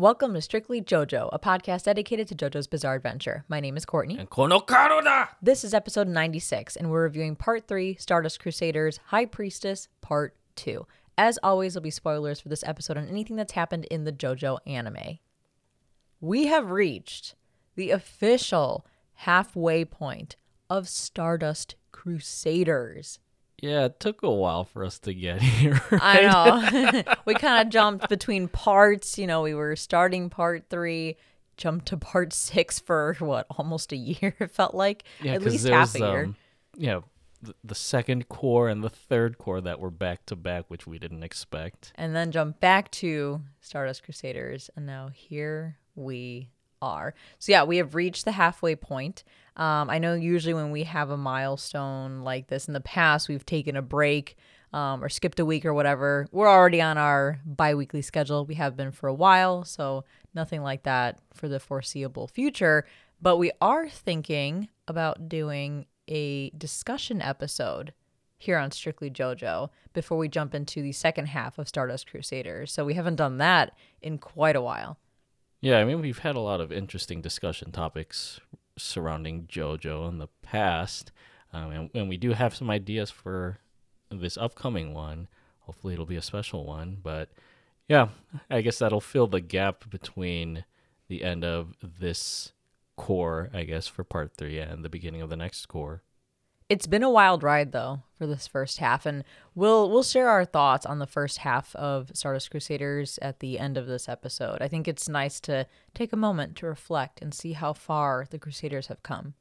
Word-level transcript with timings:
Welcome 0.00 0.32
to 0.34 0.40
Strictly 0.40 0.80
JoJo, 0.80 1.28
a 1.32 1.40
podcast 1.40 1.82
dedicated 1.82 2.28
to 2.28 2.36
JoJo's 2.36 2.68
Bizarre 2.68 2.94
Adventure. 2.94 3.44
My 3.48 3.58
name 3.58 3.76
is 3.76 3.84
Courtney. 3.84 4.16
And 4.16 4.30
da! 5.00 5.26
This 5.42 5.64
is 5.64 5.74
episode 5.74 6.06
96, 6.06 6.76
and 6.76 6.88
we're 6.88 7.02
reviewing 7.02 7.34
part 7.34 7.66
3 7.66 7.96
Stardust 7.96 8.38
Crusaders 8.38 9.00
High 9.06 9.26
Priestess 9.26 9.88
Part 10.00 10.36
2. 10.54 10.86
As 11.18 11.36
always, 11.42 11.74
there'll 11.74 11.82
be 11.82 11.90
spoilers 11.90 12.38
for 12.38 12.48
this 12.48 12.62
episode 12.62 12.96
on 12.96 13.08
anything 13.08 13.34
that's 13.34 13.54
happened 13.54 13.86
in 13.86 14.04
the 14.04 14.12
JoJo 14.12 14.58
anime. 14.68 15.18
We 16.20 16.46
have 16.46 16.70
reached 16.70 17.34
the 17.74 17.90
official 17.90 18.86
halfway 19.14 19.84
point 19.84 20.36
of 20.70 20.88
Stardust 20.88 21.74
Crusaders. 21.90 23.18
Yeah, 23.60 23.86
it 23.86 23.98
took 24.00 24.22
a 24.22 24.30
while 24.30 24.64
for 24.64 24.84
us 24.84 24.98
to 25.00 25.14
get 25.14 25.42
here. 25.42 25.80
Right? 25.90 26.24
I 26.24 27.02
know. 27.02 27.14
we 27.24 27.34
kind 27.34 27.66
of 27.66 27.72
jumped 27.72 28.08
between 28.08 28.48
parts. 28.48 29.18
You 29.18 29.26
know, 29.26 29.42
we 29.42 29.54
were 29.54 29.76
starting 29.76 30.30
part 30.30 30.66
three, 30.70 31.16
jumped 31.56 31.86
to 31.86 31.96
part 31.96 32.32
six 32.32 32.78
for 32.78 33.14
what, 33.18 33.46
almost 33.50 33.92
a 33.92 33.96
year, 33.96 34.34
it 34.38 34.50
felt 34.50 34.74
like? 34.74 35.04
Yeah, 35.22 35.34
At 35.34 35.42
least 35.42 35.66
half 35.66 35.94
a 35.94 35.98
year. 35.98 36.24
Um, 36.24 36.36
yeah, 36.76 37.00
the, 37.42 37.54
the 37.64 37.74
second 37.74 38.28
cour 38.28 38.68
and 38.68 38.82
the 38.84 38.90
third 38.90 39.38
cour 39.38 39.60
that 39.60 39.80
were 39.80 39.90
back 39.90 40.26
to 40.26 40.36
back, 40.36 40.64
which 40.68 40.86
we 40.86 40.98
didn't 40.98 41.22
expect. 41.24 41.92
and 41.96 42.14
then 42.14 42.30
jump 42.30 42.60
back 42.60 42.90
to 42.92 43.40
Stardust 43.60 44.04
Crusaders, 44.04 44.70
and 44.76 44.86
now 44.86 45.08
here 45.12 45.78
we 45.96 46.50
are. 46.80 47.14
So 47.40 47.50
yeah, 47.52 47.64
we 47.64 47.78
have 47.78 47.94
reached 47.96 48.24
the 48.24 48.32
halfway 48.32 48.76
point. 48.76 49.24
Um, 49.58 49.90
I 49.90 49.98
know 49.98 50.14
usually 50.14 50.54
when 50.54 50.70
we 50.70 50.84
have 50.84 51.10
a 51.10 51.16
milestone 51.16 52.20
like 52.20 52.46
this 52.46 52.68
in 52.68 52.74
the 52.74 52.80
past, 52.80 53.28
we've 53.28 53.44
taken 53.44 53.76
a 53.76 53.82
break 53.82 54.36
um, 54.72 55.02
or 55.02 55.08
skipped 55.08 55.40
a 55.40 55.44
week 55.44 55.64
or 55.64 55.74
whatever. 55.74 56.28
We're 56.30 56.48
already 56.48 56.80
on 56.80 56.96
our 56.96 57.40
bi-weekly 57.44 58.02
schedule. 58.02 58.44
We 58.44 58.54
have 58.54 58.76
been 58.76 58.92
for 58.92 59.08
a 59.08 59.14
while, 59.14 59.64
so 59.64 60.04
nothing 60.34 60.62
like 60.62 60.84
that 60.84 61.18
for 61.34 61.48
the 61.48 61.58
foreseeable 61.58 62.28
future. 62.28 62.86
But 63.20 63.38
we 63.38 63.50
are 63.60 63.88
thinking 63.88 64.68
about 64.86 65.28
doing 65.28 65.86
a 66.06 66.50
discussion 66.50 67.20
episode 67.20 67.92
here 68.38 68.56
on 68.58 68.70
Strictly 68.70 69.10
JoJo 69.10 69.70
before 69.92 70.16
we 70.16 70.28
jump 70.28 70.54
into 70.54 70.80
the 70.80 70.92
second 70.92 71.26
half 71.26 71.58
of 71.58 71.68
Stardust 71.68 72.08
Crusaders. 72.08 72.72
So 72.72 72.84
we 72.84 72.94
haven't 72.94 73.16
done 73.16 73.38
that 73.38 73.72
in 74.00 74.18
quite 74.18 74.54
a 74.54 74.62
while. 74.62 74.98
Yeah, 75.60 75.78
I 75.78 75.84
mean, 75.84 76.00
we've 76.00 76.20
had 76.20 76.36
a 76.36 76.40
lot 76.40 76.60
of 76.60 76.70
interesting 76.70 77.20
discussion 77.20 77.72
topics 77.72 78.38
surrounding 78.78 79.46
JoJo 79.46 80.08
in 80.08 80.18
the 80.18 80.28
past. 80.42 81.12
Um, 81.52 81.70
and, 81.70 81.90
and 81.94 82.08
we 82.08 82.16
do 82.16 82.32
have 82.32 82.54
some 82.54 82.70
ideas 82.70 83.10
for 83.10 83.58
this 84.10 84.36
upcoming 84.36 84.94
one. 84.94 85.28
Hopefully, 85.60 85.94
it'll 85.94 86.06
be 86.06 86.16
a 86.16 86.22
special 86.22 86.64
one. 86.64 86.98
But 87.02 87.30
yeah, 87.88 88.08
I 88.50 88.60
guess 88.60 88.78
that'll 88.78 89.00
fill 89.00 89.26
the 89.26 89.40
gap 89.40 89.90
between 89.90 90.64
the 91.08 91.24
end 91.24 91.44
of 91.44 91.74
this 91.80 92.52
cour, 92.96 93.50
I 93.52 93.64
guess, 93.64 93.86
for 93.86 94.04
part 94.04 94.32
three 94.36 94.58
and 94.58 94.84
the 94.84 94.90
beginning 94.90 95.22
of 95.22 95.30
the 95.30 95.36
next 95.36 95.66
cour. 95.66 96.02
It's 96.68 96.86
been 96.86 97.02
a 97.02 97.10
wild 97.10 97.42
ride 97.42 97.72
though 97.72 98.02
for 98.18 98.26
this 98.26 98.46
first 98.46 98.78
half 98.78 99.06
and 99.06 99.24
we'll 99.54 99.90
we'll 99.90 100.02
share 100.02 100.28
our 100.28 100.44
thoughts 100.44 100.84
on 100.84 100.98
the 100.98 101.06
first 101.06 101.38
half 101.38 101.74
of 101.76 102.10
Stardust 102.12 102.50
Crusaders 102.50 103.18
at 103.22 103.40
the 103.40 103.58
end 103.58 103.78
of 103.78 103.86
this 103.86 104.08
episode. 104.08 104.58
I 104.60 104.68
think 104.68 104.86
it's 104.86 105.08
nice 105.08 105.40
to 105.40 105.66
take 105.94 106.12
a 106.12 106.16
moment 106.16 106.56
to 106.56 106.66
reflect 106.66 107.22
and 107.22 107.32
see 107.32 107.52
how 107.52 107.72
far 107.72 108.26
the 108.28 108.38
Crusaders 108.38 108.88
have 108.88 109.02
come. 109.02 109.34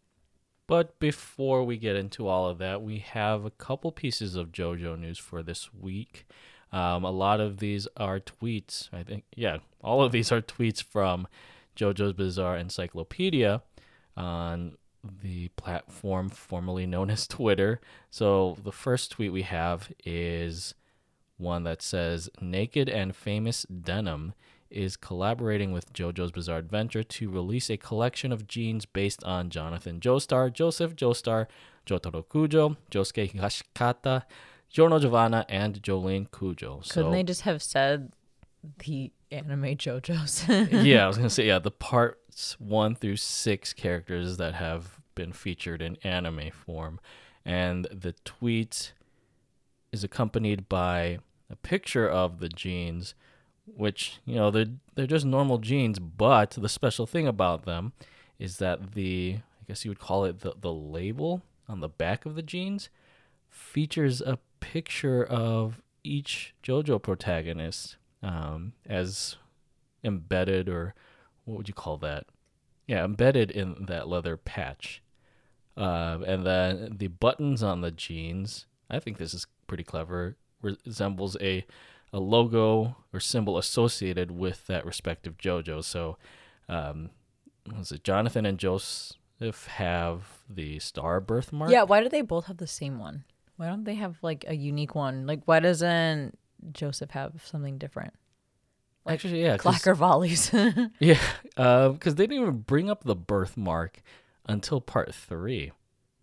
But 0.67 0.99
before 0.99 1.63
we 1.63 1.77
get 1.77 1.95
into 1.95 2.27
all 2.27 2.47
of 2.47 2.59
that, 2.59 2.81
we 2.81 2.99
have 2.99 3.45
a 3.45 3.51
couple 3.51 3.91
pieces 3.91 4.35
of 4.35 4.51
JoJo 4.51 4.99
news 4.99 5.17
for 5.17 5.41
this 5.41 5.73
week. 5.73 6.25
Um, 6.73 7.05
a 7.05 7.11
lot 7.11 7.39
of 7.39 7.59
these 7.59 7.87
are 7.95 8.19
tweets. 8.19 8.89
I 8.93 9.03
think, 9.03 9.23
yeah, 9.33 9.57
all 9.81 10.01
of 10.01 10.11
these 10.11 10.31
are 10.31 10.41
tweets 10.41 10.83
from 10.83 11.27
JoJo's 11.77 12.13
Bizarre 12.13 12.57
Encyclopedia 12.57 13.61
on 14.17 14.77
the 15.21 15.49
platform 15.49 16.29
formerly 16.29 16.85
known 16.85 17.09
as 17.09 17.27
Twitter. 17.27 17.79
So 18.09 18.57
the 18.63 18.71
first 18.71 19.11
tweet 19.11 19.31
we 19.31 19.43
have 19.43 19.91
is 20.05 20.73
one 21.37 21.63
that 21.63 21.81
says 21.81 22.29
Naked 22.41 22.89
and 22.89 23.15
Famous 23.15 23.63
Denim 23.63 24.33
is 24.69 24.97
collaborating 24.97 25.71
with 25.71 25.93
JoJo's 25.93 26.31
Bizarre 26.31 26.57
Adventure 26.57 27.03
to 27.03 27.29
release 27.29 27.69
a 27.69 27.77
collection 27.77 28.31
of 28.31 28.47
jeans 28.47 28.85
based 28.85 29.23
on 29.23 29.49
Jonathan 29.49 29.99
Joestar, 29.99 30.51
Joseph 30.51 30.95
Joestar, 30.95 31.47
Jotaro 31.85 32.25
Kujo, 32.25 32.75
Josuke 32.91 33.31
Higashikata, 33.31 34.23
Giorno 34.69 34.99
Giovanna, 34.99 35.45
and 35.47 35.81
Jolyne 35.81 36.25
Kujo. 36.25 36.83
So, 36.85 36.95
Couldn't 36.95 37.11
they 37.11 37.23
just 37.23 37.41
have 37.41 37.63
said 37.63 38.11
the 38.79 39.11
anime 39.31 39.77
JoJo's? 39.77 40.47
yeah, 40.85 41.05
I 41.05 41.07
was 41.07 41.17
gonna 41.17 41.29
say 41.29 41.47
yeah, 41.47 41.59
the 41.59 41.71
parts 41.71 42.59
one 42.59 42.95
through 42.95 43.17
six 43.17 43.73
characters 43.73 44.37
that 44.37 44.53
have 44.55 44.96
been 45.17 45.33
featured 45.33 45.81
in 45.81 45.97
anime 46.03 46.51
form, 46.51 47.01
and 47.43 47.85
the 47.85 48.13
tweet 48.23 48.93
is 49.91 50.03
accompanied 50.03 50.69
by 50.69 51.19
a 51.49 51.55
picture 51.57 52.07
of 52.07 52.39
the 52.39 52.49
jeans, 52.49 53.15
which 53.65 54.19
you 54.25 54.35
know 54.35 54.49
they're 54.49 54.75
they're 54.95 55.07
just 55.07 55.25
normal 55.25 55.57
jeans, 55.57 55.99
but 55.99 56.51
the 56.51 56.69
special 56.69 57.05
thing 57.05 57.27
about 57.27 57.65
them 57.65 57.91
is 58.39 58.57
that 58.57 58.93
the 58.93 59.39
I 59.39 59.63
guess 59.67 59.83
you 59.83 59.91
would 59.91 59.99
call 59.99 60.23
it 60.23 60.39
the 60.39 60.53
the 60.59 60.71
label 60.71 61.41
on 61.67 61.81
the 61.81 61.89
back 61.89 62.25
of 62.25 62.35
the 62.35 62.41
jeans 62.41 62.89
features 63.49 64.21
a 64.21 64.37
picture 64.59 65.23
of 65.23 65.81
each 66.03 66.53
JoJo 66.63 67.01
protagonist 67.01 67.97
um, 68.23 68.73
as 68.85 69.35
embedded 70.03 70.69
or 70.69 70.93
what 71.45 71.57
would 71.57 71.67
you 71.67 71.73
call 71.73 71.97
that? 71.97 72.25
Yeah, 72.87 73.03
embedded 73.03 73.51
in 73.51 73.85
that 73.87 74.07
leather 74.07 74.37
patch. 74.37 75.01
Uh, 75.77 76.19
and 76.25 76.45
then 76.45 76.95
the 76.97 77.07
buttons 77.07 77.61
on 77.61 77.81
the 77.81 77.91
jeans, 77.91 78.65
I 78.89 78.99
think 78.99 79.17
this 79.17 79.33
is 79.33 79.45
pretty 79.67 79.83
clever, 79.83 80.35
resembles 80.61 81.37
a 81.39 81.65
a 82.13 82.19
logo 82.19 82.95
or 83.13 83.19
symbol 83.19 83.57
associated 83.57 84.31
with 84.31 84.65
that 84.67 84.85
respective 84.85 85.37
JoJo. 85.37 85.83
So, 85.83 86.17
um, 86.69 87.09
was 87.77 87.91
it 87.91 88.03
Jonathan 88.03 88.45
and 88.45 88.57
Joseph 88.57 89.67
have 89.67 90.23
the 90.49 90.79
star 90.79 91.19
birthmark? 91.19 91.69
yeah, 91.69 91.83
why 91.83 92.01
do 92.01 92.09
they 92.09 92.21
both 92.21 92.45
have 92.45 92.57
the 92.57 92.67
same 92.67 92.97
one? 92.97 93.25
Why 93.57 93.67
don't 93.67 93.83
they 93.83 93.95
have 93.95 94.17
like 94.21 94.45
a 94.47 94.55
unique 94.55 94.95
one? 94.95 95.27
Like 95.27 95.41
why 95.45 95.59
doesn't 95.59 96.37
Joseph 96.71 97.11
have 97.11 97.41
something 97.45 97.77
different? 97.77 98.13
like 99.05 99.15
Actually, 99.15 99.43
yeah. 99.43 99.57
Clacker 99.57 99.95
volleys. 99.95 100.51
Yeah, 100.99 101.19
because 101.55 102.15
they 102.15 102.27
didn't 102.27 102.41
even 102.41 102.59
bring 102.59 102.89
up 102.89 103.03
the 103.03 103.15
birthmark 103.15 104.01
until 104.47 104.81
part 104.81 105.13
three. 105.13 105.71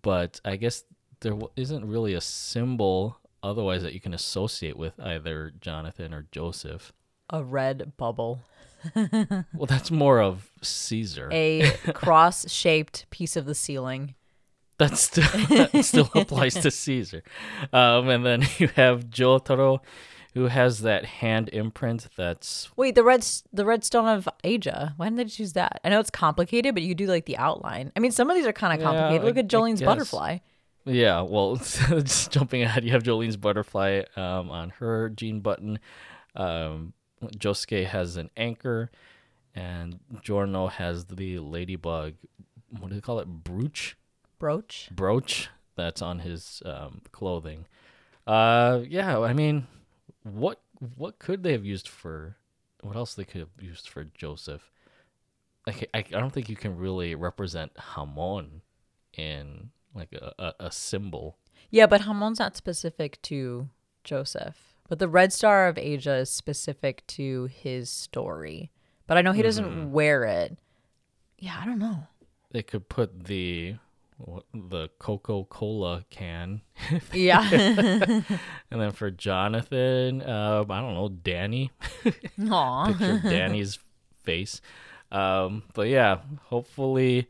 But 0.03 0.41
I 0.45 0.57
guess 0.57 0.85
there 1.21 1.37
isn't 1.57 1.85
really 1.87 2.15
a 2.15 2.21
symbol 2.21 3.19
otherwise 3.43 3.83
that 3.83 3.93
you 3.95 4.01
can 4.01 4.15
associate 4.15 4.77
with 4.77 4.99
either 5.01 5.53
Jonathan 5.61 6.13
or 6.15 6.27
Joseph. 6.33 6.93
a 7.31 7.43
red 7.45 7.97
bubble. 7.97 8.41
Well, 9.55 9.67
that's 9.67 9.91
more 9.91 10.21
of 10.21 10.51
Caesar. 10.61 11.31
A 11.33 11.71
cross 11.95 12.51
shaped 12.53 13.07
piece 13.11 13.35
of 13.35 13.47
the 13.47 13.55
ceiling. 13.55 14.15
That 14.79 14.99
still 14.99 15.25
that 15.49 15.85
still 15.85 16.11
applies 16.15 16.55
to 16.55 16.71
Caesar. 16.71 17.23
Um, 17.73 18.11
and 18.11 18.27
then 18.27 18.43
you 18.59 18.69
have 18.77 19.07
Jotaro, 19.07 19.79
who 20.35 20.45
has 20.49 20.81
that 20.83 21.05
hand 21.05 21.49
imprint 21.53 22.09
that's 22.17 22.69
Wait, 22.77 22.95
the 22.95 23.03
red 23.05 23.27
the 23.53 23.65
red 23.65 23.85
stone 23.85 24.09
of 24.09 24.29
Asia. 24.45 24.93
Why 24.97 25.07
didn't 25.07 25.17
they 25.17 25.25
choose 25.25 25.55
that? 25.55 25.81
I 25.85 25.89
know 25.89 26.01
it's 26.01 26.11
complicated, 26.11 26.75
but 26.75 26.83
you 26.83 26.95
do 26.95 27.07
like 27.07 27.25
the 27.27 27.37
outline. 27.39 27.91
I 27.97 28.01
mean, 28.01 28.11
some 28.11 28.29
of 28.29 28.37
these 28.37 28.47
are 28.47 28.53
kind 28.53 28.73
of 28.75 28.81
Yeah, 28.81 28.87
complicated. 28.93 29.25
Look 29.27 29.37
I- 29.37 29.41
at 29.41 29.49
Jolyne's 29.49 29.81
butterfly. 29.83 30.39
Yeah, 30.87 31.23
well, 31.23 31.57
just 31.57 32.31
jumping 32.31 32.63
ahead, 32.63 32.85
you 32.85 32.91
have 32.93 33.03
Jolyne's 33.03 33.39
butterfly 33.39 34.03
um, 34.17 34.51
on 34.51 34.69
her 34.81 35.09
jean 35.09 35.41
button. 35.41 35.79
Um, 36.37 36.93
Josuke 37.39 37.87
has 37.87 38.17
an 38.19 38.29
anchor, 38.37 38.91
and 39.55 39.99
Giorno 40.23 40.67
has 40.67 41.07
the 41.07 41.39
ladybug. 41.39 42.15
What 42.81 42.89
do 42.91 42.95
they 42.97 43.01
call 43.01 43.19
it? 43.21 43.29
Brooch, 43.29 43.95
Brooch. 44.39 44.91
brooch 44.91 45.49
that's 45.77 46.03
on 46.03 46.19
his 46.19 46.63
um, 46.67 47.01
clothing. 47.13 47.65
Uh, 48.27 48.81
yeah, 48.87 49.19
I 49.21 49.33
mean, 49.33 49.67
what 50.25 50.61
what 50.97 51.19
could 51.19 51.43
they 51.43 51.53
have 51.53 51.65
used 51.65 51.89
for? 51.89 52.37
What 52.83 52.97
else 52.97 53.15
they 53.15 53.25
could 53.25 53.41
have 53.41 53.51
used 53.61 53.89
for 53.89 54.05
Joseph? 54.05 54.71
Like, 55.67 55.89
I, 55.95 55.99
I 55.99 56.03
don't 56.03 56.33
think 56.33 56.49
you 56.51 56.57
can 56.57 56.77
really 56.77 57.15
represent 57.15 57.73
Hamon 57.79 58.61
in 59.17 59.71
like 59.95 60.13
a, 60.13 60.33
a, 60.39 60.67
a 60.67 60.73
symbol. 60.73 61.39
Yeah, 61.71 61.87
but 61.87 62.03
Hamon's 62.03 62.39
not 62.39 62.57
specific 62.57 63.21
to 63.23 63.69
Joseph. 64.03 64.75
But 64.89 64.99
the 64.99 65.09
red 65.09 65.33
star 65.33 65.67
of 65.67 65.79
Asia 65.79 66.17
is 66.17 66.31
specific 66.31 67.07
to 67.09 67.47
his 67.47 67.89
story. 67.89 68.71
But 69.07 69.17
I 69.17 69.23
know 69.23 69.33
he 69.33 69.41
doesn't 69.43 69.65
Mm-hmm. 69.65 69.93
wear 69.93 70.25
it. 70.25 70.59
Yeah, 71.39 71.59
I 71.61 71.65
don't 71.65 71.79
know. 71.79 72.07
They 72.51 72.63
could 72.63 72.89
put 72.91 73.25
the 73.25 73.77
the 74.53 74.89
Coca 74.99 75.45
Cola 75.45 76.05
can, 76.11 76.63
Yeah. 77.13 77.49
and 77.51 78.81
then 78.81 78.93
for 78.93 79.11
Jonathan, 79.11 80.23
uh, 80.23 80.65
I 80.69 80.81
don't 80.81 80.95
know, 80.95 81.09
Danny. 81.09 81.73
Aw. 82.51 82.87
Picture 82.87 83.21
Danny's 83.23 83.79
face. 84.23 84.61
Um, 85.11 85.65
but 85.75 85.89
yeah, 85.89 86.19
hopefully 86.45 87.29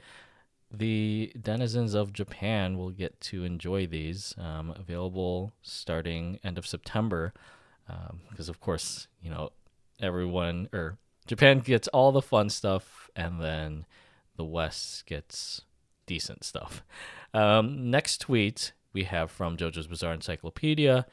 the 0.70 1.32
denizens 1.40 1.94
of 1.94 2.12
Japan 2.12 2.76
will 2.78 2.90
get 2.90 3.20
to 3.22 3.44
enjoy 3.44 3.86
these. 3.86 4.34
Um, 4.38 4.70
available 4.76 5.52
starting 5.62 6.38
end 6.44 6.58
of 6.58 6.66
September, 6.66 7.32
because 8.30 8.48
of 8.48 8.60
course 8.60 9.08
you 9.22 9.30
know 9.30 9.50
everyone 10.00 10.68
or 10.72 10.98
Japan 11.26 11.60
gets 11.60 11.88
all 11.88 12.12
the 12.12 12.22
fun 12.22 12.50
stuff, 12.50 13.10
and 13.16 13.40
then 13.40 13.86
the 14.36 14.44
West 14.44 15.06
gets 15.06 15.62
decent 16.06 16.44
stuff. 16.44 16.84
Um, 17.32 17.90
next 17.90 18.18
tweet 18.18 18.72
we 18.92 19.04
have 19.04 19.30
from 19.30 19.56
JoJo's 19.56 19.86
Bizarre 19.86 20.14
Encyclopedia. 20.14 21.06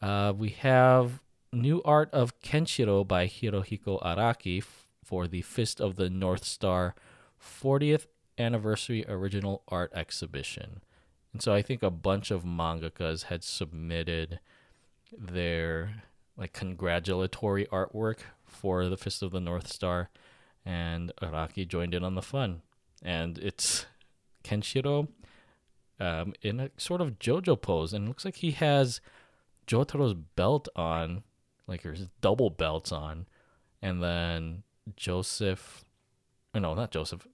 Uh, 0.00 0.32
we 0.36 0.50
have 0.50 1.20
new 1.52 1.82
art 1.84 2.10
of 2.12 2.40
Kenshiro 2.40 3.06
by 3.06 3.26
Hirohiko 3.26 4.02
Araki 4.02 4.58
f- 4.58 4.86
for 5.04 5.26
the 5.26 5.42
Fist 5.42 5.80
of 5.80 5.96
the 5.96 6.10
North 6.10 6.44
Star 6.44 6.94
40th 7.40 8.06
anniversary 8.38 9.04
original 9.08 9.62
art 9.68 9.92
exhibition. 9.94 10.82
And 11.32 11.42
so 11.42 11.54
I 11.54 11.62
think 11.62 11.82
a 11.82 11.90
bunch 11.90 12.30
of 12.30 12.44
mangakas 12.44 13.24
had 13.24 13.44
submitted 13.44 14.40
their 15.16 16.02
like 16.36 16.52
congratulatory 16.52 17.66
artwork 17.66 18.18
for 18.44 18.88
the 18.88 18.96
Fist 18.96 19.22
of 19.22 19.32
the 19.32 19.40
North 19.40 19.68
Star 19.68 20.10
and 20.64 21.12
Araki 21.20 21.66
joined 21.66 21.94
in 21.94 22.04
on 22.04 22.14
the 22.14 22.22
fun. 22.22 22.62
And 23.02 23.38
it's 23.38 23.86
Kenshiro 24.42 25.08
um, 26.00 26.34
in 26.42 26.60
a 26.60 26.70
sort 26.76 27.00
of 27.00 27.18
JoJo 27.18 27.60
pose, 27.60 27.92
and 27.92 28.04
it 28.04 28.08
looks 28.08 28.24
like 28.24 28.36
he 28.36 28.52
has 28.52 29.00
Jotaro's 29.66 30.14
belt 30.14 30.68
on, 30.74 31.22
like 31.66 31.82
his 31.82 32.08
double 32.20 32.50
belts 32.50 32.92
on, 32.92 33.26
and 33.80 34.02
then 34.02 34.62
Joseph, 34.96 35.84
or 36.54 36.60
no, 36.60 36.74
not 36.74 36.90
Joseph, 36.90 37.26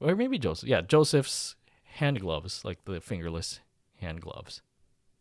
or 0.00 0.16
maybe 0.16 0.38
Joseph, 0.38 0.68
yeah, 0.68 0.80
Joseph's 0.80 1.56
hand 1.82 2.20
gloves, 2.20 2.64
like 2.64 2.84
the 2.84 3.00
fingerless 3.00 3.60
hand 4.00 4.20
gloves. 4.20 4.62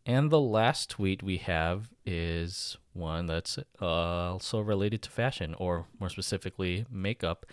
And 0.05 0.31
the 0.31 0.39
last 0.39 0.89
tweet 0.89 1.21
we 1.21 1.37
have 1.37 1.89
is 2.05 2.77
one 2.93 3.25
that's 3.25 3.59
uh, 3.81 3.85
also 3.85 4.61
related 4.61 5.01
to 5.01 5.09
fashion, 5.09 5.53
or 5.55 5.87
more 5.99 6.09
specifically, 6.09 6.85
makeup. 6.89 7.45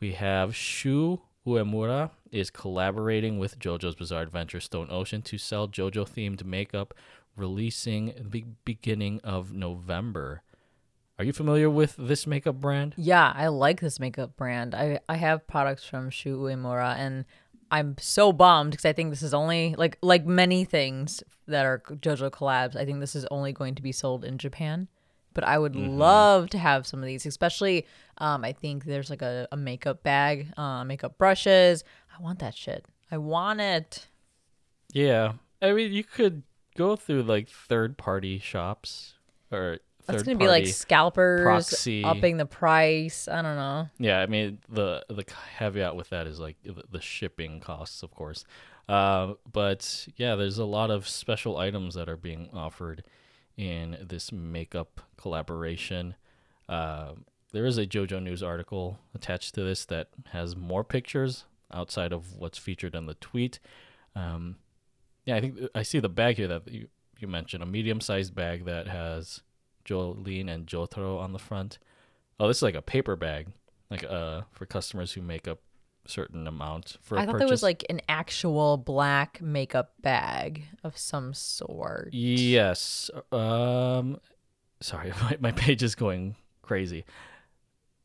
We 0.00 0.12
have 0.12 0.56
Shu 0.56 1.20
Uemura 1.46 2.10
is 2.30 2.50
collaborating 2.50 3.38
with 3.38 3.58
JoJo's 3.58 3.94
Bizarre 3.94 4.22
Adventure 4.22 4.60
Stone 4.60 4.88
Ocean 4.90 5.22
to 5.22 5.38
sell 5.38 5.68
JoJo 5.68 6.08
themed 6.08 6.44
makeup, 6.44 6.94
releasing 7.36 8.14
the 8.18 8.44
beginning 8.64 9.20
of 9.24 9.52
November. 9.52 10.42
Are 11.18 11.24
you 11.24 11.32
familiar 11.32 11.68
with 11.68 11.96
this 11.98 12.26
makeup 12.26 12.60
brand? 12.60 12.94
Yeah, 12.96 13.32
I 13.34 13.48
like 13.48 13.80
this 13.80 14.00
makeup 14.00 14.36
brand. 14.36 14.74
I, 14.74 15.00
I 15.08 15.16
have 15.16 15.46
products 15.46 15.84
from 15.84 16.10
Shu 16.10 16.38
Uemura 16.38 16.96
and 16.96 17.24
I'm 17.70 17.96
so 17.98 18.32
bummed 18.32 18.72
because 18.72 18.84
I 18.84 18.92
think 18.92 19.10
this 19.10 19.22
is 19.22 19.32
only 19.32 19.74
like 19.78 19.96
like 20.02 20.26
many 20.26 20.64
things 20.64 21.22
that 21.48 21.64
are 21.64 21.78
JoJo 21.78 22.30
collabs. 22.30 22.76
I 22.76 22.84
think 22.84 23.00
this 23.00 23.16
is 23.16 23.26
only 23.30 23.52
going 23.52 23.74
to 23.76 23.82
be 23.82 23.92
sold 23.92 24.24
in 24.24 24.36
Japan. 24.36 24.88
But 25.34 25.44
I 25.44 25.58
would 25.58 25.76
love 25.76 26.50
to 26.50 26.58
have 26.58 26.86
some 26.86 27.00
of 27.00 27.06
these, 27.06 27.26
especially 27.26 27.86
um, 28.18 28.44
I 28.44 28.52
think 28.52 28.84
there's 28.84 29.10
like 29.10 29.22
a, 29.22 29.48
a 29.50 29.56
makeup 29.56 30.02
bag, 30.02 30.52
uh, 30.56 30.84
makeup 30.84 31.18
brushes. 31.18 31.84
I 32.16 32.22
want 32.22 32.38
that 32.40 32.54
shit. 32.54 32.84
I 33.10 33.18
want 33.18 33.60
it. 33.60 34.06
Yeah. 34.92 35.32
I 35.60 35.72
mean, 35.72 35.92
you 35.92 36.04
could 36.04 36.42
go 36.76 36.96
through 36.96 37.22
like 37.22 37.48
third 37.48 37.96
party 37.96 38.38
shops 38.38 39.14
or 39.50 39.78
That's 40.06 40.22
gonna 40.22 40.38
be 40.38 40.48
like 40.48 40.66
scalpers 40.66 41.42
proxy. 41.42 42.04
upping 42.04 42.36
the 42.36 42.46
price. 42.46 43.28
I 43.28 43.42
don't 43.42 43.56
know. 43.56 43.88
Yeah, 43.98 44.20
I 44.20 44.26
mean 44.26 44.58
the 44.68 45.04
the 45.08 45.24
caveat 45.58 45.96
with 45.96 46.10
that 46.10 46.26
is 46.26 46.40
like 46.40 46.56
the, 46.64 46.82
the 46.90 47.00
shipping 47.00 47.60
costs, 47.60 48.02
of 48.02 48.10
course. 48.14 48.44
Uh, 48.88 49.34
but 49.50 50.08
yeah, 50.16 50.34
there's 50.34 50.58
a 50.58 50.64
lot 50.64 50.90
of 50.90 51.08
special 51.08 51.56
items 51.56 51.94
that 51.94 52.08
are 52.08 52.16
being 52.16 52.48
offered 52.52 53.04
in 53.56 53.96
this 54.00 54.32
makeup 54.32 55.00
collaboration. 55.16 56.14
Uh, 56.68 57.12
there 57.52 57.66
is 57.66 57.78
a 57.78 57.86
JoJo 57.86 58.22
News 58.22 58.42
article 58.42 58.98
attached 59.14 59.54
to 59.54 59.62
this 59.62 59.84
that 59.86 60.08
has 60.30 60.56
more 60.56 60.84
pictures 60.84 61.44
outside 61.72 62.12
of 62.12 62.34
what's 62.34 62.58
featured 62.58 62.94
in 62.94 63.06
the 63.06 63.14
tweet. 63.14 63.58
Um, 64.14 64.56
yeah, 65.24 65.36
I 65.36 65.40
think 65.40 65.58
I 65.74 65.82
see 65.82 66.00
the 66.00 66.08
bag 66.08 66.36
here 66.36 66.48
that 66.48 66.68
you, 66.68 66.88
you 67.18 67.28
mentioned, 67.28 67.62
a 67.62 67.66
medium-sized 67.66 68.34
bag 68.34 68.64
that 68.64 68.88
has 68.88 69.42
Jolyne 69.84 70.48
and 70.48 70.66
Jotaro 70.66 71.18
on 71.18 71.32
the 71.32 71.38
front. 71.38 71.78
Oh, 72.40 72.48
this 72.48 72.58
is 72.58 72.62
like 72.62 72.74
a 72.74 72.82
paper 72.82 73.16
bag, 73.16 73.48
like 73.90 74.04
uh 74.04 74.42
for 74.52 74.66
customers 74.66 75.12
who 75.12 75.22
make 75.22 75.46
up 75.46 75.60
certain 76.06 76.46
amount 76.46 76.96
for 77.00 77.18
I 77.18 77.24
thought 77.24 77.32
purchase. 77.32 77.46
there 77.46 77.52
was 77.52 77.62
like 77.62 77.84
an 77.88 78.00
actual 78.08 78.76
black 78.76 79.40
makeup 79.40 79.92
bag 80.00 80.64
of 80.82 80.96
some 80.98 81.34
sort. 81.34 82.10
Yes. 82.12 83.10
Um 83.30 84.18
sorry, 84.80 85.12
my, 85.22 85.36
my 85.40 85.52
page 85.52 85.82
is 85.82 85.94
going 85.94 86.36
crazy. 86.62 87.04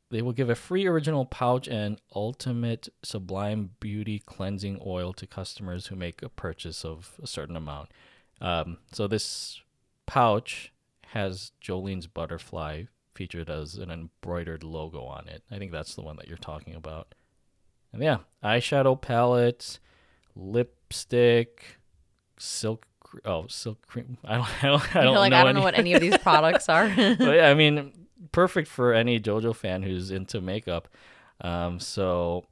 They 0.09 0.21
will 0.21 0.31
give 0.31 0.49
a 0.49 0.55
free 0.55 0.87
original 0.87 1.25
pouch 1.25 1.67
and 1.67 1.99
ultimate 2.15 2.87
sublime 3.03 3.71
beauty 3.81 4.19
cleansing 4.19 4.79
oil 4.85 5.11
to 5.13 5.27
customers 5.27 5.87
who 5.87 5.97
make 5.97 6.21
a 6.21 6.29
purchase 6.29 6.85
of 6.85 7.19
a 7.21 7.27
certain 7.27 7.57
amount. 7.57 7.89
Um, 8.39 8.77
so 8.93 9.07
this 9.07 9.59
pouch 10.05 10.71
has 11.07 11.51
Jolyne's 11.59 12.07
butterfly 12.07 12.83
featured 13.15 13.49
as 13.49 13.75
an 13.75 13.89
embroidered 13.89 14.63
logo 14.63 15.03
on 15.03 15.27
it. 15.27 15.43
I 15.51 15.57
think 15.57 15.71
that's 15.71 15.95
the 15.95 16.03
one 16.03 16.17
that 16.17 16.27
you're 16.27 16.37
talking 16.37 16.75
about. 16.75 17.15
And 17.93 18.01
yeah, 18.03 18.17
eyeshadow 18.43 18.99
palette, 19.01 19.79
lipstick, 20.35 21.79
silk. 22.37 22.85
Oh, 23.23 23.47
silk 23.47 23.85
cream. 23.87 24.17
I 24.25 24.35
don't. 24.37 24.63
I 24.63 24.67
don't, 24.67 24.95
I 24.95 24.99
I 24.99 25.03
don't 25.03 25.15
like 25.15 25.31
know 25.31 25.37
I 25.37 25.41
don't 25.43 25.49
any- 25.49 25.59
know 25.59 25.63
what 25.63 25.75
any 25.77 25.93
of 25.93 26.01
these 26.01 26.17
products 26.17 26.69
are. 26.69 26.87
but 26.95 27.35
yeah, 27.35 27.49
I 27.49 27.53
mean, 27.53 27.91
perfect 28.31 28.67
for 28.67 28.93
any 28.93 29.19
JoJo 29.19 29.55
fan 29.55 29.83
who's 29.83 30.11
into 30.11 30.41
makeup. 30.41 30.87
Um, 31.41 31.79
so 31.79 32.45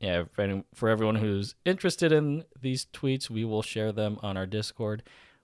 yeah, 0.00 0.24
for, 0.32 0.42
any, 0.42 0.62
for 0.74 0.88
everyone 0.88 1.16
who's 1.16 1.54
interested 1.64 2.12
in 2.12 2.44
these 2.60 2.86
tweets, 2.92 3.28
we 3.28 3.44
will 3.44 3.62
share 3.62 3.90
them 3.92 4.18
on 4.22 4.36
our 4.36 4.46
Discord. 4.46 5.02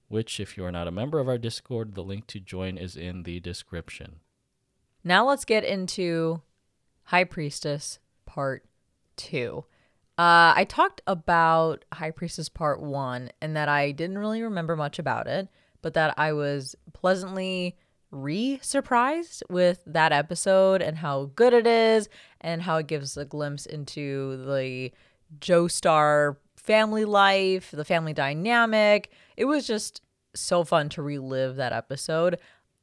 Which, 0.09 0.39
if 0.39 0.57
you 0.57 0.65
are 0.65 0.71
not 0.71 0.87
a 0.87 0.93
member 0.93 1.19
of 1.19 1.29
our 1.29 1.39
Discord, 1.39 1.95
the 1.95 2.03
link 2.05 2.27
to 2.29 2.39
join 2.39 2.77
is 2.77 2.95
in 2.95 3.23
the 3.25 3.41
description. 3.41 4.17
Now 5.03 5.27
let's 5.27 5.45
get 5.47 5.65
into 5.65 6.43
High 7.05 7.25
Priestess 7.25 7.99
Part 8.27 8.65
2. 9.17 9.65
Uh, 10.17 10.55
I 10.57 10.65
talked 10.69 11.01
about 11.07 11.85
High 11.93 12.13
Priestess 12.13 12.49
Part 12.49 12.81
1 12.81 13.31
and 13.41 13.57
that 13.57 13.69
I 13.69 13.91
didn't 13.91 14.19
really 14.19 14.43
remember 14.43 14.77
much 14.77 14.99
about 14.99 15.27
it, 15.27 15.49
but 15.83 15.95
that 15.95 16.15
I 16.17 16.33
was 16.33 16.77
pleasantly 16.93 17.77
re 18.13 18.61
surprised 18.63 19.43
with 19.51 19.83
that 19.87 20.13
episode 20.13 20.81
and 20.83 20.99
how 20.99 21.33
good 21.35 21.53
it 21.53 21.67
is 21.67 22.09
and 22.41 22.63
how 22.63 22.77
it 22.77 22.87
gives 22.87 23.17
a 23.17 23.25
glimpse 23.25 23.67
into 23.67 24.37
the 24.47 24.93
Joestar 25.41 26.37
family 26.57 27.05
life, 27.05 27.71
the 27.73 27.85
family 27.85 28.13
dynamic. 28.13 29.11
It 29.37 29.47
was 29.47 29.67
just 29.67 30.01
so 30.35 30.65
fun 30.65 30.89
to 30.91 31.03
relive 31.03 31.57
that 31.57 31.73
episode. 31.73 32.39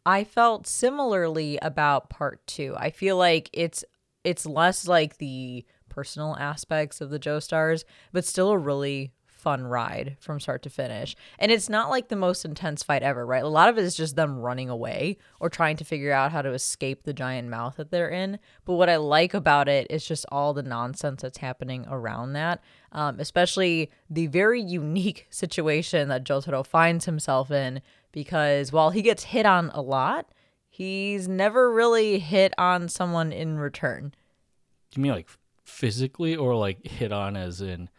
I 0.06 0.24
felt 0.24 0.68
similarly 0.68 1.60
about 1.62 2.10
part 2.10 2.46
2. 2.48 2.76
I 2.78 2.90
feel 2.90 3.18
like 3.18 3.50
it's 3.54 3.84
it's 4.24 4.46
less 4.46 4.88
like 4.88 5.18
the 5.18 5.66
personal 5.92 6.36
aspects 6.40 7.02
of 7.02 7.12
the 7.12 7.20
Joestars, 7.20 7.84
but 8.12 8.26
still 8.26 8.50
a 8.50 8.58
really 8.58 9.12
fun 9.42 9.66
ride 9.66 10.16
from 10.20 10.40
start 10.40 10.62
to 10.62 10.70
finish. 10.70 11.16
And 11.40 11.52
it's 11.52 11.68
not 11.68 11.90
like 11.90 12.10
the 12.10 12.16
most 12.16 12.46
intense 12.46 12.84
fight 12.84 13.02
ever, 13.02 13.26
right? 13.26 13.44
A 13.44 13.48
lot 13.48 13.70
of 13.70 13.78
it 13.78 13.84
is 13.84 13.98
just 13.98 14.16
them 14.16 14.40
running 14.40 14.70
away 14.70 15.18
or 15.40 15.50
trying 15.50 15.78
to 15.78 15.84
figure 15.84 16.12
out 16.12 16.32
how 16.32 16.44
to 16.44 16.54
escape 16.54 17.04
the 17.04 17.14
giant 17.14 17.50
mouth 17.50 17.78
that 17.78 17.90
they're 17.90 18.10
in. 18.10 18.38
But 18.66 18.76
what 18.76 18.90
I 18.90 18.98
like 18.98 19.34
about 19.34 19.68
it 19.68 19.88
is 19.90 20.06
just 20.06 20.28
all 20.32 20.54
the 20.54 20.62
nonsense 20.62 21.24
that's 21.24 21.40
happening 21.40 21.86
around 21.90 22.34
that, 22.34 22.62
um, 22.92 23.20
especially 23.20 23.90
the 24.10 24.28
very 24.28 24.62
unique 24.62 25.26
situation 25.32 26.08
that 26.10 26.24
Jotaro 26.24 26.66
finds 26.66 27.06
himself 27.06 27.50
in. 27.50 27.82
Because 28.12 28.72
while 28.72 28.92
he 28.92 29.02
gets 29.02 29.24
hit 29.24 29.46
on 29.46 29.72
a 29.74 29.82
lot, 29.82 30.32
he's 30.70 31.28
never 31.28 31.72
really 31.72 32.20
hit 32.20 32.54
on 32.60 32.90
someone 32.90 33.32
in 33.32 33.58
return. 33.58 34.14
You 34.96 35.02
mean 35.02 35.14
like 35.14 35.30
physically 35.72 36.36
or 36.36 36.56
like 36.56 36.86
hit 36.86 37.12
on 37.12 37.36
as 37.36 37.62
in 37.62 37.90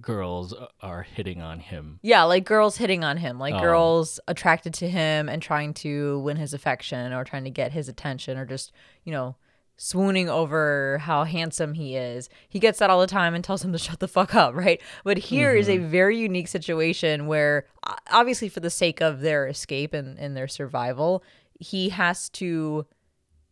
girls 0.00 0.54
are 0.80 1.02
hitting 1.02 1.40
on 1.40 1.60
him? 1.60 2.00
Yeah, 2.02 2.24
like 2.24 2.44
girls 2.44 2.76
hitting 2.76 3.04
on 3.04 3.18
him, 3.18 3.38
like 3.38 3.54
Oh. 3.54 3.60
girls 3.60 4.20
attracted 4.26 4.74
to 4.74 4.88
him 4.88 5.28
and 5.28 5.42
trying 5.42 5.74
to 5.74 6.18
win 6.20 6.36
his 6.36 6.54
affection 6.54 7.12
or 7.12 7.24
trying 7.24 7.44
to 7.44 7.50
get 7.50 7.72
his 7.72 7.88
attention 7.88 8.38
or 8.38 8.46
just, 8.46 8.72
you 9.04 9.12
know, 9.12 9.36
swooning 9.76 10.28
over 10.28 10.98
how 10.98 11.22
handsome 11.24 11.74
he 11.74 11.94
is. 11.94 12.28
He 12.48 12.58
gets 12.58 12.80
that 12.80 12.90
all 12.90 13.00
the 13.00 13.06
time 13.06 13.34
and 13.34 13.44
tells 13.44 13.64
him 13.64 13.72
to 13.72 13.78
shut 13.78 14.00
the 14.00 14.08
fuck 14.08 14.34
up, 14.34 14.54
right? 14.56 14.80
But 15.04 15.18
here 15.18 15.54
is 15.54 15.68
a 15.68 15.78
mm-hmm. 15.78 15.90
very 15.90 16.18
unique 16.18 16.48
situation 16.48 17.26
where 17.26 17.66
obviously 18.10 18.48
for 18.48 18.60
the 18.60 18.70
sake 18.70 19.00
of 19.00 19.20
their 19.20 19.46
escape 19.46 19.94
and, 19.94 20.18
and 20.18 20.36
their 20.36 20.48
survival, 20.48 21.22
he 21.60 21.90
has 21.90 22.28
to 22.30 22.86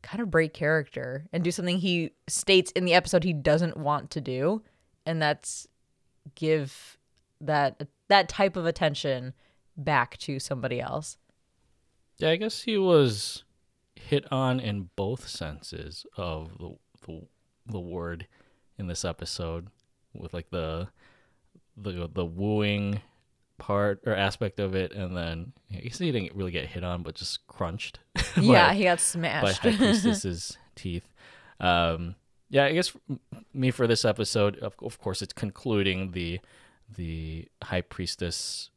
kind 0.07 0.23
of 0.23 0.31
break 0.31 0.55
character 0.55 1.27
and 1.33 1.43
do 1.43 1.51
something 1.51 1.79
he 1.79 2.13
states 2.29 2.71
in 2.73 2.85
the 2.85 2.95
episode 2.95 3.25
he 3.25 3.33
doesn't 3.33 3.77
want 3.77 4.11
to 4.13 4.21
do, 4.21 4.63
and 5.05 5.21
that's 5.21 5.67
give 6.37 6.97
that 7.41 7.89
that 8.09 8.29
type 8.29 8.57
of 8.57 8.67
attention 8.67 9.35
back 9.77 10.17
to 10.19 10.39
somebody 10.39 10.81
else. 10.81 11.19
Yeah, 12.19 12.31
I 12.31 12.37
guess 12.37 12.63
he 12.63 12.79
was 12.79 13.43
hit 13.97 14.31
on 14.33 14.61
in 14.61 14.91
both 14.95 15.29
senses 15.29 16.07
of 16.17 16.57
the 16.59 16.77
the, 17.07 17.23
the 17.67 17.81
word 17.81 18.29
in 18.79 18.87
this 18.87 19.05
episode 19.05 19.69
with 20.15 20.33
like 20.33 20.51
the 20.51 20.89
the 21.77 22.09
the 22.13 22.25
wooing 22.25 23.01
part 23.59 24.03
or 24.07 24.15
aspect 24.15 24.61
of 24.61 24.75
it 24.75 24.93
and 24.93 25.17
then 25.17 25.53
I 25.73 25.81
guess 25.81 25.99
he 25.99 26.13
didn't 26.13 26.35
really 26.35 26.51
get 26.51 26.67
hit 26.67 26.85
on 26.85 27.03
but 27.03 27.15
just 27.15 27.47
crunched 27.47 28.01
yeah, 28.37 28.69
by, 28.69 28.75
he 28.75 28.85
got 28.85 28.99
by 28.99 29.03
smashed. 29.03 29.59
High 29.59 29.77
Priestess's 29.77 30.59
teeth. 30.75 31.09
Um 31.61 32.15
yeah, 32.49 32.65
I 32.67 32.73
guess 32.73 32.93
me 33.53 33.71
for 33.71 33.87
this 33.87 34.05
episode 34.05 34.59
of, 34.59 34.75
of 34.83 35.01
course 35.01 35.23
it's 35.23 35.33
concluding 35.33 36.13
the 36.13 36.41
the 36.97 37.49
High 37.63 37.81
Priestess 37.81 38.71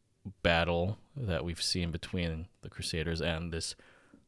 battle 0.44 0.98
that 1.16 1.44
we've 1.44 1.62
seen 1.62 1.92
between 1.92 2.48
the 2.62 2.70
Crusaders 2.70 3.22
and 3.22 3.52
this 3.52 3.76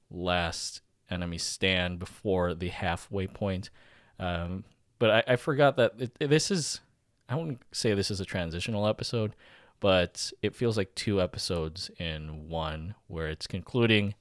last 0.10 0.82
enemy 1.10 1.38
stand 1.38 2.00
before 2.00 2.54
the 2.54 2.70
halfway 2.70 3.28
point. 3.28 3.70
Um, 4.20 4.64
but 5.00 5.10
I, 5.10 5.34
I 5.34 5.36
forgot 5.36 5.78
that 5.78 5.94
it, 5.98 6.30
this 6.30 6.52
is, 6.52 6.80
I 7.28 7.36
wouldn't 7.36 7.62
say 7.72 7.94
this 7.94 8.12
is 8.12 8.20
a 8.20 8.26
transitional 8.26 8.88
episode, 8.88 9.34
but 9.82 10.32
it 10.42 10.56
feels 10.56 10.78
like 10.78 10.96
two 10.96 11.22
episodes 11.22 11.92
in 12.00 12.48
one 12.48 12.96
where 13.08 13.28
it's 13.28 13.48
concluding 13.48 14.16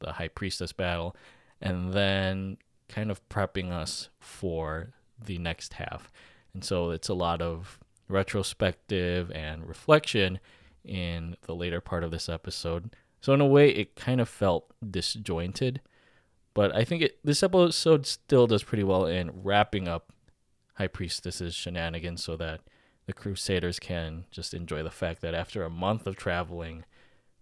the 0.00 0.12
High 0.12 0.28
Priestess 0.28 0.72
battle 0.72 1.16
and 1.62 1.94
then 1.94 2.58
kind 2.88 3.10
of 3.10 3.26
prepping 3.30 3.70
us 3.70 4.10
for 4.20 4.92
the 5.24 5.38
next 5.38 5.74
half. 5.74 6.12
And 6.52 6.62
so 6.62 6.90
it's 6.90 7.08
a 7.08 7.14
lot 7.14 7.40
of 7.40 7.78
retrospective 8.08 9.30
and 9.30 9.66
reflection 9.66 10.38
in 10.84 11.36
the 11.42 11.54
later 11.54 11.80
part 11.80 12.04
of 12.04 12.10
this 12.10 12.28
episode. 12.28 12.94
So 13.20 13.32
in 13.32 13.40
a 13.40 13.46
way, 13.46 13.70
it 13.70 13.96
kind 13.96 14.20
of 14.20 14.28
felt 14.28 14.72
disjointed, 14.88 15.80
but 16.54 16.74
I 16.74 16.84
think 16.84 17.02
it 17.02 17.18
this 17.24 17.42
episode 17.42 18.06
still 18.06 18.46
does 18.46 18.62
pretty 18.62 18.84
well 18.84 19.06
in 19.06 19.30
wrapping 19.42 19.88
up 19.88 20.12
High 20.74 20.86
Priestess's 20.86 21.54
shenanigans, 21.54 22.22
so 22.22 22.36
that 22.36 22.60
the 23.06 23.12
Crusaders 23.12 23.78
can 23.78 24.24
just 24.30 24.52
enjoy 24.52 24.82
the 24.82 24.90
fact 24.90 25.20
that 25.22 25.34
after 25.34 25.62
a 25.62 25.70
month 25.70 26.06
of 26.06 26.16
traveling, 26.16 26.84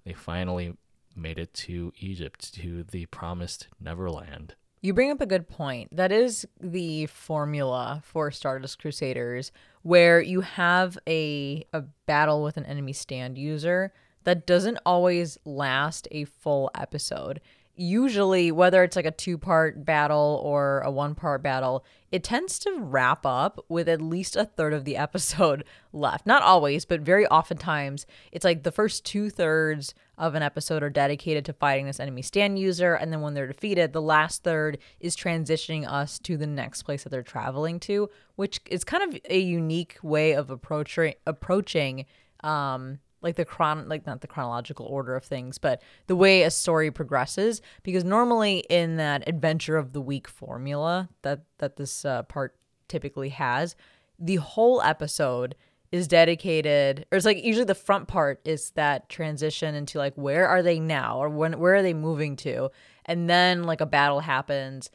they 0.04 0.12
finally 0.12 0.76
made 1.16 1.38
it 1.38 1.54
to 1.54 1.92
Egypt, 1.98 2.54
to 2.54 2.82
the 2.82 3.06
promised 3.06 3.68
Neverland. 3.80 4.54
You 4.82 4.92
bring 4.92 5.10
up 5.10 5.22
a 5.22 5.26
good 5.26 5.48
point. 5.48 5.96
That 5.96 6.12
is 6.12 6.46
the 6.60 7.06
formula 7.06 8.02
for 8.04 8.30
Stardust 8.30 8.78
Crusaders, 8.78 9.50
where 9.82 10.20
you 10.20 10.42
have 10.42 10.98
a 11.08 11.64
a 11.72 11.82
battle 12.06 12.42
with 12.42 12.58
an 12.58 12.66
enemy 12.66 12.92
stand 12.92 13.38
user 13.38 13.94
that 14.24 14.46
doesn't 14.46 14.78
always 14.84 15.38
last 15.46 16.06
a 16.10 16.24
full 16.24 16.70
episode. 16.74 17.40
Usually, 17.76 18.52
whether 18.52 18.84
it's 18.84 18.96
like 18.96 19.04
a 19.04 19.10
two 19.10 19.36
part 19.36 19.84
battle 19.84 20.40
or 20.44 20.80
a 20.80 20.90
one 20.90 21.14
part 21.14 21.42
battle, 21.42 21.84
it 22.12 22.22
tends 22.22 22.58
to 22.60 22.78
wrap 22.78 23.26
up 23.26 23.64
with 23.68 23.88
at 23.88 24.00
least 24.00 24.36
a 24.36 24.44
third 24.44 24.72
of 24.72 24.84
the 24.84 24.96
episode 25.06 25.64
left. 25.92 26.26
Not 26.26 26.42
always, 26.42 26.84
but 26.84 27.00
very 27.00 27.26
oftentimes, 27.26 28.06
it's 28.30 28.44
like 28.44 28.62
the 28.62 28.72
first 28.72 29.04
two 29.04 29.30
thirds 29.30 29.94
of 30.16 30.34
an 30.36 30.42
episode 30.42 30.82
are 30.82 30.90
dedicated 30.90 31.44
to 31.44 31.52
fighting 31.52 31.86
this 31.86 31.98
enemy 31.98 32.22
stand 32.22 32.58
user. 32.58 32.94
And 32.94 33.12
then 33.12 33.20
when 33.20 33.34
they're 33.34 33.48
defeated, 33.48 33.92
the 33.92 34.02
last 34.02 34.44
third 34.44 34.78
is 35.00 35.16
transitioning 35.16 35.90
us 35.90 36.18
to 36.20 36.36
the 36.36 36.46
next 36.46 36.84
place 36.84 37.02
that 37.02 37.10
they're 37.10 37.22
traveling 37.22 37.80
to, 37.80 38.08
which 38.36 38.60
is 38.66 38.84
kind 38.84 39.02
of 39.02 39.20
a 39.28 39.40
unique 39.40 39.98
way 40.02 40.32
of 40.32 40.50
approaching 40.50 41.14
approaching 41.26 42.06
um 42.44 42.98
like 43.24 43.36
the 43.36 43.44
chron 43.44 43.88
like 43.88 44.06
not 44.06 44.20
the 44.20 44.28
chronological 44.28 44.86
order 44.86 45.16
of 45.16 45.24
things, 45.24 45.58
but 45.58 45.82
the 46.06 46.14
way 46.14 46.42
a 46.42 46.50
story 46.50 46.90
progresses. 46.90 47.60
Because 47.82 48.04
normally 48.04 48.58
in 48.68 48.96
that 48.98 49.26
adventure 49.28 49.76
of 49.76 49.92
the 49.92 50.00
week 50.00 50.28
formula 50.28 51.08
that 51.22 51.40
that 51.58 51.76
this 51.76 52.04
uh, 52.04 52.22
part 52.24 52.54
typically 52.86 53.30
has, 53.30 53.74
the 54.18 54.36
whole 54.36 54.80
episode 54.82 55.56
is 55.90 56.08
dedicated 56.08 57.06
or 57.12 57.16
it's 57.16 57.24
like 57.24 57.44
usually 57.44 57.64
the 57.64 57.72
front 57.72 58.08
part 58.08 58.40
is 58.44 58.70
that 58.70 59.08
transition 59.08 59.76
into 59.76 59.96
like 59.96 60.12
where 60.16 60.48
are 60.48 60.60
they 60.60 60.80
now 60.80 61.18
or 61.18 61.28
when 61.28 61.56
where 61.60 61.76
are 61.76 61.82
they 61.82 61.94
moving 61.94 62.34
to 62.34 62.68
and 63.06 63.30
then 63.30 63.62
like 63.62 63.80
a 63.80 63.86
battle 63.86 64.18
happens 64.18 64.90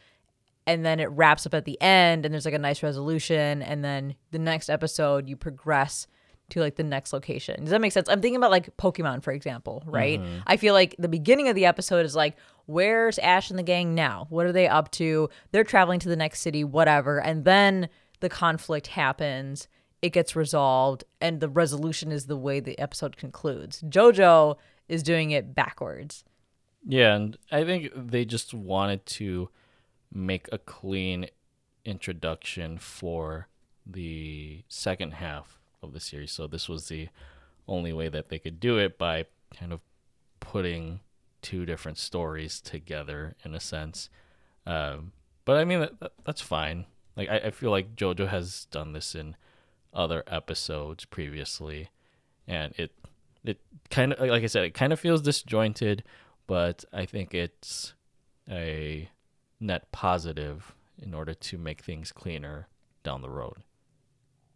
and 0.67 0.85
then 0.85 0.99
it 0.99 1.09
wraps 1.11 1.45
up 1.45 1.53
at 1.53 1.63
the 1.63 1.81
end 1.81 2.25
and 2.25 2.33
there's 2.33 2.43
like 2.43 2.53
a 2.53 2.59
nice 2.59 2.83
resolution 2.83 3.61
and 3.61 3.81
then 3.81 4.13
the 4.31 4.39
next 4.39 4.69
episode 4.69 5.29
you 5.29 5.37
progress 5.37 6.05
to 6.51 6.59
like 6.59 6.75
the 6.75 6.83
next 6.83 7.13
location. 7.13 7.61
Does 7.61 7.69
that 7.69 7.81
make 7.81 7.91
sense? 7.91 8.09
I'm 8.09 8.21
thinking 8.21 8.37
about 8.37 8.51
like 8.51 8.75
Pokemon, 8.77 9.23
for 9.23 9.31
example, 9.31 9.83
right? 9.85 10.19
Mm-hmm. 10.19 10.39
I 10.47 10.57
feel 10.57 10.73
like 10.73 10.95
the 10.99 11.07
beginning 11.07 11.47
of 11.47 11.55
the 11.55 11.65
episode 11.65 12.05
is 12.05 12.15
like, 12.15 12.35
where's 12.65 13.19
Ash 13.19 13.49
and 13.49 13.59
the 13.59 13.63
gang 13.63 13.95
now? 13.95 14.27
What 14.29 14.45
are 14.45 14.51
they 14.51 14.67
up 14.67 14.91
to? 14.91 15.29
They're 15.51 15.63
traveling 15.63 15.99
to 16.01 16.09
the 16.09 16.15
next 16.15 16.41
city, 16.41 16.63
whatever. 16.63 17.21
And 17.21 17.45
then 17.45 17.89
the 18.19 18.29
conflict 18.29 18.87
happens, 18.87 19.67
it 20.01 20.09
gets 20.09 20.35
resolved, 20.35 21.03
and 21.21 21.39
the 21.39 21.49
resolution 21.49 22.11
is 22.11 22.25
the 22.25 22.37
way 22.37 22.59
the 22.59 22.77
episode 22.79 23.17
concludes. 23.17 23.81
JoJo 23.81 24.55
is 24.87 25.03
doing 25.03 25.31
it 25.31 25.55
backwards. 25.55 26.23
Yeah, 26.85 27.15
and 27.15 27.37
I 27.51 27.63
think 27.63 27.91
they 27.95 28.25
just 28.25 28.53
wanted 28.53 29.05
to 29.07 29.49
make 30.11 30.47
a 30.51 30.57
clean 30.57 31.27
introduction 31.85 32.77
for 32.77 33.47
the 33.85 34.63
second 34.67 35.15
half 35.15 35.58
of 35.81 35.93
the 35.93 35.99
series. 35.99 36.31
So 36.31 36.47
this 36.47 36.67
was 36.67 36.87
the 36.87 37.09
only 37.67 37.93
way 37.93 38.09
that 38.09 38.29
they 38.29 38.39
could 38.39 38.59
do 38.59 38.77
it 38.77 38.97
by 38.97 39.25
kind 39.57 39.71
of 39.71 39.81
putting 40.39 40.99
two 41.41 41.65
different 41.65 41.97
stories 41.97 42.59
together 42.59 43.35
in 43.43 43.53
a 43.53 43.59
sense. 43.59 44.09
Um, 44.65 45.13
but 45.45 45.57
I 45.57 45.65
mean 45.65 45.81
that, 45.81 45.99
that, 45.99 46.11
that's 46.25 46.41
fine. 46.41 46.85
Like 47.15 47.29
I, 47.29 47.37
I 47.37 47.51
feel 47.51 47.71
like 47.71 47.95
JoJo 47.95 48.27
has 48.27 48.65
done 48.65 48.93
this 48.93 49.15
in 49.15 49.35
other 49.93 50.23
episodes 50.27 51.05
previously, 51.05 51.89
and 52.47 52.73
it 52.77 52.91
it 53.43 53.59
kind 53.89 54.13
of 54.13 54.27
like 54.27 54.43
I 54.43 54.47
said, 54.47 54.63
it 54.63 54.73
kind 54.73 54.93
of 54.93 54.99
feels 54.99 55.21
disjointed, 55.21 56.03
but 56.47 56.85
I 56.93 57.05
think 57.05 57.33
it's 57.33 57.93
a 58.49 59.09
net 59.59 59.91
positive 59.91 60.73
in 61.01 61.13
order 61.13 61.33
to 61.33 61.57
make 61.57 61.81
things 61.81 62.11
cleaner 62.11 62.67
down 63.03 63.21
the 63.21 63.29
road. 63.29 63.63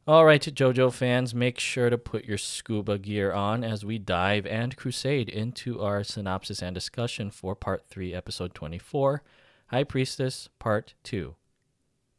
All 0.06 0.26
right, 0.26 0.42
JoJo 0.42 0.92
fans, 0.92 1.34
make 1.34 1.58
sure 1.62 1.90
to 1.90 1.98
put 1.98 2.26
your 2.26 2.38
scuba 2.38 2.98
gear 2.98 3.32
on 3.32 3.64
as 3.64 3.86
we 3.86 3.98
dive 3.98 4.46
and 4.46 4.76
crusade 4.76 5.30
into 5.30 5.82
our 5.82 6.04
synopsis 6.04 6.62
and 6.62 6.76
discussion 6.76 7.32
for 7.32 7.56
Part 7.56 7.86
3, 7.88 8.14
Episode 8.14 8.54
24 8.54 9.24
High 9.68 9.86
Priestess, 9.86 10.50
Part 10.60 10.94
2. 11.04 11.36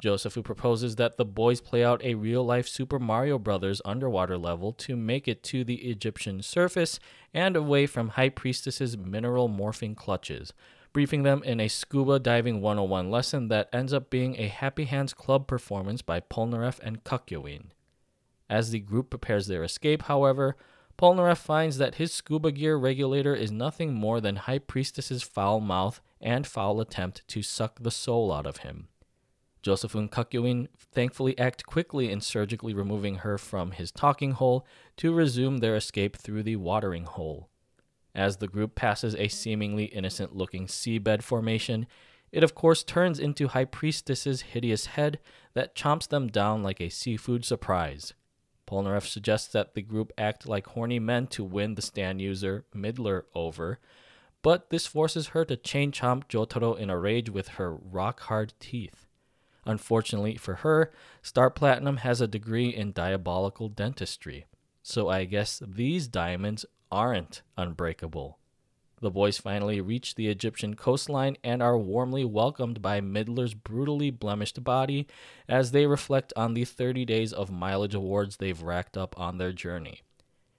Joseph, 0.01 0.33
who 0.33 0.43
proposes 0.43 0.97
that 0.97 1.19
the 1.19 1.27
boys 1.27 1.61
play 1.61 1.85
out 1.85 2.03
a 2.03 2.15
real 2.15 2.43
life 2.43 2.67
Super 2.67 2.99
Mario 2.99 3.39
Bros. 3.39 3.83
underwater 3.85 4.39
level 4.39 4.73
to 4.73 4.97
make 4.97 5.29
it 5.29 5.43
to 5.43 5.63
the 5.63 5.91
Egyptian 5.91 6.41
surface 6.41 6.99
and 7.35 7.55
away 7.55 7.85
from 7.85 8.09
High 8.09 8.31
Priestess's 8.31 8.97
mineral 8.97 9.47
morphing 9.47 9.95
clutches, 9.95 10.55
briefing 10.95 11.23
them 11.23 11.43
in 11.43 11.61
a 11.61 11.69
scuba 11.69 12.19
diving 12.19 12.63
101 12.63 13.11
lesson 13.11 13.49
that 13.49 13.69
ends 13.75 13.93
up 13.93 14.09
being 14.09 14.41
a 14.41 14.49
Happy 14.49 14.85
Hands 14.85 15.13
Club 15.13 15.47
performance 15.47 16.01
by 16.01 16.21
Polnareff 16.21 16.81
and 16.83 17.05
Kakyoin. 17.05 17.65
As 18.55 18.71
the 18.71 18.79
group 18.79 19.11
prepares 19.11 19.49
their 19.49 19.65
escape, 19.65 20.03
however, 20.03 20.57
Polnareff 20.97 21.39
finds 21.39 21.79
that 21.79 21.97
his 21.97 22.13
scuba 22.13 22.53
gear 22.53 22.77
regulator 22.77 23.35
is 23.35 23.51
nothing 23.51 23.93
more 23.93 24.21
than 24.21 24.37
High 24.37 24.61
Priestess's 24.61 25.25
foul 25.25 25.59
mouth 25.59 26.01
and 26.21 26.47
foul 26.47 26.81
attempt 26.81 27.27
to 27.27 27.43
suck 27.43 27.83
the 27.83 27.91
soul 27.91 28.33
out 28.33 28.47
of 28.47 28.59
him. 28.59 28.87
Joseph 29.61 29.97
and 29.97 30.09
Kakyoin 30.09 30.69
thankfully 30.79 31.37
act 31.37 31.67
quickly 31.67 32.13
in 32.13 32.21
surgically 32.21 32.73
removing 32.73 33.17
her 33.17 33.39
from 33.39 33.73
his 33.73 33.91
talking 33.91 34.31
hole 34.31 34.65
to 34.99 35.13
resume 35.13 35.59
their 35.59 35.75
escape 35.75 36.17
through 36.17 36.45
the 36.45 36.55
watering 36.55 37.07
hole. 37.07 37.49
As 38.15 38.37
the 38.37 38.47
group 38.47 38.77
passes 38.77 39.17
a 39.17 39.27
seemingly 39.27 39.87
innocent 39.87 40.37
looking 40.37 40.69
seabed 40.69 41.23
formation, 41.23 41.89
it 42.31 42.45
of 42.45 42.55
course 42.55 42.85
turns 42.85 43.19
into 43.19 43.49
High 43.49 43.65
Priestess's 43.65 44.43
hideous 44.43 44.87
head 44.87 45.19
that 45.55 45.75
chomps 45.75 46.07
them 46.07 46.29
down 46.29 46.63
like 46.63 46.81
a 46.81 46.89
seafood 46.89 47.45
surprise. 47.45 48.15
Polnareff 48.67 49.07
suggests 49.07 49.49
that 49.49 49.75
the 49.75 49.83
group 49.83 50.13
act 50.17 50.49
like 50.49 50.67
horny 50.69 50.99
men 50.99 51.27
to 51.29 51.45
win 51.45 51.75
the 51.75 51.83
stand 51.83 52.21
user 52.21 52.65
Midler 52.75 53.25
over, 53.35 53.79
but 54.43 54.71
this 54.71 54.87
forces 54.87 55.29
her 55.29 55.45
to 55.45 55.57
chain 55.57 55.93
chomp 55.93 56.25
Jotaro 56.29 56.79
in 56.79 56.91
a 56.91 56.99
rage 56.99 57.31
with 57.31 57.49
her 57.49 57.75
rock 57.75 58.21
hard 58.21 58.53
teeth. 58.61 59.07
Unfortunately 59.65 60.37
for 60.37 60.57
her, 60.57 60.93
Star 61.23 61.51
Platinum 61.51 61.99
has 61.99 62.21
a 62.21 62.27
degree 62.27 62.69
in 62.69 62.93
diabolical 62.93 63.69
dentistry, 63.69 64.47
so 64.83 65.09
I 65.09 65.25
guess 65.25 65.63
these 65.67 66.09
diamonds 66.09 66.67
aren't 66.93 67.43
unbreakable. 67.57 68.39
The 69.05 69.11
boys 69.11 69.37
finally 69.37 69.83
reach 69.83 70.15
the 70.15 70.29
Egyptian 70.29 70.77
coastline 70.77 71.37
and 71.45 71.63
are 71.63 71.77
warmly 71.77 72.25
welcomed 72.25 72.81
by 72.81 73.03
Midler's 73.03 73.53
brutally 73.53 74.11
blemished 74.11 74.65
body 74.65 75.07
as 75.47 75.73
they 75.73 75.85
reflect 75.85 76.33
on 76.37 76.55
the 76.55 76.65
30 76.65 77.05
days 77.05 77.31
of 77.31 77.51
mileage 77.51 77.95
awards 77.95 78.39
they've 78.39 78.63
racked 78.63 78.97
up 78.97 79.21
on 79.21 79.37
their 79.37 79.53
journey. 79.53 80.01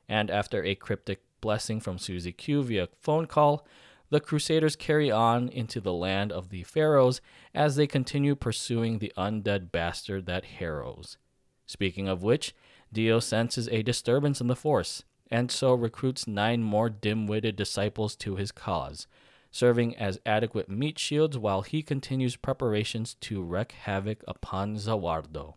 And 0.08 0.30
after 0.30 0.64
a 0.64 0.76
cryptic 0.76 1.24
blessing 1.42 1.80
from 1.80 1.98
Suzi 1.98 2.38
Q 2.38 2.62
via 2.62 2.88
phone 3.02 3.26
call, 3.26 3.66
the 4.12 4.20
Crusaders 4.20 4.76
carry 4.76 5.10
on 5.10 5.50
into 5.50 5.82
the 5.82 5.92
land 5.92 6.32
of 6.32 6.50
the 6.50 6.62
Pharaohs 6.62 7.22
as 7.56 7.76
they 7.76 7.88
continue 7.88 8.36
pursuing 8.36 9.00
the 9.00 9.12
undead 9.18 9.72
bastard 9.72 10.28
that 10.28 10.46
harrows. 10.46 11.18
Speaking 11.66 12.08
of 12.08 12.22
which, 12.22 12.54
Dio 12.94 13.20
senses 13.20 13.68
a 13.70 13.82
disturbance 13.82 14.40
in 14.40 14.46
the 14.46 14.56
Force, 14.56 15.04
and 15.32 15.52
so 15.52 15.74
recruits 15.74 16.28
nine 16.28 16.62
more 16.62 16.90
dim 16.90 17.28
witted 17.28 17.56
disciples 17.56 18.16
to 18.16 18.36
his 18.36 18.52
cause, 18.52 19.08
serving 19.52 19.96
as 19.96 20.20
adequate 20.26 20.70
meat 20.70 21.00
shields 21.00 21.38
while 21.38 21.62
he 21.62 21.82
continues 21.82 22.36
preparations 22.36 23.16
to 23.22 23.42
wreak 23.42 23.72
havoc 23.72 24.24
upon 24.28 24.78
Za 24.78 24.92
Warudo. 24.92 25.56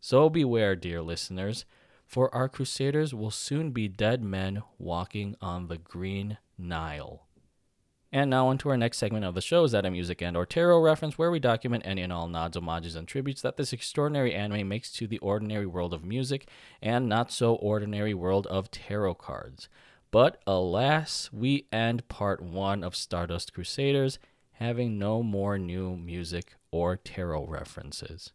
So 0.00 0.28
beware, 0.28 0.76
dear 0.76 1.02
listeners, 1.02 1.64
for 2.06 2.34
our 2.34 2.48
Crusaders 2.48 3.14
will 3.14 3.30
soon 3.30 3.70
be 3.70 3.86
dead 3.86 4.22
men 4.22 4.62
walking 4.78 5.36
on 5.40 5.68
the 5.68 5.78
Green 5.78 6.38
Nile. 6.56 7.27
And 8.10 8.30
now 8.30 8.48
onto 8.48 8.70
our 8.70 8.76
next 8.76 8.96
segment 8.96 9.26
of 9.26 9.34
the 9.34 9.42
show 9.42 9.64
is 9.64 9.72
that 9.72 9.84
a 9.84 9.90
music 9.90 10.22
and 10.22 10.34
or 10.34 10.46
tarot 10.46 10.80
reference 10.80 11.18
where 11.18 11.30
we 11.30 11.38
document 11.38 11.82
any 11.86 12.00
and 12.00 12.12
all 12.12 12.26
nods, 12.26 12.56
homages, 12.56 12.94
and 12.94 13.06
tributes 13.06 13.42
that 13.42 13.58
this 13.58 13.72
extraordinary 13.74 14.34
anime 14.34 14.66
makes 14.66 14.90
to 14.92 15.06
the 15.06 15.18
ordinary 15.18 15.66
world 15.66 15.92
of 15.92 16.04
music 16.04 16.48
and 16.80 17.06
not 17.06 17.30
so 17.30 17.54
ordinary 17.56 18.14
world 18.14 18.46
of 18.46 18.70
tarot 18.70 19.14
cards. 19.14 19.68
But 20.10 20.40
alas, 20.46 21.28
we 21.32 21.66
end 21.70 22.08
part 22.08 22.40
one 22.40 22.82
of 22.82 22.96
Stardust 22.96 23.52
Crusaders 23.52 24.18
having 24.52 24.98
no 24.98 25.22
more 25.22 25.58
new 25.58 25.94
music 25.94 26.56
or 26.70 26.96
tarot 26.96 27.46
references. 27.46 28.32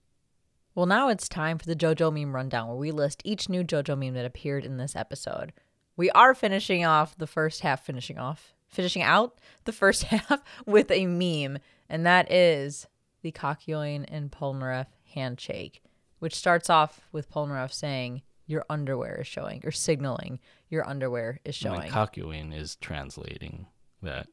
Well, 0.76 0.86
now 0.86 1.10
it's 1.10 1.28
time 1.28 1.58
for 1.58 1.66
the 1.66 1.76
JoJo 1.76 2.14
meme 2.14 2.36
rundown 2.36 2.68
where 2.68 2.78
we 2.78 2.92
list 2.92 3.22
each 3.26 3.50
new 3.50 3.64
JoJo 3.64 3.98
meme 3.98 4.14
that 4.14 4.26
appeared 4.26 4.66
in 4.66 4.78
this 4.78 4.96
episode. 4.96 5.52
We 5.96 6.12
are 6.12 6.34
finishing 6.34 6.86
off 6.86 7.18
the 7.18 7.28
first 7.28 7.62
half, 7.62 7.86
finishing 7.86 8.18
off, 8.18 8.54
finishing 8.74 9.02
out 9.02 9.38
the 9.66 9.72
first 9.72 10.04
half 10.12 10.42
with 10.66 10.92
a 10.92 11.06
meme, 11.06 11.60
and 11.90 12.06
that 12.06 12.32
is 12.32 12.88
the 13.22 13.32
Kakyoin 13.32 14.06
and 14.10 14.32
Polnareff 14.32 14.88
handshake, 15.14 15.82
which 16.20 16.36
starts 16.36 16.70
off 16.70 17.02
with 17.12 17.32
Polnareff 17.32 17.72
saying, 17.72 18.22
Your 18.48 18.66
underwear 18.70 19.22
is 19.22 19.28
showing, 19.28 19.62
or 19.64 19.72
signaling 19.72 20.40
your 20.70 20.88
underwear 20.90 21.40
is 21.46 21.64
I 21.66 21.70
mean, 21.70 21.80
showing. 21.82 21.92
Kakyoin 21.92 22.54
is 22.58 22.76
translating 22.78 23.68
that 24.02 24.28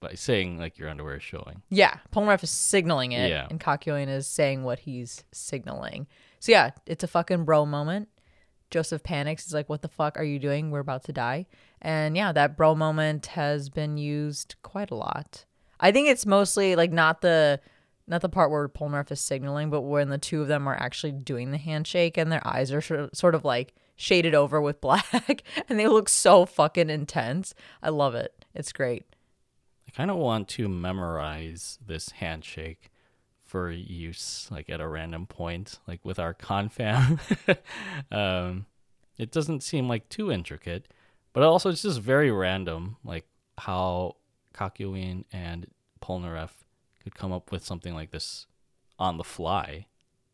by 0.00 0.14
saying 0.14 0.58
like 0.58 0.78
your 0.78 0.88
underwear 0.88 1.16
is 1.16 1.22
showing. 1.22 1.62
yeah, 1.70 1.98
Polnareff 2.12 2.42
is 2.42 2.50
signaling 2.50 3.12
it, 3.12 3.28
Yeah. 3.30 3.46
and 3.50 3.60
Kakyoin 3.60 4.08
is 4.08 4.26
saying 4.26 4.64
what 4.64 4.80
he's 4.80 5.24
signaling. 5.32 6.06
So 6.40 6.52
yeah, 6.52 6.70
it's 6.86 7.04
a 7.04 7.08
fucking 7.08 7.44
bro 7.44 7.64
moment. 7.66 8.08
Joseph 8.70 9.02
panics. 9.04 9.44
He's 9.44 9.54
like, 9.54 9.68
"What 9.68 9.82
the 9.82 9.88
fuck 9.88 10.18
are 10.18 10.24
you 10.24 10.38
doing? 10.38 10.70
We're 10.70 10.80
about 10.80 11.04
to 11.04 11.12
die." 11.12 11.46
And 11.84 12.16
yeah, 12.16 12.32
that 12.32 12.56
bro 12.56 12.74
moment 12.74 13.26
has 13.26 13.68
been 13.68 13.98
used 13.98 14.56
quite 14.62 14.90
a 14.90 14.94
lot. 14.94 15.44
I 15.78 15.92
think 15.92 16.08
it's 16.08 16.24
mostly 16.24 16.76
like 16.76 16.90
not 16.90 17.20
the 17.20 17.60
not 18.06 18.22
the 18.22 18.28
part 18.30 18.50
where 18.50 18.68
Polnareff 18.68 19.12
is 19.12 19.20
signaling, 19.20 19.68
but 19.68 19.82
when 19.82 20.08
the 20.08 20.18
two 20.18 20.40
of 20.40 20.48
them 20.48 20.66
are 20.66 20.74
actually 20.74 21.12
doing 21.12 21.50
the 21.50 21.58
handshake 21.58 22.16
and 22.16 22.32
their 22.32 22.46
eyes 22.46 22.72
are 22.72 22.80
sort 22.80 23.34
of 23.34 23.44
like 23.44 23.74
shaded 23.96 24.34
over 24.34 24.60
with 24.60 24.80
black 24.80 25.42
and 25.68 25.78
they 25.78 25.86
look 25.86 26.08
so 26.08 26.46
fucking 26.46 26.88
intense. 26.88 27.54
I 27.82 27.90
love 27.90 28.14
it. 28.14 28.44
It's 28.54 28.72
great. 28.72 29.04
I 29.86 29.90
kind 29.90 30.10
of 30.10 30.16
want 30.16 30.48
to 30.48 30.68
memorize 30.68 31.78
this 31.86 32.10
handshake 32.12 32.90
for 33.44 33.70
use 33.70 34.48
like 34.50 34.70
at 34.70 34.80
a 34.80 34.88
random 34.88 35.26
point, 35.26 35.80
like 35.86 36.00
with 36.02 36.18
our 36.18 36.32
confam. 36.32 37.20
um, 38.10 38.64
it 39.18 39.30
doesn't 39.30 39.62
seem 39.62 39.86
like 39.86 40.08
too 40.08 40.32
intricate, 40.32 40.88
but 41.34 41.42
also 41.42 41.68
it's 41.68 41.82
just 41.82 42.00
very 42.00 42.30
random, 42.30 42.96
like 43.04 43.26
how 43.58 44.16
Kakyoin 44.54 45.24
and 45.32 45.66
Polnareff 46.00 46.50
could 47.02 47.14
come 47.14 47.32
up 47.32 47.52
with 47.52 47.64
something 47.64 47.92
like 47.92 48.10
this 48.10 48.46
on 48.98 49.18
the 49.18 49.24
fly, 49.24 49.86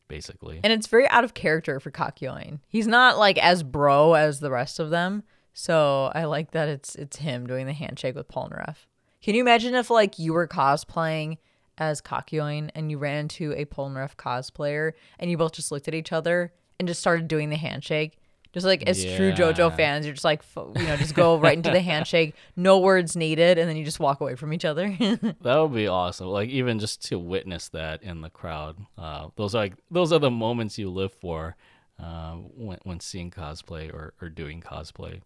basically. 0.06 0.60
And 0.62 0.72
it's 0.72 0.86
very 0.86 1.08
out 1.08 1.24
of 1.24 1.34
character 1.34 1.80
for 1.80 1.90
Kakyoin. 1.90 2.60
He's 2.68 2.86
not 2.86 3.18
like 3.18 3.38
as 3.38 3.62
bro 3.62 4.14
as 4.14 4.38
the 4.38 4.50
rest 4.50 4.78
of 4.78 4.90
them. 4.90 5.24
So 5.52 6.12
I 6.14 6.24
like 6.24 6.52
that 6.52 6.68
it's 6.68 6.94
it's 6.94 7.16
him 7.16 7.46
doing 7.46 7.66
the 7.66 7.72
handshake 7.72 8.14
with 8.14 8.28
Polnareff. 8.28 8.86
Can 9.22 9.34
you 9.34 9.40
imagine 9.40 9.74
if 9.74 9.90
like 9.90 10.18
you 10.18 10.32
were 10.32 10.46
cosplaying 10.46 11.38
as 11.78 12.00
Kakyoin 12.00 12.70
and 12.74 12.90
you 12.90 12.98
ran 12.98 13.18
into 13.18 13.52
a 13.52 13.64
Polnareff 13.64 14.16
cosplayer 14.16 14.92
and 15.18 15.30
you 15.30 15.36
both 15.36 15.52
just 15.52 15.72
looked 15.72 15.88
at 15.88 15.94
each 15.94 16.12
other 16.12 16.52
and 16.78 16.86
just 16.86 17.00
started 17.00 17.26
doing 17.26 17.48
the 17.48 17.56
handshake? 17.56 18.18
Just 18.52 18.66
like 18.66 18.82
as 18.88 19.04
true 19.04 19.32
JoJo 19.32 19.76
fans, 19.76 20.04
you're 20.04 20.14
just 20.14 20.24
like, 20.24 20.42
you 20.56 20.86
know, 20.86 20.96
just 20.96 21.14
go 21.14 21.38
right 21.38 21.56
into 21.56 21.70
the 21.70 21.80
handshake, 21.92 22.34
no 22.56 22.80
words 22.80 23.14
needed, 23.14 23.58
and 23.58 23.68
then 23.68 23.76
you 23.76 23.84
just 23.84 24.00
walk 24.00 24.20
away 24.20 24.34
from 24.34 24.52
each 24.52 24.64
other. 24.64 24.88
That 25.42 25.58
would 25.58 25.74
be 25.74 25.86
awesome. 25.86 26.26
Like 26.26 26.48
even 26.50 26.78
just 26.78 27.04
to 27.06 27.18
witness 27.18 27.68
that 27.68 28.02
in 28.02 28.20
the 28.20 28.30
crowd. 28.30 28.76
Uh, 28.98 29.28
those 29.36 29.54
are 29.54 29.58
like 29.58 29.74
those 29.90 30.12
are 30.12 30.18
the 30.18 30.30
moments 30.30 30.78
you 30.78 30.90
live 30.90 31.12
for 31.12 31.56
uh, 31.98 32.34
when 32.34 32.78
when 32.82 33.00
seeing 33.00 33.30
cosplay 33.30 33.92
or, 33.92 34.14
or 34.20 34.28
doing 34.28 34.60
cosplay. 34.60 35.20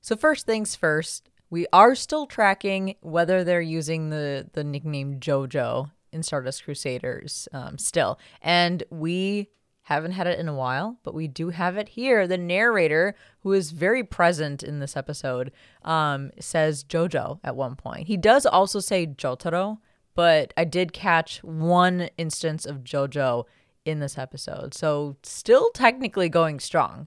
So 0.00 0.16
first 0.16 0.46
things 0.46 0.76
first, 0.76 1.30
we 1.50 1.66
are 1.72 1.94
still 1.94 2.26
tracking 2.26 2.94
whether 3.00 3.42
they're 3.44 3.60
using 3.60 4.10
the 4.10 4.48
the 4.52 4.64
nickname 4.64 5.18
JoJo 5.18 5.90
in 6.12 6.22
Stardust 6.22 6.64
Crusaders 6.64 7.48
um, 7.52 7.78
still, 7.78 8.18
and 8.40 8.84
we 8.90 9.48
haven't 9.86 10.12
had 10.12 10.26
it 10.26 10.40
in 10.40 10.48
a 10.48 10.54
while, 10.54 10.98
but 11.04 11.14
we 11.14 11.28
do 11.28 11.50
have 11.50 11.76
it 11.76 11.90
here. 11.90 12.26
The 12.26 12.36
narrator, 12.36 13.14
who 13.42 13.52
is 13.52 13.70
very 13.70 14.02
present 14.02 14.64
in 14.64 14.80
this 14.80 14.96
episode, 14.96 15.52
um, 15.82 16.32
says 16.40 16.82
JoJo 16.82 17.38
at 17.44 17.54
one 17.54 17.76
point. 17.76 18.08
He 18.08 18.16
does 18.16 18.46
also 18.46 18.80
say 18.80 19.06
Jotaro, 19.06 19.78
but 20.16 20.52
I 20.56 20.64
did 20.64 20.92
catch 20.92 21.38
one 21.44 22.10
instance 22.18 22.66
of 22.66 22.82
JoJo 22.82 23.44
in 23.84 24.00
this 24.00 24.18
episode, 24.18 24.74
so 24.74 25.18
still 25.22 25.70
technically 25.72 26.28
going 26.28 26.58
strong. 26.58 27.06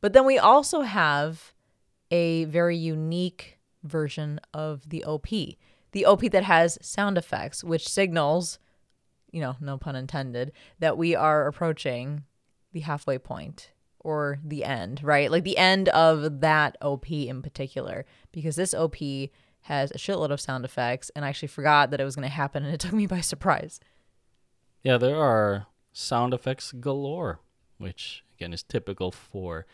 But 0.00 0.12
then 0.12 0.24
we 0.24 0.38
also 0.38 0.82
have 0.82 1.54
a 2.12 2.44
very 2.44 2.76
unique 2.76 3.58
version 3.82 4.38
of 4.54 4.90
the 4.90 5.02
OP. 5.02 5.26
The 5.90 6.06
OP 6.06 6.20
that 6.30 6.44
has 6.44 6.78
sound 6.80 7.18
effects, 7.18 7.64
which 7.64 7.88
signals, 7.88 8.60
you 9.30 9.40
know, 9.40 9.56
no 9.60 9.78
pun 9.78 9.96
intended, 9.96 10.52
that 10.78 10.96
we 10.96 11.14
are 11.14 11.46
approaching 11.46 12.24
the 12.72 12.80
halfway 12.80 13.18
point 13.18 13.70
or 14.00 14.38
the 14.44 14.64
end, 14.64 15.02
right? 15.02 15.30
Like 15.30 15.44
the 15.44 15.58
end 15.58 15.88
of 15.88 16.40
that 16.40 16.76
OP 16.80 17.10
in 17.10 17.42
particular, 17.42 18.06
because 18.32 18.56
this 18.56 18.72
OP 18.72 18.96
has 19.62 19.90
a 19.90 19.98
shitload 19.98 20.30
of 20.30 20.40
sound 20.40 20.64
effects, 20.64 21.10
and 21.16 21.24
I 21.24 21.28
actually 21.28 21.48
forgot 21.48 21.90
that 21.90 22.00
it 22.00 22.04
was 22.04 22.14
going 22.14 22.28
to 22.28 22.34
happen, 22.34 22.64
and 22.64 22.72
it 22.72 22.78
took 22.78 22.92
me 22.92 23.06
by 23.06 23.20
surprise. 23.20 23.80
Yeah, 24.82 24.96
there 24.96 25.16
are 25.16 25.66
sound 25.92 26.32
effects 26.32 26.70
galore, 26.72 27.40
which 27.78 28.22
again 28.36 28.52
is 28.52 28.62
typical 28.62 29.10
for 29.10 29.66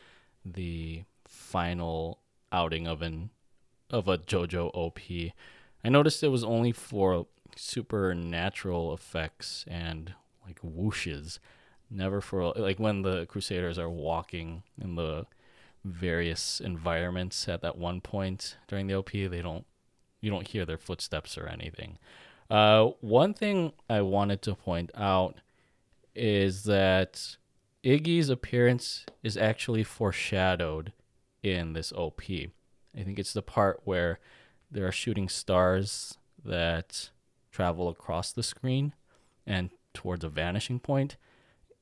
the 0.45 1.05
final 1.27 2.21
outing 2.51 2.87
of 2.87 3.03
an 3.03 3.31
of 3.91 4.09
a 4.09 4.17
JoJo 4.17 4.71
OP. 4.73 4.99
I 5.85 5.89
noticed 5.89 6.23
it 6.23 6.29
was 6.29 6.45
only 6.45 6.73
for 6.73 7.27
supernatural 7.57 8.93
effects 8.95 9.65
and 9.69 10.15
like 10.47 10.61
whooshes, 10.63 11.39
never 11.91 12.21
for 12.21 12.53
like 12.53 12.79
when 12.79 13.03
the 13.03 13.27
Crusaders 13.27 13.79
are 13.79 13.91
walking 13.91 14.63
in 14.81 14.97
the 14.97 15.27
various 15.85 16.61
environments 16.61 17.49
at 17.49 17.63
that 17.63 17.77
one 17.77 18.01
point 18.01 18.57
during 18.69 18.87
the 18.87 18.95
OP. 18.95 19.13
They 19.13 19.43
don't 19.43 19.65
you 20.21 20.31
don't 20.31 20.47
hear 20.47 20.65
their 20.65 20.79
footsteps 20.79 21.37
or 21.37 21.47
anything. 21.47 21.99
Uh, 22.49 22.91
one 23.01 23.35
thing 23.35 23.73
I 23.89 24.03
wanted 24.03 24.43
to 24.43 24.55
point 24.55 24.91
out 24.95 25.41
is 26.15 26.65
that 26.65 27.37
Iggy's 27.83 28.29
appearance 28.29 29.05
is 29.23 29.37
actually 29.37 29.83
foreshadowed 29.83 30.93
in 31.43 31.73
this 31.73 31.93
OP. 31.93 32.23
I 32.31 33.03
think 33.03 33.19
it's 33.19 33.33
the 33.33 33.43
part 33.43 33.81
where 33.85 34.21
there 34.71 34.87
are 34.87 34.93
shooting 34.93 35.29
stars 35.29 36.17
that 36.45 37.11
travel 37.53 37.89
across 37.89 38.33
the 38.33 38.43
screen 38.43 38.95
and 39.47 39.71
towards 39.95 40.25
a 40.25 40.29
vanishing 40.29 40.81
point. 40.81 41.17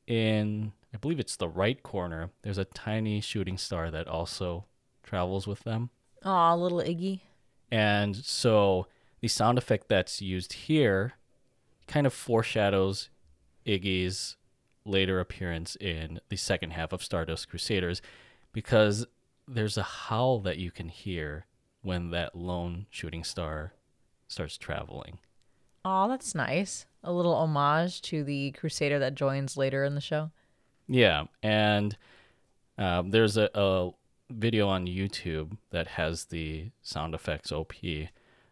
In, 0.06 0.72
I 0.92 0.98
believe 0.98 1.20
it's 1.20 1.36
the 1.36 1.48
right 1.48 1.82
corner, 1.82 2.30
there's 2.42 2.58
a 2.58 2.64
tiny 2.64 3.20
shooting 3.20 3.56
star 3.56 3.90
that 3.90 4.08
also 4.08 4.66
travels 5.02 5.46
with 5.46 5.60
them. 5.60 5.90
Aw, 6.24 6.54
little 6.54 6.80
Iggy. 6.80 7.20
And 7.70 8.16
so 8.16 8.88
the 9.20 9.28
sound 9.28 9.58
effect 9.58 9.88
that's 9.88 10.20
used 10.20 10.52
here 10.52 11.14
kind 11.86 12.06
of 12.06 12.12
foreshadows 12.12 13.08
Iggy's 13.66 14.36
later 14.84 15.20
appearance 15.20 15.76
in 15.76 16.20
the 16.28 16.36
second 16.36 16.70
half 16.70 16.92
of 16.92 17.02
Stardust 17.02 17.48
Crusaders 17.48 18.02
because 18.52 19.06
there's 19.46 19.78
a 19.78 19.82
howl 19.82 20.40
that 20.40 20.58
you 20.58 20.70
can 20.70 20.88
hear 20.88 21.46
when 21.82 22.10
that 22.10 22.34
lone 22.34 22.86
shooting 22.90 23.24
star 23.24 23.74
starts 24.28 24.56
traveling. 24.56 25.18
Oh, 25.84 26.08
that's 26.08 26.34
nice. 26.34 26.86
A 27.02 27.12
little 27.12 27.34
homage 27.34 28.02
to 28.02 28.22
the 28.22 28.52
Crusader 28.52 28.98
that 28.98 29.14
joins 29.14 29.56
later 29.56 29.84
in 29.84 29.94
the 29.94 30.00
show. 30.00 30.30
Yeah, 30.86 31.24
and 31.42 31.96
um, 32.76 33.10
there's 33.10 33.36
a, 33.36 33.48
a 33.54 33.90
video 34.28 34.68
on 34.68 34.86
YouTube 34.86 35.56
that 35.70 35.86
has 35.86 36.26
the 36.26 36.70
sound 36.82 37.14
effects 37.14 37.52
OP. 37.52 37.72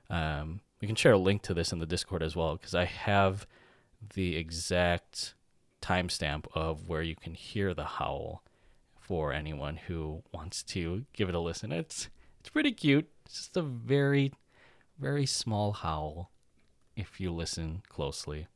Um, 0.09 0.61
we 0.81 0.87
can 0.87 0.97
share 0.97 1.13
a 1.13 1.19
link 1.19 1.43
to 1.43 1.55
this 1.55 1.73
in 1.73 1.79
the 1.79 1.87
Discord 1.87 2.23
as 2.23 2.37
well 2.37 2.57
because 2.57 2.75
I 2.75 2.85
have 2.85 3.47
the 4.15 4.37
exact 4.37 5.35
timestamp 5.83 6.47
of 6.55 6.89
where 6.89 7.03
you 7.03 7.15
can 7.17 7.35
hear 7.35 7.75
the 7.75 7.85
howl 7.85 8.43
for 8.99 9.33
anyone 9.33 9.77
who 9.77 10.23
wants 10.33 10.63
to 10.63 11.05
give 11.13 11.29
it 11.29 11.35
a 11.35 11.41
listen. 11.41 11.73
It's 11.73 12.09
it's 12.41 12.51
pretty 12.51 12.73
cute. 12.73 13.09
It's 13.27 13.37
just 13.37 13.57
a 13.57 13.63
very 13.63 14.33
very 14.99 15.27
small 15.27 15.73
howl 15.73 16.31
if 16.99 17.21
you 17.21 17.33
listen 17.33 17.83
closely. 17.89 18.47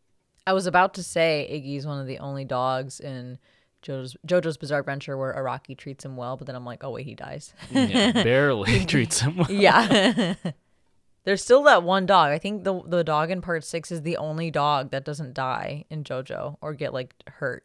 I 0.46 0.52
was 0.52 0.66
about 0.66 0.94
to 0.94 1.02
say 1.02 1.48
Iggy's 1.50 1.86
one 1.86 2.00
of 2.00 2.06
the 2.06 2.18
only 2.18 2.44
dogs 2.44 2.98
in 3.00 3.38
JoJo's, 3.84 4.16
JoJo's 4.26 4.56
Bizarre 4.56 4.80
Adventure 4.80 5.16
where 5.16 5.32
Araki 5.34 5.76
treats 5.76 6.04
him 6.04 6.16
well, 6.16 6.36
but 6.36 6.46
then 6.46 6.56
I'm 6.56 6.64
like, 6.64 6.82
oh 6.84 6.90
wait, 6.90 7.06
he 7.06 7.14
dies. 7.14 7.54
Yeah, 7.70 8.12
barely 8.24 8.84
treats 8.86 9.20
him 9.20 9.36
well. 9.36 9.50
yeah. 9.50 10.34
There's 11.24 11.42
still 11.44 11.62
that 11.64 11.84
one 11.84 12.04
dog. 12.06 12.30
I 12.32 12.38
think 12.38 12.64
the 12.64 12.82
the 12.84 13.04
dog 13.04 13.30
in 13.30 13.40
part 13.42 13.64
six 13.64 13.92
is 13.92 14.02
the 14.02 14.16
only 14.16 14.50
dog 14.50 14.90
that 14.90 15.04
doesn't 15.04 15.34
die 15.34 15.84
in 15.88 16.02
JoJo 16.02 16.56
or 16.60 16.74
get 16.74 16.92
like 16.92 17.14
hurt. 17.28 17.64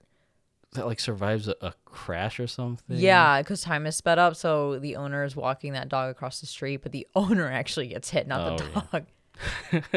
That 0.73 0.85
like 0.85 0.99
survives 0.99 1.47
a, 1.47 1.55
a 1.61 1.73
crash 1.85 2.39
or 2.39 2.45
something. 2.45 2.97
Yeah, 2.97 3.41
because 3.41 3.61
time 3.61 3.87
is 3.87 3.95
sped 3.95 4.19
up, 4.19 4.35
so 4.35 4.77
the 4.77 4.95
owner 4.97 5.23
is 5.23 5.35
walking 5.35 5.73
that 5.73 5.89
dog 5.89 6.11
across 6.11 6.39
the 6.39 6.45
street, 6.45 6.81
but 6.83 6.91
the 6.91 7.07
owner 7.15 7.49
actually 7.49 7.87
gets 7.87 8.11
hit, 8.11 8.27
not 8.27 8.41
Oh, 8.41 8.57
the 8.57 8.63
yeah. 8.93 8.99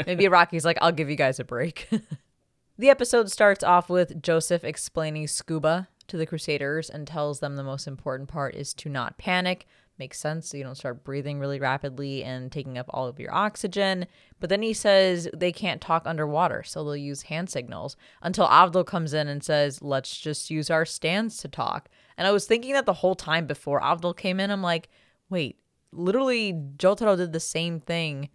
Maybe 0.06 0.24
Araki's 0.24 0.64
like, 0.64 0.78
I'll 0.80 0.92
give 0.92 1.10
you 1.10 1.16
guys 1.16 1.40
a 1.40 1.44
break. 1.44 1.88
the 2.78 2.90
episode 2.90 3.30
starts 3.30 3.64
off 3.64 3.88
with 3.88 4.22
Joseph 4.22 4.64
explaining 4.64 5.26
scuba 5.26 5.88
to 6.08 6.16
the 6.16 6.26
Crusaders 6.26 6.90
and 6.90 7.06
tells 7.06 7.40
them 7.40 7.56
the 7.56 7.62
most 7.62 7.86
important 7.86 8.28
part 8.28 8.54
is 8.54 8.74
to 8.74 8.88
not 8.88 9.18
panic. 9.18 9.66
Makes 9.98 10.18
sense, 10.18 10.48
so 10.48 10.56
you 10.56 10.64
don't 10.64 10.76
start 10.76 11.04
breathing 11.04 11.38
really 11.38 11.60
rapidly 11.60 12.24
and 12.24 12.50
taking 12.50 12.78
up 12.78 12.86
all 12.88 13.06
of 13.06 13.20
your 13.20 13.34
oxygen. 13.34 14.06
But 14.40 14.48
then 14.48 14.62
he 14.62 14.72
says 14.72 15.28
they 15.36 15.52
can't 15.52 15.80
talk 15.80 16.04
underwater, 16.06 16.62
so 16.62 16.82
they'll 16.82 16.96
use 16.96 17.22
hand 17.22 17.50
signals 17.50 17.98
until 18.22 18.46
Avdol 18.46 18.86
comes 18.86 19.12
in 19.12 19.28
and 19.28 19.44
says, 19.44 19.82
Let's 19.82 20.18
just 20.18 20.50
use 20.50 20.70
our 20.70 20.86
stands 20.86 21.36
to 21.38 21.48
talk. 21.48 21.90
And 22.16 22.26
I 22.26 22.30
was 22.30 22.46
thinking 22.46 22.72
that 22.72 22.86
the 22.86 22.94
whole 22.94 23.14
time 23.14 23.46
before 23.46 23.80
Avdol 23.80 24.16
came 24.16 24.40
in, 24.40 24.50
I'm 24.50 24.62
like, 24.62 24.88
wait, 25.28 25.58
literally, 25.92 26.54
Jotaro 26.76 27.16
did 27.16 27.32
the 27.32 27.40
same 27.40 27.78
thing 27.78 28.30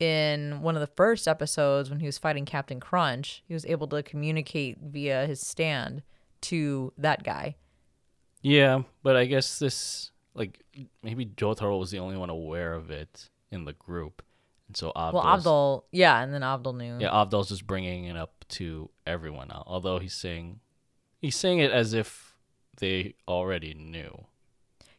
in 0.00 0.60
one 0.62 0.74
of 0.76 0.80
the 0.80 0.86
first 0.86 1.26
episodes 1.26 1.88
when 1.90 2.00
he 2.00 2.06
was 2.06 2.18
fighting 2.18 2.44
Captain 2.44 2.80
Crunch. 2.80 3.42
He 3.46 3.54
was 3.54 3.64
able 3.66 3.86
to 3.88 4.02
communicate 4.02 4.78
via 4.82 5.26
his 5.26 5.40
stand 5.40 6.02
to 6.42 6.92
that 6.98 7.22
guy. 7.24 7.56
Yeah, 8.42 8.82
but 9.02 9.16
I 9.16 9.24
guess 9.24 9.58
this 9.58 10.10
like 10.34 10.62
maybe 11.02 11.24
Jotaro 11.26 11.78
was 11.78 11.90
the 11.90 11.98
only 11.98 12.16
one 12.16 12.30
aware 12.30 12.74
of 12.74 12.90
it 12.90 13.30
in 13.50 13.64
the 13.64 13.72
group, 13.72 14.22
and 14.68 14.76
so 14.76 14.92
Avdol's, 14.94 15.14
Well, 15.14 15.24
Avdol, 15.24 15.82
yeah, 15.92 16.22
and 16.22 16.32
then 16.32 16.42
Avdol 16.42 16.76
knew. 16.76 16.98
yeah, 17.00 17.08
Avdol's 17.10 17.48
just 17.48 17.66
bringing 17.66 18.04
it 18.04 18.16
up 18.16 18.44
to 18.50 18.90
everyone 19.06 19.48
now. 19.48 19.64
Although 19.66 19.98
he's 19.98 20.14
saying 20.14 20.60
he's 21.20 21.36
saying 21.36 21.58
it 21.60 21.72
as 21.72 21.94
if 21.94 22.36
they 22.78 23.14
already 23.26 23.72
knew. 23.74 24.26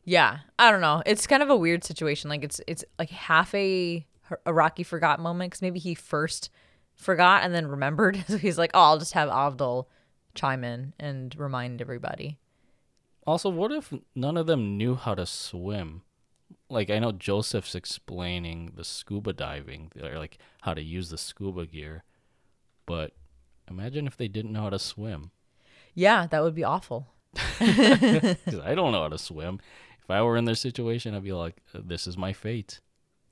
Yeah, 0.04 0.40
I 0.58 0.72
don't 0.72 0.82
know. 0.82 1.04
It's 1.06 1.28
kind 1.28 1.44
of 1.44 1.50
a 1.50 1.56
weird 1.56 1.84
situation. 1.84 2.30
Like 2.30 2.44
it's 2.44 2.60
it's 2.68 2.84
like 2.98 3.10
half 3.12 3.54
a 3.54 4.06
Araki 4.46 4.86
forgot 4.86 5.20
moment 5.20 5.52
because 5.52 5.62
maybe 5.62 5.80
he 5.80 5.96
first 5.96 6.50
forgot 6.96 7.44
and 7.44 7.54
then 7.54 7.68
remembered. 7.68 8.24
so 8.28 8.38
he's 8.38 8.58
like, 8.58 8.72
oh, 8.74 8.82
I'll 8.82 9.00
just 9.00 9.14
have 9.14 9.30
Avdol 9.30 9.86
chime 10.36 10.64
in 10.64 10.94
and 11.00 11.36
remind 11.38 11.82
everybody. 11.82 12.38
Also, 13.26 13.50
what 13.50 13.72
if 13.72 13.94
none 14.16 14.38
of 14.38 14.48
them 14.48 14.78
knew 14.78 14.96
how 14.96 15.14
to 15.14 15.26
swim? 15.26 16.04
Like 16.70 16.90
I 16.90 17.00
know 17.00 17.12
Joseph's 17.12 17.76
explaining 17.76 18.72
the 18.76 18.84
scuba 18.84 19.34
diving, 19.34 19.92
or 20.02 20.18
like 20.18 20.38
how 20.62 20.74
to 20.74 20.82
use 20.82 21.10
the 21.10 21.18
scuba 21.18 21.66
gear, 21.66 22.04
but 22.86 23.12
imagine 23.70 24.08
if 24.08 24.16
they 24.16 24.28
didn't 24.30 24.54
know 24.54 24.64
how 24.64 24.70
to 24.70 24.80
swim. 24.80 25.32
Yeah, 25.94 26.28
that 26.28 26.44
would 26.44 26.56
be 26.56 26.64
awful. 26.64 27.08
I 27.60 28.38
don't 28.76 28.92
know 28.92 29.02
how 29.02 29.10
to 29.10 29.18
swim. 29.18 29.60
If 30.02 30.10
I 30.10 30.22
were 30.22 30.38
in 30.38 30.46
their 30.46 30.56
situation, 30.56 31.14
I'd 31.14 31.24
be 31.24 31.34
like, 31.34 31.62
"This 31.74 32.08
is 32.08 32.18
my 32.18 32.32
fate." 32.32 32.80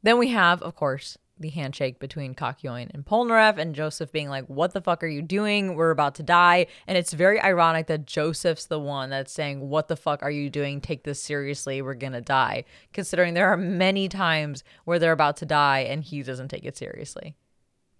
Then 0.06 0.20
we 0.20 0.28
have, 0.28 0.62
of 0.62 0.76
course, 0.76 1.18
the 1.40 1.50
handshake 1.50 1.98
between 1.98 2.36
Kakyoin 2.36 2.94
and 2.94 3.04
Polnareff, 3.04 3.58
and 3.58 3.74
Joseph 3.74 4.12
being 4.12 4.30
like, 4.30 4.46
What 4.46 4.72
the 4.72 4.80
fuck 4.80 5.04
are 5.04 5.08
you 5.08 5.24
doing? 5.24 5.74
We're 5.74 5.90
about 5.90 6.14
to 6.16 6.24
die. 6.24 6.68
And 6.86 6.96
it's 6.96 7.12
very 7.12 7.42
ironic 7.42 7.88
that 7.88 8.06
Joseph's 8.06 8.68
the 8.68 8.80
one 8.80 9.10
that's 9.10 9.32
saying, 9.32 9.68
What 9.68 9.88
the 9.88 9.96
fuck 9.96 10.22
are 10.22 10.30
you 10.30 10.52
doing? 10.52 10.80
Take 10.80 11.06
this 11.06 11.20
seriously. 11.20 11.82
We're 11.82 11.96
gonna 11.96 12.22
die. 12.22 12.66
Considering 12.94 13.34
there 13.34 13.50
are 13.50 13.58
many 13.58 14.08
times 14.08 14.64
where 14.84 15.00
they're 15.00 15.12
about 15.12 15.38
to 15.38 15.46
die 15.48 15.80
and 15.80 16.04
he 16.04 16.22
doesn't 16.22 16.50
take 16.50 16.66
it 16.66 16.78
seriously. 16.78 17.36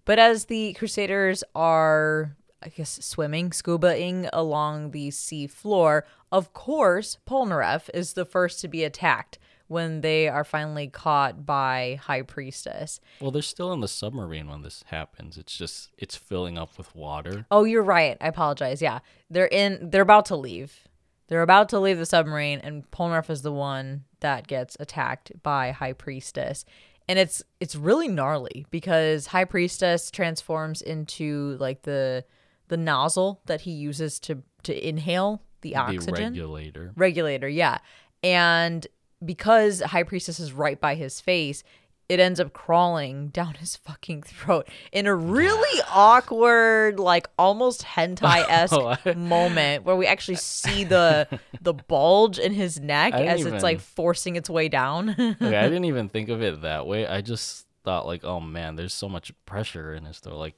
But 0.04 0.20
as 0.20 0.44
the 0.44 0.74
Crusaders 0.74 1.42
are, 1.56 2.36
I 2.62 2.68
guess, 2.68 3.04
swimming, 3.04 3.50
scubaing 3.50 4.30
along 4.32 4.92
the 4.92 5.10
sea 5.10 5.48
floor, 5.48 6.06
of 6.30 6.52
course, 6.52 7.18
Polnareff 7.28 7.90
is 7.92 8.12
the 8.12 8.24
first 8.24 8.60
to 8.60 8.68
be 8.68 8.84
attacked 8.84 9.40
when 9.68 10.00
they 10.00 10.28
are 10.28 10.44
finally 10.44 10.88
caught 10.88 11.44
by 11.46 11.98
High 12.02 12.22
Priestess. 12.22 13.00
Well, 13.20 13.30
they're 13.30 13.42
still 13.42 13.72
in 13.72 13.80
the 13.80 13.88
submarine 13.88 14.48
when 14.48 14.62
this 14.62 14.84
happens. 14.86 15.36
It's 15.36 15.56
just 15.56 15.90
it's 15.98 16.16
filling 16.16 16.56
up 16.58 16.76
with 16.78 16.94
water. 16.94 17.46
Oh, 17.50 17.64
you're 17.64 17.82
right. 17.82 18.16
I 18.20 18.28
apologize. 18.28 18.80
Yeah. 18.82 19.00
They're 19.30 19.48
in 19.48 19.90
they're 19.90 20.02
about 20.02 20.26
to 20.26 20.36
leave. 20.36 20.88
They're 21.28 21.42
about 21.42 21.68
to 21.70 21.80
leave 21.80 21.98
the 21.98 22.06
submarine 22.06 22.60
and 22.60 22.88
Polnareff 22.90 23.30
is 23.30 23.42
the 23.42 23.52
one 23.52 24.04
that 24.20 24.46
gets 24.46 24.76
attacked 24.78 25.32
by 25.42 25.72
High 25.72 25.92
Priestess. 25.94 26.64
And 27.08 27.18
it's 27.18 27.42
it's 27.60 27.74
really 27.76 28.08
gnarly 28.08 28.66
because 28.70 29.26
High 29.28 29.44
Priestess 29.44 30.10
transforms 30.10 30.82
into 30.82 31.56
like 31.58 31.82
the 31.82 32.24
the 32.68 32.76
nozzle 32.76 33.42
that 33.46 33.62
he 33.62 33.72
uses 33.72 34.18
to 34.20 34.42
to 34.64 34.88
inhale 34.88 35.42
the 35.62 35.70
The 35.70 35.76
oxygen. 35.76 36.14
regulator. 36.32 36.92
regulator, 36.96 37.48
yeah. 37.48 37.78
And 38.22 38.86
because 39.24 39.80
High 39.80 40.02
Priestess 40.02 40.40
is 40.40 40.52
right 40.52 40.80
by 40.80 40.94
his 40.94 41.20
face, 41.20 41.62
it 42.08 42.20
ends 42.20 42.38
up 42.38 42.52
crawling 42.52 43.28
down 43.32 43.54
his 43.54 43.76
fucking 43.76 44.22
throat 44.22 44.68
in 44.92 45.06
a 45.06 45.14
really 45.14 45.82
awkward, 45.90 47.00
like 47.00 47.28
almost 47.38 47.82
hentai 47.82 48.44
esque 48.48 48.74
Oh, 48.76 48.96
moment 49.16 49.84
where 49.84 49.96
we 49.96 50.06
actually 50.06 50.36
see 50.36 50.84
the 50.84 51.28
the 51.60 51.74
bulge 51.74 52.38
in 52.38 52.52
his 52.52 52.78
neck 52.80 53.14
as 53.14 53.44
it's 53.44 53.62
like 53.62 53.80
forcing 53.80 54.36
its 54.36 54.48
way 54.48 54.68
down. 54.68 55.10
Okay, 55.10 55.56
I 55.56 55.68
didn't 55.68 55.86
even 55.86 56.08
think 56.08 56.28
of 56.28 56.42
it 56.42 56.62
that 56.62 56.86
way. 56.86 57.06
I 57.06 57.20
just 57.20 57.66
thought 57.84 58.06
like, 58.06 58.24
"Oh 58.24 58.40
man, 58.40 58.76
there's 58.76 58.94
so 58.94 59.08
much 59.08 59.32
pressure 59.44 59.94
in 59.94 60.04
his 60.04 60.18
throat." 60.18 60.36
Like, 60.36 60.54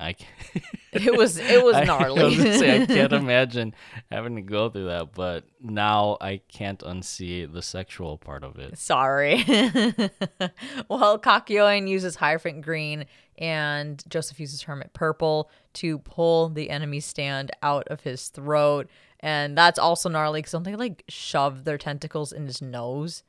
I 0.00 0.14
can't. 0.14 0.64
it 0.92 1.16
was 1.16 1.36
it 1.36 1.62
was 1.62 1.86
gnarly. 1.86 2.20
I, 2.20 2.24
was 2.24 2.58
say, 2.58 2.82
I 2.82 2.86
can't 2.86 3.12
imagine 3.12 3.74
having 4.10 4.36
to 4.36 4.42
go 4.42 4.70
through 4.70 4.86
that, 4.86 5.12
but 5.12 5.44
now 5.60 6.16
I 6.20 6.40
can't 6.48 6.80
unsee 6.80 7.50
the 7.50 7.60
sexual 7.60 8.16
part 8.16 8.42
of 8.42 8.58
it. 8.58 8.78
Sorry. 8.78 9.44
well, 10.88 11.18
Kakyoin 11.18 11.86
uses 11.86 12.16
Hierophant 12.16 12.62
Green 12.62 13.04
and 13.38 14.02
Joseph 14.08 14.40
uses 14.40 14.62
Hermit 14.62 14.94
Purple 14.94 15.50
to 15.74 15.98
pull 15.98 16.48
the 16.48 16.70
enemy 16.70 17.00
stand 17.00 17.50
out 17.62 17.86
of 17.88 18.00
his 18.00 18.28
throat. 18.28 18.88
And 19.20 19.56
that's 19.56 19.78
also 19.78 20.08
gnarly 20.08 20.40
because 20.40 20.52
don't 20.52 20.62
they 20.62 20.76
like 20.76 21.04
shove 21.08 21.64
their 21.64 21.78
tentacles 21.78 22.32
in 22.32 22.46
his 22.46 22.62
nose? 22.62 23.22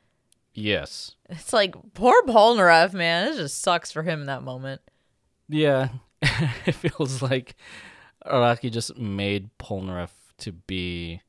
Yes. 0.54 1.16
It's 1.30 1.54
like 1.54 1.76
poor 1.94 2.24
Polnareff, 2.24 2.94
man. 2.94 3.34
It 3.34 3.38
just 3.38 3.62
sucks 3.62 3.92
for 3.92 4.04
him 4.04 4.22
in 4.22 4.28
that 4.28 4.44
moment. 4.44 4.82
Yeah. 5.50 5.90
it 6.66 6.74
feels 6.76 7.22
like 7.22 7.56
Araki 8.26 8.72
just 8.72 8.98
made 8.98 9.50
Polnareff 9.58 10.12
to 10.40 10.52
be 10.52 11.22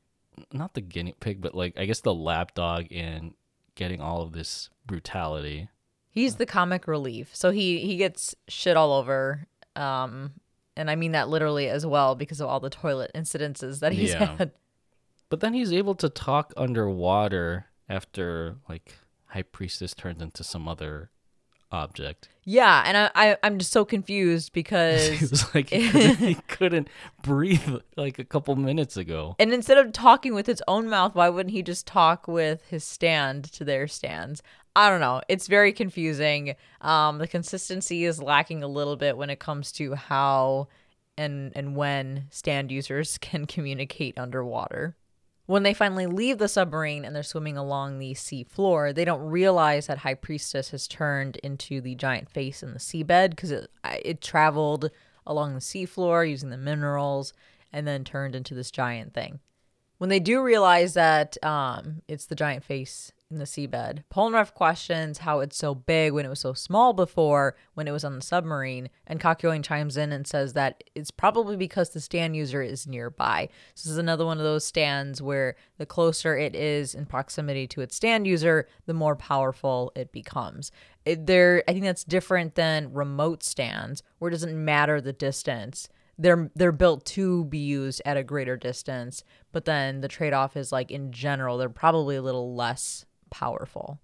not 0.51 0.73
the 0.73 0.81
guinea 0.81 1.15
pig, 1.19 1.41
but 1.41 1.55
like 1.55 1.77
I 1.77 1.85
guess 1.85 2.01
the 2.01 2.13
lapdog 2.13 2.91
in 2.91 3.33
getting 3.75 4.01
all 4.01 4.21
of 4.21 4.33
this 4.33 4.69
brutality. 4.85 5.69
He's 6.09 6.35
the 6.35 6.45
comic 6.45 6.87
relief. 6.87 7.35
So 7.35 7.49
he 7.51 7.79
he 7.79 7.97
gets 7.97 8.35
shit 8.47 8.77
all 8.77 8.93
over. 8.93 9.47
Um 9.75 10.33
and 10.75 10.89
I 10.89 10.95
mean 10.95 11.11
that 11.13 11.29
literally 11.29 11.69
as 11.69 11.85
well 11.85 12.15
because 12.15 12.39
of 12.41 12.47
all 12.47 12.59
the 12.59 12.69
toilet 12.69 13.11
incidences 13.15 13.79
that 13.79 13.93
he's 13.93 14.11
Yeah. 14.11 14.35
had. 14.37 14.51
But 15.29 15.39
then 15.39 15.53
he's 15.53 15.73
able 15.73 15.95
to 15.95 16.09
talk 16.09 16.53
underwater 16.57 17.65
after 17.89 18.57
like 18.69 18.93
High 19.27 19.41
Priestess 19.43 19.95
turns 19.95 20.21
into 20.21 20.43
some 20.43 20.67
other 20.67 21.09
object. 21.73 22.29
Yeah, 22.45 22.83
and 22.85 22.97
I, 22.97 23.11
I 23.15 23.37
I'm 23.43 23.57
just 23.57 23.71
so 23.71 23.83
confused 23.85 24.53
because 24.61 25.07
He 25.07 25.25
was 25.25 25.53
like 25.55 25.69
he 25.69 25.89
couldn't, 25.91 26.15
he 26.19 26.35
couldn't 26.47 26.87
breathe 27.21 27.77
like 27.97 28.19
a 28.19 28.23
couple 28.23 28.55
minutes 28.55 28.95
ago. 28.97 29.35
and 29.39 29.53
instead 29.53 29.77
of 29.77 29.91
talking 29.91 30.33
with 30.33 30.47
its 30.47 30.61
own 30.67 30.89
mouth, 30.89 31.15
why 31.15 31.29
wouldn't 31.29 31.53
he 31.53 31.61
just 31.61 31.87
talk 31.87 32.27
with 32.27 32.63
his 32.69 32.83
stand 32.83 33.45
to 33.53 33.63
their 33.63 33.87
stands? 33.87 34.41
I 34.75 34.89
don't 34.89 35.01
know. 35.01 35.21
It's 35.27 35.47
very 35.47 35.71
confusing. 35.71 36.55
Um, 36.81 37.19
the 37.19 37.27
consistency 37.27 38.05
is 38.05 38.21
lacking 38.21 38.63
a 38.63 38.67
little 38.67 38.95
bit 38.95 39.17
when 39.17 39.29
it 39.29 39.39
comes 39.39 39.71
to 39.73 39.95
how 39.95 40.67
and 41.17 41.51
and 41.55 41.75
when 41.75 42.25
stand 42.31 42.71
users 42.71 43.17
can 43.19 43.45
communicate 43.45 44.17
underwater. 44.17 44.95
When 45.45 45.63
they 45.63 45.73
finally 45.73 46.05
leave 46.05 46.37
the 46.37 46.47
submarine 46.47 47.03
and 47.03 47.13
they're 47.13 47.21
swimming 47.21 47.57
along 47.57 47.99
the 47.99 48.13
sea 48.13 48.43
floor, 48.43 48.93
they 48.93 49.03
don't 49.03 49.29
realize 49.29 49.87
that 49.87 49.99
High 49.99 50.13
Priestess 50.13 50.69
has 50.69 50.87
turned 50.87 51.35
into 51.37 51.81
the 51.81 51.95
giant 51.95 52.29
face 52.29 52.63
in 52.63 52.73
the 52.73 52.79
seabed 52.79 53.31
because 53.31 53.51
it, 53.51 53.69
it 53.83 54.21
traveled 54.21 54.89
along 55.27 55.53
the 55.53 55.59
seafloor 55.59 56.29
using 56.29 56.49
the 56.49 56.57
minerals 56.57 57.33
and 57.73 57.85
then 57.85 58.03
turned 58.03 58.35
into 58.35 58.53
this 58.53 58.71
giant 58.71 59.13
thing. 59.13 59.39
When 59.97 60.09
they 60.09 60.19
do 60.19 60.41
realize 60.41 60.93
that 60.93 61.43
um, 61.43 62.01
it's 62.07 62.25
the 62.25 62.35
giant 62.35 62.63
face 62.63 63.11
in 63.33 63.39
the 63.39 63.45
seabed, 63.45 64.03
Polnareff 64.13 64.53
questions 64.53 65.19
how 65.19 65.39
it's 65.39 65.57
so 65.57 65.75
big 65.75 66.13
when 66.13 66.25
it 66.25 66.29
was 66.29 66.39
so 66.39 66.53
small 66.53 66.93
before 66.93 67.55
when 67.73 67.87
it 67.87 67.91
was 67.91 68.03
on 68.03 68.15
the 68.15 68.21
submarine, 68.21 68.89
and 69.05 69.19
Kakyoin 69.19 69.63
chimes 69.63 69.97
in 69.97 70.11
and 70.11 70.25
says 70.25 70.53
that 70.53 70.83
it's 70.95 71.11
probably 71.11 71.57
because 71.57 71.89
the 71.89 71.99
stand 71.99 72.35
user 72.35 72.61
is 72.61 72.87
nearby. 72.87 73.49
So 73.75 73.89
this 73.89 73.91
is 73.91 73.97
another 73.97 74.25
one 74.25 74.37
of 74.37 74.43
those 74.43 74.65
stands 74.65 75.21
where 75.21 75.55
the 75.77 75.85
closer 75.85 76.37
it 76.37 76.55
is 76.55 76.95
in 76.95 77.05
proximity 77.05 77.67
to 77.67 77.81
its 77.81 77.95
stand 77.95 78.25
user, 78.27 78.67
the 78.85 78.93
more 78.93 79.15
powerful 79.15 79.91
it 79.95 80.11
becomes. 80.11 80.71
It, 81.03 81.25
there, 81.25 81.63
I 81.67 81.73
think 81.73 81.83
that's 81.83 82.03
different 82.03 82.55
than 82.55 82.93
remote 82.93 83.43
stands, 83.43 84.03
where 84.19 84.29
it 84.29 84.33
doesn't 84.33 84.63
matter 84.63 85.01
the 85.01 85.13
distance 85.13 85.89
they're 86.17 86.51
they're 86.55 86.71
built 86.71 87.05
to 87.05 87.45
be 87.45 87.57
used 87.57 88.01
at 88.05 88.17
a 88.17 88.23
greater 88.23 88.55
distance 88.55 89.23
but 89.51 89.65
then 89.65 90.01
the 90.01 90.07
trade-off 90.07 90.55
is 90.55 90.71
like 90.71 90.91
in 90.91 91.11
general 91.11 91.57
they're 91.57 91.69
probably 91.69 92.15
a 92.15 92.21
little 92.21 92.55
less 92.55 93.05
powerful. 93.33 93.99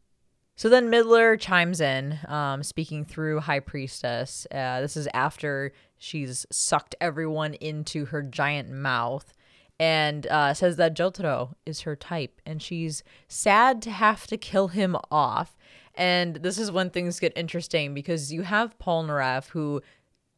So 0.56 0.68
then 0.68 0.92
midler 0.92 1.40
chimes 1.40 1.80
in 1.80 2.20
um, 2.28 2.64
speaking 2.64 3.06
through 3.06 3.40
high 3.40 3.62
priestess 3.62 4.46
uh, 4.52 4.82
this 4.82 4.98
is 4.98 5.08
after 5.14 5.72
she's 5.98 6.46
sucked 6.52 6.96
everyone 7.00 7.54
into 7.54 8.06
her 8.06 8.22
giant 8.22 8.70
mouth 8.70 9.32
and 9.80 10.28
uh, 10.28 10.54
says 10.54 10.76
that 10.76 10.96
jotaro 10.96 11.54
is 11.66 11.82
her 11.82 11.96
type 11.96 12.42
and 12.46 12.62
she's 12.62 13.04
sad 13.30 13.82
to 13.84 13.92
have 13.92 14.28
to 14.28 14.38
kill 14.38 14.68
him 14.68 14.98
off. 15.10 15.56
And 15.96 16.38
this 16.38 16.58
is 16.58 16.72
when 16.72 16.90
things 16.90 17.20
get 17.20 17.32
interesting 17.38 17.94
because 17.94 18.34
you 18.34 18.42
have 18.42 18.78
polnareff 18.80 19.50
who 19.50 19.82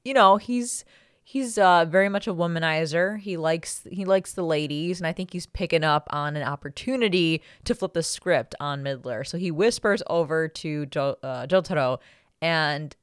you 0.03 0.13
know 0.13 0.37
he's 0.37 0.85
he's 1.23 1.57
uh, 1.57 1.85
very 1.85 2.09
much 2.09 2.27
a 2.27 2.33
womanizer. 2.33 3.19
He 3.19 3.37
likes 3.37 3.87
he 3.89 4.05
likes 4.05 4.33
the 4.33 4.43
ladies, 4.43 4.99
and 4.99 5.07
I 5.07 5.13
think 5.13 5.33
he's 5.33 5.45
picking 5.45 5.83
up 5.83 6.07
on 6.11 6.35
an 6.35 6.43
opportunity 6.43 7.41
to 7.65 7.75
flip 7.75 7.93
the 7.93 8.03
script 8.03 8.55
on 8.59 8.83
Midler. 8.83 9.25
So 9.25 9.37
he 9.37 9.51
whispers 9.51 10.03
over 10.07 10.47
to 10.47 10.85
jo- 10.87 11.17
uh, 11.23 11.47
Jotaro, 11.47 11.99
and 12.41 12.95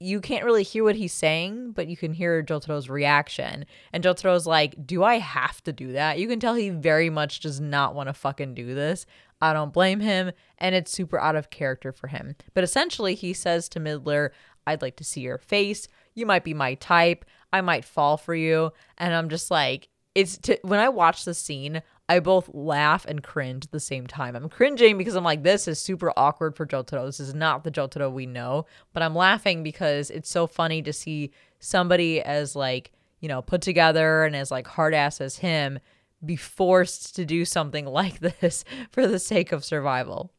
you 0.00 0.20
can't 0.20 0.44
really 0.44 0.64
hear 0.64 0.84
what 0.84 0.96
he's 0.96 1.12
saying, 1.12 1.72
but 1.72 1.86
you 1.86 1.96
can 1.96 2.12
hear 2.12 2.42
Jotaro's 2.42 2.90
reaction. 2.90 3.64
And 3.92 4.04
Jotaro's 4.04 4.46
like, 4.46 4.86
"Do 4.86 5.02
I 5.04 5.18
have 5.18 5.62
to 5.64 5.72
do 5.72 5.92
that?" 5.92 6.18
You 6.18 6.28
can 6.28 6.40
tell 6.40 6.54
he 6.54 6.70
very 6.70 7.10
much 7.10 7.40
does 7.40 7.60
not 7.60 7.94
want 7.94 8.08
to 8.08 8.12
fucking 8.12 8.54
do 8.54 8.74
this. 8.74 9.06
I 9.40 9.52
don't 9.52 9.72
blame 9.72 10.00
him, 10.00 10.32
and 10.58 10.74
it's 10.74 10.90
super 10.90 11.20
out 11.20 11.36
of 11.36 11.50
character 11.50 11.92
for 11.92 12.06
him. 12.08 12.34
But 12.54 12.64
essentially, 12.64 13.14
he 13.14 13.32
says 13.32 13.68
to 13.70 13.80
Midler, 13.80 14.30
I'd 14.66 14.82
like 14.82 14.96
to 14.96 15.04
see 15.04 15.20
your 15.20 15.38
face. 15.38 15.88
You 16.14 16.26
might 16.26 16.44
be 16.44 16.54
my 16.54 16.74
type. 16.74 17.24
I 17.54 17.60
might 17.60 17.84
fall 17.84 18.16
for 18.16 18.34
you. 18.34 18.72
And 18.98 19.14
I'm 19.14 19.28
just 19.28 19.48
like, 19.48 19.88
it's 20.16 20.36
to, 20.38 20.58
when 20.62 20.80
I 20.80 20.88
watch 20.88 21.24
the 21.24 21.34
scene, 21.34 21.82
I 22.08 22.18
both 22.18 22.52
laugh 22.52 23.06
and 23.06 23.22
cringe 23.22 23.66
at 23.66 23.70
the 23.70 23.78
same 23.78 24.08
time. 24.08 24.34
I'm 24.34 24.48
cringing 24.48 24.98
because 24.98 25.14
I'm 25.14 25.22
like, 25.22 25.44
this 25.44 25.68
is 25.68 25.78
super 25.78 26.12
awkward 26.16 26.56
for 26.56 26.66
Jotaro. 26.66 27.06
This 27.06 27.20
is 27.20 27.32
not 27.32 27.62
the 27.62 27.70
Jotaro 27.70 28.12
we 28.12 28.26
know. 28.26 28.66
But 28.92 29.04
I'm 29.04 29.14
laughing 29.14 29.62
because 29.62 30.10
it's 30.10 30.28
so 30.28 30.48
funny 30.48 30.82
to 30.82 30.92
see 30.92 31.30
somebody 31.60 32.20
as 32.20 32.56
like, 32.56 32.90
you 33.20 33.28
know, 33.28 33.40
put 33.40 33.62
together 33.62 34.24
and 34.24 34.34
as 34.34 34.50
like 34.50 34.66
hard 34.66 34.92
ass 34.92 35.20
as 35.20 35.38
him 35.38 35.78
be 36.26 36.34
forced 36.34 37.14
to 37.14 37.24
do 37.24 37.44
something 37.44 37.86
like 38.00 38.18
this 38.18 38.64
for 38.90 39.06
the 39.06 39.20
sake 39.20 39.52
of 39.52 39.64
survival. 39.64 40.32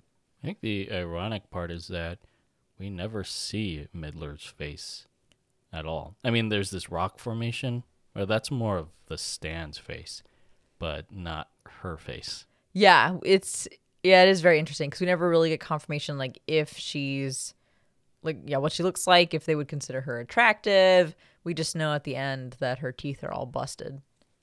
I 0.44 0.48
think 0.48 0.60
the 0.60 0.92
ironic 0.92 1.50
part 1.50 1.72
is 1.72 1.88
that 1.88 2.20
we 2.78 2.90
never 2.90 3.24
see 3.24 3.88
Midler's 3.96 4.44
face 4.46 5.08
at 5.76 5.86
all. 5.86 6.16
I 6.24 6.32
mean, 6.32 6.50
there's 6.50 6.72
this 6.72 6.90
rock 6.90 7.20
formation, 7.20 7.84
or 8.16 8.26
that's 8.26 8.50
more 8.50 8.78
of 8.78 8.88
the 9.08 9.18
stand's 9.18 9.78
face, 9.78 10.24
but 10.80 11.12
not 11.12 11.50
her 11.82 11.98
face. 11.98 12.46
Yeah, 12.72 13.18
it's 13.24 13.68
yeah, 14.04 14.24
it 14.24 14.30
is 14.30 14.42
very 14.42 14.58
interesting 14.58 14.90
because 14.90 15.02
we 15.02 15.08
never 15.08 15.30
really 15.30 15.50
get 15.50 15.60
confirmation 15.60 16.18
like 16.18 16.40
if 16.48 16.78
she's 16.78 17.54
like 18.24 18.38
yeah, 18.46 18.58
what 18.58 18.72
she 18.72 18.84
looks 18.84 19.06
like, 19.06 19.34
if 19.34 19.46
they 19.46 19.56
would 19.56 19.68
consider 19.68 20.02
her 20.02 20.20
attractive. 20.20 21.14
We 21.44 21.54
just 21.54 21.76
know 21.76 21.94
at 21.94 22.06
the 22.06 22.16
end 22.16 22.56
that 22.60 22.80
her 22.80 22.92
teeth 22.92 23.24
are 23.24 23.32
all 23.32 23.46
busted. 23.46 24.02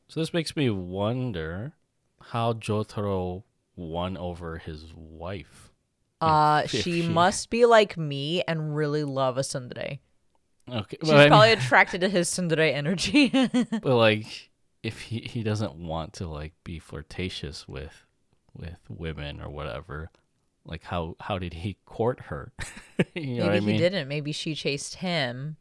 So 0.09 0.21
this 0.21 0.33
makes 0.35 0.55
me 0.55 0.71
wonder 0.71 1.73
how 2.21 2.53
Jotaro 2.53 3.42
won 3.75 4.16
over 4.16 4.59
his 4.59 4.92
wife. 4.95 5.73
Uh, 6.21 6.66
she 6.66 7.03
must 7.03 7.51
be 7.51 7.64
like 7.64 7.97
me 7.97 8.42
and 8.47 8.77
really 8.77 9.03
love 9.03 9.37
a 9.37 9.40
tsundere. 9.40 9.99
Okay, 10.73 10.97
She's 11.01 11.11
well, 11.11 11.19
I 11.19 11.23
mean- 11.25 11.29
probably 11.31 11.53
attracted 11.53 12.01
to 12.01 12.09
his 12.09 12.29
tsundere 12.29 12.73
energy. 12.73 13.29
but 13.83 13.85
like 13.85 14.51
if 14.83 15.01
he 15.03 15.21
he 15.21 15.43
doesn't 15.43 15.75
want 15.75 16.15
to 16.15 16.27
like 16.27 16.55
be 16.65 16.79
flirtatious 16.79 17.69
with 17.69 18.07
with 18.57 18.79
women 18.89 19.41
or 19.41 19.49
whatever, 19.51 20.11
like 20.65 20.83
how 20.85 21.17
how 21.21 21.39
did 21.39 21.55
he 21.55 21.77
court 21.85 22.21
her? 22.27 22.53
you 23.15 23.39
know 23.39 23.49
Maybe 23.49 23.61
what 23.61 23.69
I 23.69 23.73
he 23.73 23.79
didn't. 23.79 24.09
Maybe 24.09 24.33
she 24.33 24.55
chased 24.55 24.97
him. 24.97 25.57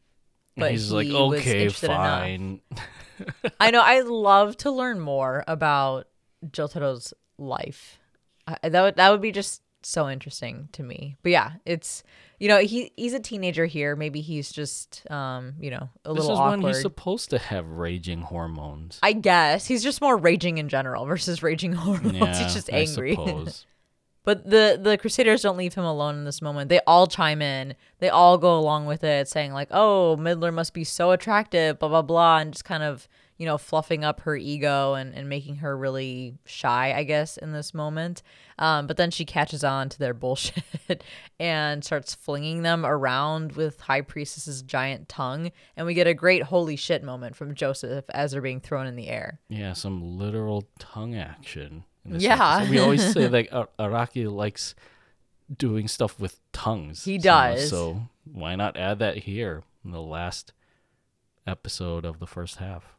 But 0.58 0.72
he's 0.72 0.92
like, 0.92 1.08
he 1.08 1.14
was 1.14 1.40
okay, 1.40 1.70
fine. 1.70 2.60
I 3.60 3.72
know. 3.72 3.82
I 3.82 4.02
love 4.02 4.58
to 4.58 4.72
learn 4.72 5.00
more 5.00 5.46
about 5.48 6.08
Jotaro's 6.46 7.14
life. 7.38 8.00
I, 8.46 8.70
that 8.70 8.82
would 8.82 8.96
that 8.98 9.10
would 9.12 9.22
be 9.22 9.32
just 9.32 9.62
so 9.88 10.10
interesting 10.10 10.70
to 10.74 10.84
me. 10.84 11.18
But 11.24 11.32
yeah, 11.32 11.52
it's 11.66 12.04
you 12.40 12.48
know 12.48 12.60
he 12.60 12.92
he's 12.96 13.14
a 13.14 13.20
teenager 13.20 13.66
here. 13.66 13.96
Maybe 13.96 14.22
he's 14.22 14.52
just 14.52 15.10
um 15.12 15.54
you 15.60 15.72
know 15.72 15.90
a 16.06 16.14
this 16.14 16.20
little 16.22 16.34
is 16.34 16.40
awkward. 16.40 16.62
when 16.64 16.74
he's 16.74 16.82
supposed 16.82 17.30
to 17.32 17.40
have 17.40 17.68
raging 17.68 18.22
hormones. 18.22 19.00
I 19.04 19.14
guess 19.14 19.68
he's 19.68 19.84
just 19.84 20.02
more 20.02 20.18
raging 20.18 20.58
in 20.58 20.70
general 20.70 21.06
versus 21.06 21.42
raging 21.44 21.74
hormones. 21.86 22.16
yeah, 22.16 22.44
he's 22.44 22.54
just 22.54 22.70
angry. 22.72 23.18
But 24.24 24.48
the 24.48 24.80
the 24.80 25.00
Crusaders 25.00 25.42
don't 25.42 25.58
leave 25.58 25.74
him 25.74 25.84
alone 25.84 26.16
in 26.16 26.26
this 26.26 26.44
moment. 26.44 26.70
They 26.70 26.80
all 26.86 27.08
chime 27.08 27.42
in. 27.42 27.74
They 27.98 28.10
all 28.10 28.38
go 28.38 28.56
along 28.60 28.86
with 28.86 29.04
it, 29.04 29.28
saying 29.28 29.52
like, 29.52 29.70
"Oh, 29.72 30.16
Midler 30.20 30.54
must 30.54 30.76
be 30.76 30.84
so 30.84 31.10
attractive," 31.10 31.80
blah 31.80 31.90
blah 31.90 32.04
blah, 32.04 32.38
and 32.38 32.54
just 32.54 32.64
kind 32.64 32.84
of 32.84 33.08
you 33.42 33.48
know 33.48 33.58
fluffing 33.58 34.04
up 34.04 34.22
her 34.22 34.36
ego 34.36 34.94
and 34.94 35.16
and 35.16 35.28
making 35.28 35.56
her 35.56 35.76
really 35.76 36.36
shy, 36.46 36.94
I 36.96 37.04
guess, 37.04 37.38
in 37.38 37.54
this 37.54 37.74
moment. 37.74 38.22
Um, 38.60 38.86
but 38.86 38.98
then 38.98 39.10
she 39.10 39.26
catches 39.26 39.64
on 39.64 39.90
to 39.90 39.98
their 39.98 40.14
bullshit 40.22 41.04
and 41.40 41.84
starts 41.84 42.14
flinging 42.14 42.62
them 42.62 42.86
around 42.86 43.54
with 43.54 43.80
High 43.82 44.02
Priestess's 44.02 44.62
giant 44.62 45.10
tongue, 45.10 45.52
and 45.76 45.88
we 45.88 45.96
get 45.96 46.06
a 46.06 46.14
great 46.14 46.44
holy 46.44 46.76
shit 46.76 47.04
moment 47.04 47.36
from 47.36 47.56
Joseph 47.56 48.06
as 48.12 48.32
they're 48.34 48.44
being 48.44 48.60
thrown 48.60 48.86
in 48.86 48.96
the 48.96 49.08
air. 49.08 49.40
Yeah, 49.50 49.74
some 49.74 50.20
literal 50.20 50.68
tongue 50.78 51.16
action. 51.16 51.84
Yeah. 52.06 52.70
we 52.70 52.78
always 52.78 53.12
say 53.12 53.26
that 53.28 53.52
Ar- 53.52 53.70
Araki 53.80 54.32
likes 54.32 54.76
doing 55.58 55.88
stuff 55.88 56.20
with 56.20 56.40
tongues. 56.52 57.06
He 57.06 57.18
so- 57.20 57.24
does. 57.24 57.70
So 57.72 58.04
why 58.32 58.56
not 58.56 58.78
add 58.78 59.00
that 59.00 59.18
here 59.18 59.64
in 59.84 59.90
the 59.90 60.02
last 60.02 60.54
episode 61.48 62.06
of 62.06 62.20
the 62.20 62.28
first 62.28 62.58
half? 62.58 62.96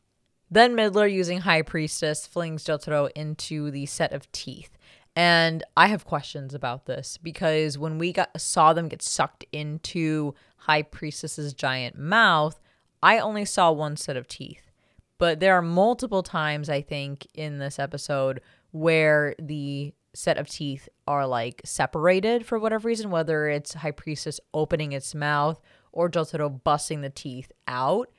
Then 0.53 0.77
Midler, 0.77 1.11
using 1.11 1.39
High 1.39 1.63
Priestess, 1.63 2.27
flings 2.27 2.63
Jotaro 2.63 3.11
into 3.17 3.71
the 3.71 3.87
set 3.87 4.13
of 4.13 4.31
teeth. 4.33 4.77
And 5.17 5.65
I 5.79 5.87
have 5.87 6.05
questions 6.05 6.53
about 6.53 6.85
this 6.85 7.17
because 7.17 7.79
when 7.79 7.97
we 7.97 8.13
got 8.13 8.39
saw 8.39 8.75
them 8.75 8.89
get 8.89 9.01
sucked 9.01 9.47
into 9.51 10.35
High 10.59 10.83
Priestess's 10.83 11.55
giant 11.55 11.99
mouth, 11.99 12.61
I 13.03 13.19
only 13.19 13.47
saw 13.47 13.73
one 13.73 13.97
set 13.97 14.19
of 14.19 14.29
teeth. 14.29 14.71
But 15.17 15.41
there 15.41 15.55
are 15.55 15.63
multiple 15.63 16.23
times 16.23 16.69
I 16.69 16.83
think 16.83 17.27
in 17.33 17.59
this 17.59 17.79
episode 17.79 18.43
where 18.73 19.35
the 19.39 19.95
set 20.13 20.37
of 20.37 20.51
teeth 20.51 20.87
are 21.07 21.27
like 21.27 21.63
separated 21.65 22.45
for 22.45 22.59
whatever 22.59 22.89
reason, 22.89 23.11
whether 23.11 23.49
it's 23.49 23.73
High 23.73 23.91
Priestess 23.91 24.39
opening 24.53 24.93
its 24.93 25.15
mouth 25.15 25.63
or 25.93 26.11
Jotaro 26.11 26.63
busting 26.63 27.01
the 27.01 27.09
teeth 27.09 27.51
out. 27.67 28.11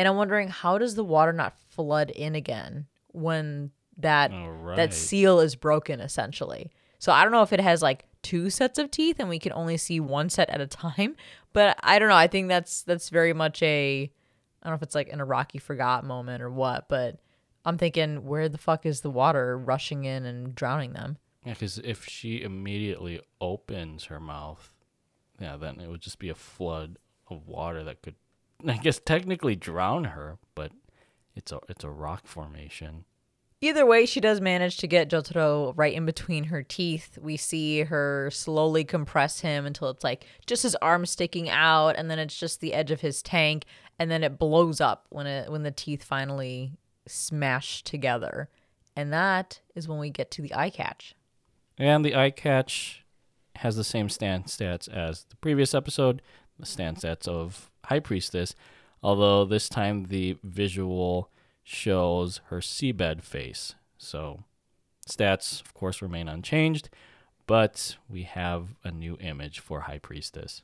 And 0.00 0.08
I'm 0.08 0.16
wondering 0.16 0.48
how 0.48 0.78
does 0.78 0.94
the 0.94 1.04
water 1.04 1.30
not 1.30 1.58
flood 1.68 2.08
in 2.08 2.34
again 2.34 2.86
when 3.08 3.70
that 3.98 4.30
oh, 4.32 4.36
All 4.36 4.50
right. 4.50 4.76
that 4.76 4.94
seal 4.94 5.40
is 5.40 5.56
broken 5.56 6.00
essentially. 6.00 6.70
So 6.98 7.12
I 7.12 7.22
don't 7.22 7.32
know 7.32 7.42
if 7.42 7.52
it 7.52 7.60
has 7.60 7.82
like 7.82 8.06
two 8.22 8.48
sets 8.48 8.78
of 8.78 8.90
teeth 8.90 9.16
and 9.18 9.28
we 9.28 9.38
can 9.38 9.52
only 9.52 9.76
see 9.76 10.00
one 10.00 10.30
set 10.30 10.48
at 10.48 10.62
a 10.62 10.66
time. 10.66 11.16
But 11.52 11.78
I 11.82 11.98
don't 11.98 12.08
know. 12.08 12.14
I 12.14 12.28
think 12.28 12.48
that's 12.48 12.82
that's 12.82 13.10
very 13.10 13.34
much 13.34 13.60
a 13.62 14.10
I 14.62 14.66
don't 14.66 14.72
know 14.72 14.76
if 14.76 14.82
it's 14.82 14.94
like 14.94 15.12
an 15.12 15.18
Araki 15.18 15.60
forgot 15.60 16.06
moment 16.06 16.42
or 16.42 16.50
what, 16.50 16.88
but 16.88 17.18
I'm 17.66 17.76
thinking 17.76 18.24
where 18.24 18.48
the 18.48 18.56
fuck 18.56 18.86
is 18.86 19.02
the 19.02 19.10
water 19.10 19.58
rushing 19.58 20.04
in 20.04 20.24
and 20.24 20.54
drowning 20.54 20.94
them? 20.94 21.18
Yeah, 21.44 21.52
because 21.52 21.76
if 21.78 22.06
she 22.06 22.40
immediately 22.40 23.20
opens 23.38 24.04
her 24.04 24.20
mouth, 24.20 24.72
yeah, 25.40 25.58
then 25.58 25.78
it 25.78 25.90
would 25.90 26.00
just 26.00 26.20
be 26.20 26.30
a 26.30 26.34
flood 26.34 26.98
of 27.28 27.48
water 27.48 27.82
that 27.84 28.00
could, 28.00 28.14
I 28.66 28.76
guess, 28.76 29.00
technically 29.04 29.56
drown 29.56 30.04
her. 30.04 30.38
But 30.54 30.72
it's 31.34 31.52
a 31.52 31.60
it's 31.68 31.84
a 31.84 31.90
rock 31.90 32.26
formation. 32.26 33.04
Either 33.62 33.84
way, 33.84 34.06
she 34.06 34.20
does 34.20 34.40
manage 34.40 34.78
to 34.78 34.86
get 34.86 35.10
Jotaro 35.10 35.74
right 35.76 35.92
in 35.92 36.06
between 36.06 36.44
her 36.44 36.62
teeth. 36.62 37.18
We 37.20 37.36
see 37.36 37.82
her 37.82 38.30
slowly 38.32 38.84
compress 38.84 39.40
him 39.40 39.66
until 39.66 39.90
it's 39.90 40.02
like 40.02 40.24
just 40.46 40.62
his 40.62 40.76
arm 40.76 41.04
sticking 41.04 41.50
out, 41.50 41.90
and 41.96 42.10
then 42.10 42.18
it's 42.18 42.38
just 42.38 42.60
the 42.60 42.72
edge 42.72 42.90
of 42.90 43.02
his 43.02 43.22
tank, 43.22 43.66
and 43.98 44.10
then 44.10 44.24
it 44.24 44.38
blows 44.38 44.80
up 44.80 45.06
when 45.10 45.26
it 45.26 45.50
when 45.50 45.62
the 45.62 45.70
teeth 45.70 46.02
finally 46.02 46.72
smash 47.06 47.82
together. 47.82 48.48
And 48.96 49.12
that 49.12 49.60
is 49.74 49.86
when 49.86 49.98
we 49.98 50.10
get 50.10 50.30
to 50.32 50.42
the 50.42 50.54
eye 50.54 50.70
catch. 50.70 51.14
And 51.78 52.04
the 52.04 52.16
eye 52.16 52.30
catch 52.30 53.04
has 53.56 53.76
the 53.76 53.84
same 53.84 54.08
stand 54.08 54.46
stats 54.46 54.88
as 54.88 55.24
the 55.24 55.36
previous 55.36 55.74
episode, 55.74 56.22
the 56.58 56.66
stand 56.66 56.98
stats 56.98 57.28
of 57.28 57.69
High 57.84 58.00
Priestess, 58.00 58.54
although 59.02 59.44
this 59.44 59.68
time 59.68 60.04
the 60.04 60.36
visual 60.42 61.30
shows 61.62 62.40
her 62.46 62.58
seabed 62.58 63.22
face. 63.22 63.74
So 63.98 64.44
stats, 65.08 65.60
of 65.60 65.74
course, 65.74 66.02
remain 66.02 66.28
unchanged, 66.28 66.90
but 67.46 67.96
we 68.08 68.22
have 68.24 68.76
a 68.84 68.90
new 68.90 69.16
image 69.20 69.60
for 69.60 69.80
High 69.82 69.98
Priestess. 69.98 70.62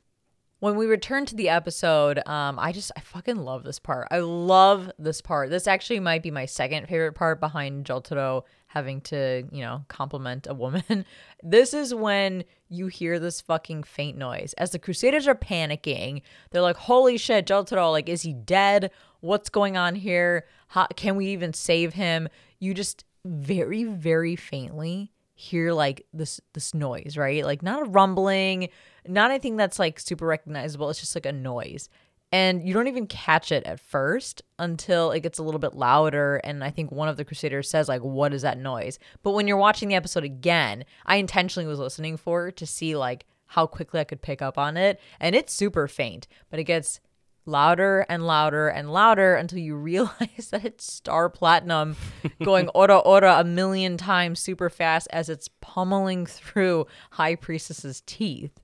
When 0.59 0.77
we 0.77 0.87
return 0.87 1.27
to 1.27 1.35
the 1.35 1.51
episode, 1.51 2.19
um, 2.27 2.59
I 2.59 2.73
just 2.73 2.91
I 2.97 3.01
fucking 3.01 3.37
love 3.37 3.63
this 3.63 3.79
part. 3.79 4.09
I 4.11 4.21
love 4.21 4.91
this 4.99 5.21
part. 5.21 5.51
This 5.51 5.67
actually 5.67 6.01
might 6.01 6.23
be 6.23 6.31
my 6.31 6.47
second 6.47 6.89
favorite 6.89 7.13
part 7.13 7.41
behind 7.41 7.85
Jotaro 7.85 8.43
having 8.69 9.03
to, 9.03 9.45
you 9.53 9.61
know, 9.61 9.85
compliment 9.89 10.47
a 10.49 10.55
woman. 10.55 11.05
this 11.43 11.75
is 11.75 11.95
when 11.95 12.43
you 12.71 12.87
hear 12.87 13.19
this 13.19 13.43
fucking 13.43 13.83
faint 13.83 14.17
noise. 14.17 14.55
As 14.55 14.71
the 14.71 14.79
Crusaders 14.79 15.29
are 15.29 15.35
panicking, 15.35 16.23
they're 16.51 16.63
like, 16.63 16.77
"Holy 16.77 17.19
shit, 17.19 17.47
Jotaro! 17.47 17.93
Like, 17.93 18.09
is 18.09 18.23
he 18.23 18.33
dead? 18.33 18.91
What's 19.21 19.51
going 19.51 19.77
on 19.77 19.95
here? 19.95 20.47
How, 20.69 20.87
can 20.97 21.17
we 21.17 21.27
even 21.27 21.53
save 21.53 21.93
him?" 21.93 22.29
You 22.61 22.73
just 22.73 23.05
very, 23.27 23.85
very 23.85 24.37
faintly 24.37 25.13
hear 25.37 25.73
like 25.73 26.07
this 26.13 26.41
this 26.55 26.75
noise, 26.75 27.17
right? 27.17 27.45
Like 27.45 27.63
not 27.63 27.83
a 27.83 27.91
rumbling, 27.91 28.71
not 29.07 29.31
anything 29.31 29.57
that's 29.57 29.79
like 29.79 30.01
super 30.01 30.27
recognizable. 30.27 30.91
It's 30.91 30.99
just 30.99 31.15
like 31.15 31.27
a 31.27 31.33
noise. 31.33 31.89
And 32.33 32.67
you 32.67 32.75
don't 32.75 32.89
even 32.89 33.07
catch 33.07 33.53
it 33.53 33.65
at 33.65 33.79
first 33.79 34.43
until 34.59 35.13
it 35.13 35.21
gets 35.21 35.39
a 35.39 35.45
little 35.45 35.61
bit 35.61 35.75
louder. 35.75 36.37
And 36.43 36.65
I 36.65 36.71
think 36.71 36.91
one 36.91 37.09
of 37.09 37.17
the 37.17 37.25
Crusaders 37.25 37.71
says, 37.71 37.89
like, 37.89 38.01
what 38.01 38.35
is 38.35 38.43
that 38.43 38.59
noise? 38.59 38.99
But 39.23 39.33
when 39.33 39.47
you're 39.47 39.57
watching 39.57 39.89
the 39.89 39.95
episode 39.95 40.25
again, 40.25 40.85
I 41.05 41.17
intentionally 41.17 41.69
was 41.69 41.79
listening 41.79 42.17
for 42.17 42.51
to 42.51 42.67
see 42.67 42.97
like 42.97 43.27
how 43.47 43.67
quickly 43.67 44.01
I 44.01 44.05
could 44.05 44.23
pick 44.23 44.43
up 44.43 44.59
on 44.59 44.77
it. 44.77 45.01
And 45.21 45.37
it's 45.37 45.53
super 45.53 45.87
faint, 45.87 46.27
but 46.51 46.59
it 46.59 46.65
gets 46.65 47.01
louder 47.47 48.05
and 48.09 48.27
louder 48.27 48.69
and 48.69 48.93
louder 48.93 49.35
until 49.35 49.59
you 49.59 49.75
realize 49.93 50.49
that 50.51 50.65
it's 50.65 50.91
Star 50.93 51.29
Platinum 51.31 51.97
going 52.45 52.69
ora 52.75 52.99
ora 52.99 53.39
a 53.41 53.45
million 53.45 53.97
times 53.97 54.41
super 54.41 54.69
fast 54.69 55.09
as 55.13 55.29
it's 55.29 55.49
pummeling 55.61 56.27
through 56.27 56.87
High 57.13 57.35
Priestess's 57.37 58.03
teeth. 58.07 58.61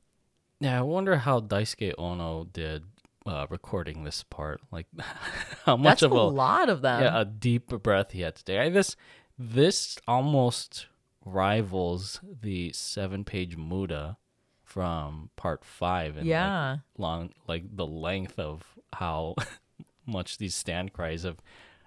Yeah, 0.60 0.78
I 0.78 0.82
wonder 0.82 1.16
how 1.16 1.40
Daisuke 1.40 1.94
Ono 1.98 2.44
did 2.52 2.84
uh, 3.26 3.46
recording 3.50 4.04
this 4.04 4.22
part. 4.24 4.60
Like 4.70 4.86
how 5.64 5.76
much 5.76 6.00
That's 6.00 6.02
of 6.02 6.12
a 6.12 6.14
a 6.16 6.28
lot 6.28 6.68
of 6.68 6.82
them. 6.82 7.02
yeah 7.02 7.20
a 7.20 7.24
deep 7.24 7.68
breath 7.68 8.12
he 8.12 8.20
had 8.20 8.36
to 8.36 8.44
take. 8.44 8.58
I, 8.58 8.68
this 8.68 8.96
this 9.38 9.98
almost 10.06 10.86
rivals 11.24 12.20
the 12.42 12.72
seven 12.72 13.24
page 13.24 13.56
Muda 13.56 14.16
from 14.64 15.30
part 15.36 15.64
five 15.64 16.16
and 16.16 16.26
Yeah. 16.26 16.70
like 16.72 16.80
long 16.98 17.30
like 17.48 17.64
the 17.76 17.86
length 17.86 18.38
of 18.38 18.62
how 18.92 19.34
much 20.06 20.38
these 20.38 20.54
stand 20.54 20.92
cries 20.92 21.24
of 21.24 21.38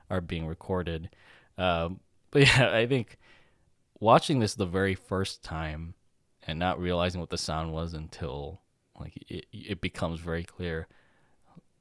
are 0.10 0.22
being 0.22 0.48
recorded. 0.48 1.10
Um, 1.58 2.00
but 2.32 2.42
yeah, 2.48 2.72
I 2.74 2.86
think 2.86 3.18
watching 4.00 4.40
this 4.40 4.56
the 4.56 4.66
very 4.66 4.96
first 4.96 5.44
time 5.44 5.94
and 6.48 6.60
not 6.60 6.80
realizing 6.80 7.20
what 7.22 7.30
the 7.30 7.38
sound 7.38 7.74
was 7.74 7.94
until 7.94 8.62
like 9.00 9.16
it, 9.28 9.46
it 9.52 9.82
becomes 9.82 10.20
very 10.20 10.44
clear. 10.44 10.88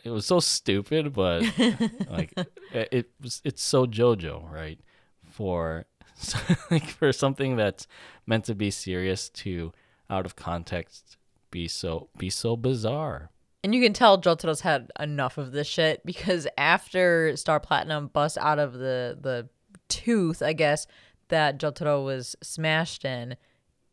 It 0.03 0.11
was 0.11 0.27
so 0.27 0.41
stupid, 0.41 1.13
but 1.13 1.43
like 2.11 2.33
it, 2.73 2.89
it 2.93 3.11
was 3.21 3.41
it's 3.45 3.63
so 3.63 3.87
JoJo, 3.87 4.51
right? 4.51 4.79
For 5.31 5.87
like 6.71 6.89
for 6.89 7.13
something 7.13 7.57
that's 7.57 7.87
meant 8.27 8.45
to 8.47 8.55
be 8.55 8.71
serious 8.71 9.29
to 9.31 9.73
out 10.11 10.27
of 10.27 10.37
context 10.37 11.17
be 11.51 11.69
so 11.69 12.09
be 12.19 12.31
so 12.31 12.57
bizarre. 12.57 13.31
And 13.65 13.75
you 13.75 13.81
can 13.81 13.95
tell 13.95 14.21
Jotaro's 14.21 14.61
had 14.61 14.93
enough 15.01 15.39
of 15.39 15.53
this 15.53 15.67
shit 15.67 16.05
because 16.05 16.47
after 16.59 17.35
Star 17.35 17.59
Platinum 17.59 18.09
busts 18.09 18.37
out 18.37 18.59
of 18.59 18.75
the 18.75 19.19
the 19.19 19.49
tooth, 19.89 20.43
I 20.43 20.53
guess, 20.53 20.87
that 21.29 21.59
Jotaro 21.59 22.05
was 22.05 22.37
smashed 22.43 23.07
in, 23.07 23.37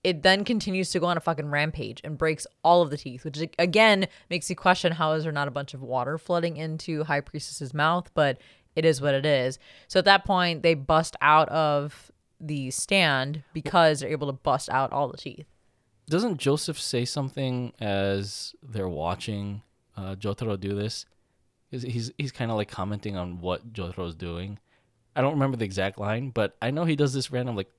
it 0.03 0.23
then 0.23 0.43
continues 0.43 0.89
to 0.89 0.99
go 0.99 1.05
on 1.05 1.15
a 1.15 1.21
fucking 1.21 1.49
rampage 1.49 2.01
and 2.03 2.17
breaks 2.17 2.45
all 2.65 2.81
of 2.81 2.89
the 2.89 2.97
teeth, 2.97 3.23
which 3.23 3.39
again 3.57 4.07
makes 4.29 4.49
you 4.49 4.57
question 4.57 4.91
how 4.91 5.13
is 5.13 5.23
there 5.23 5.31
not 5.31 5.47
a 5.47 5.51
bunch 5.51 5.73
of 5.73 5.81
water 5.81 6.17
flooding 6.17 6.57
into 6.57 7.05
High 7.05 7.21
Priestess's 7.21 7.73
mouth, 7.73 8.11
but 8.13 8.41
it 8.75 8.83
is 8.83 8.99
what 8.99 9.13
it 9.13 9.25
is. 9.25 9.57
So 9.87 9.99
at 9.99 10.05
that 10.05 10.25
point, 10.25 10.63
they 10.63 10.73
bust 10.73 11.15
out 11.21 11.47
of 11.47 12.11
the 12.41 12.71
stand 12.71 13.43
because 13.53 14.01
they're 14.01 14.09
able 14.09 14.27
to 14.27 14.33
bust 14.33 14.69
out 14.69 14.91
all 14.91 15.07
the 15.07 15.17
teeth. 15.17 15.50
Doesn't 16.11 16.39
Joseph 16.39 16.77
say 16.77 17.05
something 17.05 17.71
as 17.79 18.53
they're 18.61 18.89
watching 18.89 19.61
uh, 19.95 20.15
Jotaro 20.15 20.59
do 20.59 20.75
this? 20.75 21.05
He's 21.69 21.83
he's, 21.83 22.11
he's 22.17 22.31
kind 22.33 22.51
of 22.51 22.57
like 22.57 22.69
commenting 22.69 23.15
on 23.15 23.39
what 23.39 23.71
Jotaro's 23.71 24.13
doing. 24.13 24.59
I 25.15 25.21
don't 25.21 25.31
remember 25.31 25.55
the 25.55 25.63
exact 25.63 25.97
line, 25.97 26.29
but 26.29 26.57
I 26.61 26.69
know 26.69 26.83
he 26.83 26.97
does 26.97 27.13
this 27.13 27.31
random 27.31 27.55
like! 27.55 27.69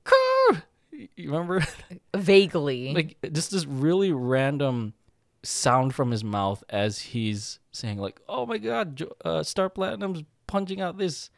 You 1.15 1.31
remember? 1.31 1.63
Vaguely. 2.15 2.95
like 2.95 3.17
just 3.33 3.51
this 3.51 3.67
really 3.67 4.11
random 4.11 4.95
sound 5.43 5.93
from 5.93 6.09
his 6.09 6.23
mouth 6.23 6.63
as 6.69 6.97
he's 6.99 7.59
saying 7.71 7.99
like, 7.99 8.19
"Oh 8.27 8.47
my 8.47 8.57
God, 8.57 9.03
uh, 9.23 9.43
Star 9.43 9.69
Platinum's 9.69 10.23
punching 10.47 10.81
out 10.81 10.97
this." 10.97 11.29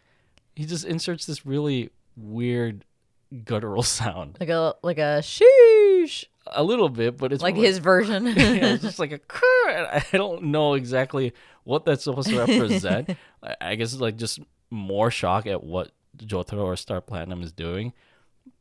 He 0.55 0.65
just 0.65 0.85
inserts 0.85 1.25
this 1.25 1.45
really 1.45 1.89
weird 2.15 2.85
guttural 3.43 3.83
sound, 3.83 4.37
like 4.39 4.47
a 4.47 4.75
like 4.81 4.97
a 4.97 5.21
a 6.47 6.63
little 6.63 6.89
bit, 6.89 7.17
but 7.17 7.33
it's 7.33 7.43
like 7.43 7.55
his 7.55 7.79
version. 7.79 8.25
yeah, 8.27 8.33
it's 8.73 8.83
just 8.83 8.99
like 8.99 9.11
a 9.11 9.19
I 9.67 10.03
don't 10.11 10.43
know 10.45 10.73
exactly 10.75 11.33
what 11.63 11.85
that's 11.85 12.03
supposed 12.03 12.29
to 12.29 12.39
represent. 12.39 13.17
I, 13.43 13.55
I 13.61 13.75
guess 13.75 13.93
it's 13.93 14.01
like 14.01 14.17
just 14.17 14.39
more 14.69 15.11
shock 15.11 15.47
at 15.47 15.63
what 15.63 15.91
Jotaro 16.17 16.63
or 16.65 16.75
Star 16.75 17.01
Platinum 17.01 17.41
is 17.41 17.51
doing. 17.51 17.93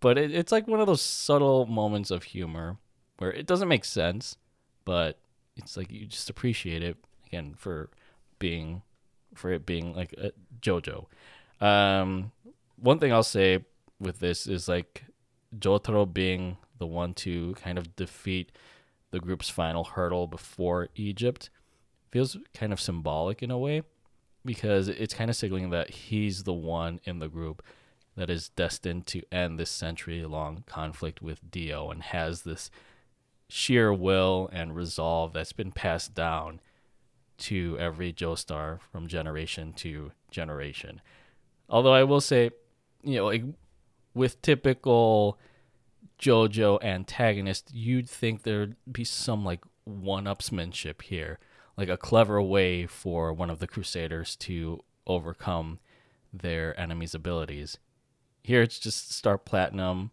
But 0.01 0.19
it, 0.19 0.35
it's 0.35 0.53
like 0.53 0.67
one 0.67 0.81
of 0.81 0.87
those 0.87 1.03
subtle 1.03 1.67
moments 1.67 2.11
of 2.11 2.25
humor 2.25 2.79
where 3.19 3.33
it 3.33 3.47
doesn't 3.47 3.69
make 3.69 3.85
sense, 3.85 4.37
but 4.85 5.19
it's 5.57 5.77
like 5.77 5.91
you 5.91 6.07
just 6.07 6.31
appreciate 6.31 6.83
it 6.83 6.97
again 7.27 7.55
for 7.57 7.91
being 8.39 8.83
for 9.35 9.53
it 9.53 9.67
being 9.67 9.95
like 9.95 10.13
a 10.15 10.33
JoJo. 10.61 11.07
Um, 11.61 12.33
one 12.77 12.99
thing 12.99 13.13
I'll 13.13 13.23
say 13.23 13.65
with 14.01 14.21
this 14.21 14.47
is 14.47 14.69
like 14.69 15.05
Jotaro 15.59 16.13
being 16.13 16.57
the 16.85 16.89
one 16.89 17.15
to 17.15 17.55
kind 17.55 17.79
of 17.79 17.97
defeat 17.97 18.53
the 19.11 19.19
group's 19.19 19.49
final 19.49 19.85
hurdle 19.85 20.27
before 20.27 20.91
Egypt 20.97 21.49
feels 22.11 22.37
kind 22.53 22.75
of 22.75 22.81
symbolic 22.81 23.43
in 23.43 23.51
a 23.51 23.57
way 23.57 23.81
because 24.45 24.89
it's 24.89 25.15
kind 25.15 25.31
of 25.31 25.37
signaling 25.37 25.71
that 25.71 25.89
he's 25.89 26.43
the 26.43 26.53
one 26.53 27.01
in 27.05 27.21
the 27.21 27.29
group 27.29 27.63
that 28.17 28.29
is 28.29 28.51
destined 28.51 29.07
to 29.07 29.23
end 29.33 29.59
this 29.59 29.71
century 29.71 30.23
long 30.27 30.63
conflict 30.67 31.23
with 31.23 31.51
Dio 31.51 31.91
and 31.91 32.03
has 32.03 32.43
this 32.43 32.71
sheer 33.49 33.91
will 33.91 34.51
and 34.53 34.77
resolve 34.77 35.33
that's 35.33 35.55
been 35.55 35.73
passed 35.73 36.15
down 36.15 36.61
to 37.39 37.79
every 37.81 38.13
Joestar 38.13 38.79
from 38.93 39.07
generation 39.07 39.73
to 39.77 40.13
generation. 40.31 41.01
Although 41.71 41.95
I 41.95 42.05
will 42.05 42.21
say, 42.21 42.51
you 43.03 43.17
know, 43.17 43.25
like 43.25 43.45
with 44.13 44.43
typical 44.43 45.39
JoJo 46.19 46.83
antagonist, 46.83 47.71
you'd 47.73 48.09
think 48.09 48.43
there'd 48.43 48.77
be 48.91 49.05
some 49.05 49.45
like 49.45 49.61
one-upsmanship 49.85 51.03
here, 51.03 51.39
like 51.77 51.89
a 51.89 51.97
clever 51.97 52.41
way 52.41 52.87
for 52.87 53.33
one 53.33 53.51
of 53.51 53.59
the 53.59 53.67
Crusaders 53.67 54.37
to 54.37 54.81
overcome 55.07 55.79
their 56.33 56.79
enemy's 56.79 57.15
abilities. 57.15 57.79
Here 58.43 58.63
it's 58.63 58.79
just 58.79 59.13
Star 59.13 59.39
Platinum 59.39 60.11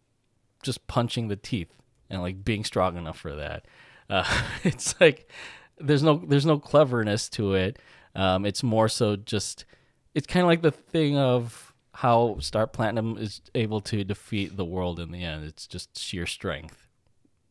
just 0.63 0.85
punching 0.87 1.27
the 1.27 1.35
teeth 1.35 1.81
and 2.09 2.21
like 2.21 2.43
being 2.43 2.63
strong 2.63 2.97
enough 2.97 3.17
for 3.17 3.35
that. 3.35 3.65
Uh, 4.09 4.41
it's 4.63 4.99
like 4.99 5.29
there's 5.77 6.03
no 6.03 6.23
there's 6.27 6.45
no 6.45 6.59
cleverness 6.59 7.29
to 7.29 7.53
it. 7.53 7.79
Um, 8.15 8.45
it's 8.45 8.63
more 8.63 8.89
so 8.89 9.15
just 9.15 9.65
it's 10.13 10.27
kind 10.27 10.43
of 10.43 10.47
like 10.47 10.61
the 10.61 10.71
thing 10.71 11.17
of 11.17 11.70
how 11.93 12.37
Star 12.39 12.67
Platinum 12.67 13.17
is 13.17 13.41
able 13.53 13.81
to 13.81 14.03
defeat 14.03 14.55
the 14.55 14.65
world 14.65 14.99
in 14.99 15.11
the 15.11 15.23
end. 15.23 15.45
It's 15.45 15.67
just 15.67 15.97
sheer 15.99 16.25
strength, 16.25 16.87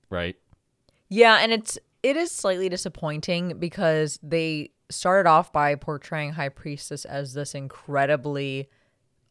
right? 0.09 0.36
Yeah, 1.09 1.38
and 1.41 1.53
it's 1.53 1.78
it 2.03 2.16
is 2.16 2.30
slightly 2.30 2.68
disappointing 2.68 3.59
because 3.59 4.18
they 4.22 4.70
started 4.91 5.28
off 5.28 5.53
by 5.53 5.74
portraying 5.74 6.32
High 6.32 6.49
Priestess 6.49 7.05
as 7.05 7.34
this 7.34 7.55
incredibly 7.55 8.68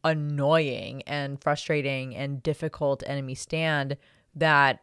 annoying 0.03 1.01
and 1.03 1.41
frustrating 1.41 2.16
and 2.16 2.41
difficult 2.41 3.03
enemy 3.05 3.36
stand 3.36 3.97
that 4.36 4.82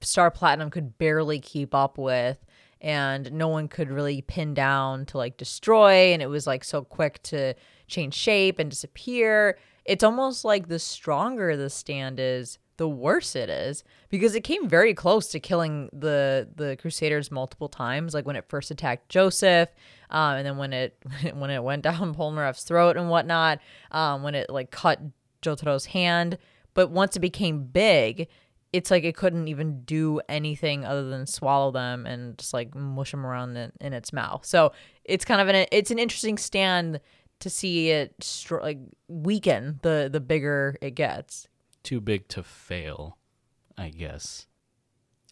Star 0.00 0.30
Platinum 0.30 0.70
could 0.70 0.98
barely 0.98 1.38
keep 1.40 1.74
up 1.74 1.96
with 1.96 2.44
and 2.82 3.32
no 3.32 3.48
one 3.48 3.68
could 3.68 3.90
really 3.90 4.20
pin 4.20 4.52
down 4.52 5.06
to 5.06 5.16
like 5.16 5.36
destroy 5.36 6.12
and 6.12 6.20
it 6.20 6.26
was 6.26 6.46
like 6.46 6.64
so 6.64 6.82
quick 6.82 7.22
to 7.22 7.54
change 7.86 8.14
shape 8.14 8.58
and 8.58 8.68
disappear. 8.68 9.56
It's 9.84 10.04
almost 10.04 10.44
like 10.44 10.68
the 10.68 10.78
stronger 10.78 11.56
the 11.56 11.70
stand 11.70 12.20
is, 12.20 12.58
the 12.78 12.88
worse 12.88 13.36
it 13.36 13.48
is 13.48 13.84
because 14.08 14.34
it 14.34 14.42
came 14.42 14.68
very 14.68 14.92
close 14.94 15.28
to 15.28 15.38
killing 15.38 15.88
the 15.92 16.48
the 16.56 16.76
Crusaders 16.80 17.30
multiple 17.30 17.68
times. 17.68 18.12
Like 18.14 18.26
when 18.26 18.34
it 18.34 18.48
first 18.48 18.72
attacked 18.72 19.08
Joseph, 19.08 19.68
um, 20.10 20.36
and 20.36 20.46
then 20.46 20.56
when 20.56 20.72
it 20.72 20.96
when 21.34 21.50
it 21.50 21.62
went 21.62 21.82
down 21.82 22.14
Polnareff's 22.16 22.64
throat 22.64 22.96
and 22.96 23.08
whatnot, 23.08 23.60
um, 23.92 24.22
when 24.24 24.34
it 24.34 24.50
like 24.50 24.70
cut 24.72 25.00
Jotaro's 25.42 25.86
hand. 25.86 26.38
But 26.74 26.90
once 26.90 27.16
it 27.16 27.20
became 27.20 27.64
big, 27.64 28.28
it's 28.72 28.90
like 28.90 29.04
it 29.04 29.16
couldn't 29.16 29.48
even 29.48 29.82
do 29.82 30.20
anything 30.28 30.84
other 30.84 31.08
than 31.08 31.26
swallow 31.26 31.70
them 31.70 32.06
and 32.06 32.38
just 32.38 32.54
like 32.54 32.74
mush 32.74 33.10
them 33.10 33.26
around 33.26 33.56
in, 33.56 33.72
in 33.80 33.92
its 33.92 34.12
mouth. 34.12 34.46
So 34.46 34.72
it's 35.04 35.24
kind 35.24 35.40
of 35.40 35.48
an 35.48 35.66
it's 35.70 35.90
an 35.90 35.98
interesting 35.98 36.38
stand 36.38 37.00
to 37.40 37.50
see 37.50 37.90
it 37.90 38.14
str- 38.20 38.60
like 38.60 38.78
weaken 39.08 39.80
the 39.82 40.08
the 40.10 40.20
bigger 40.20 40.76
it 40.80 40.92
gets. 40.92 41.48
Too 41.82 42.00
big 42.00 42.28
to 42.28 42.42
fail, 42.42 43.18
I 43.76 43.90
guess. 43.90 44.46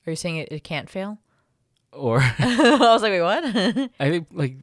Are 0.07 0.11
you 0.11 0.17
saying 0.17 0.37
it, 0.37 0.49
it 0.51 0.65
can't 0.65 0.91
fail? 0.91 1.19
Or 1.93 2.19
I 2.39 2.79
was 2.79 3.03
like, 3.03 3.13
wait, 3.13 3.23
what? 3.23 3.45
I 4.01 4.11
think 4.11 4.29
like 4.33 4.59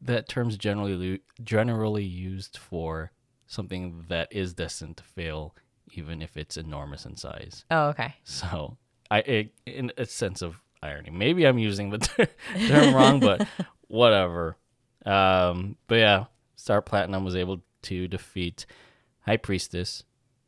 that 0.00 0.28
term's 0.28 0.56
generally 0.56 1.20
generally 1.42 2.04
used 2.04 2.58
for 2.58 3.12
something 3.46 4.06
that 4.08 4.28
is 4.30 4.54
destined 4.54 4.96
to 4.96 5.04
fail, 5.04 5.54
even 5.92 6.22
if 6.22 6.36
it's 6.36 6.56
enormous 6.56 7.04
in 7.06 7.16
size. 7.16 7.64
oh, 7.70 7.88
okay. 7.88 8.14
So 8.24 8.76
I, 9.10 9.18
it, 9.20 9.54
in 9.66 9.92
a 9.96 10.06
sense 10.06 10.42
of 10.42 10.60
irony, 10.82 11.10
maybe 11.10 11.46
I'm 11.46 11.58
using 11.58 11.90
the 11.90 11.98
ter- 11.98 12.28
term 12.66 12.94
wrong, 12.94 13.20
but 13.20 13.46
whatever. 13.88 14.56
Um, 15.04 15.76
but 15.86 15.96
yeah, 15.96 16.24
Star 16.56 16.80
Platinum 16.82 17.24
was 17.24 17.36
able 17.36 17.62
to 17.82 18.08
defeat 18.08 18.66
High 19.26 19.36
Priestess, 19.36 20.04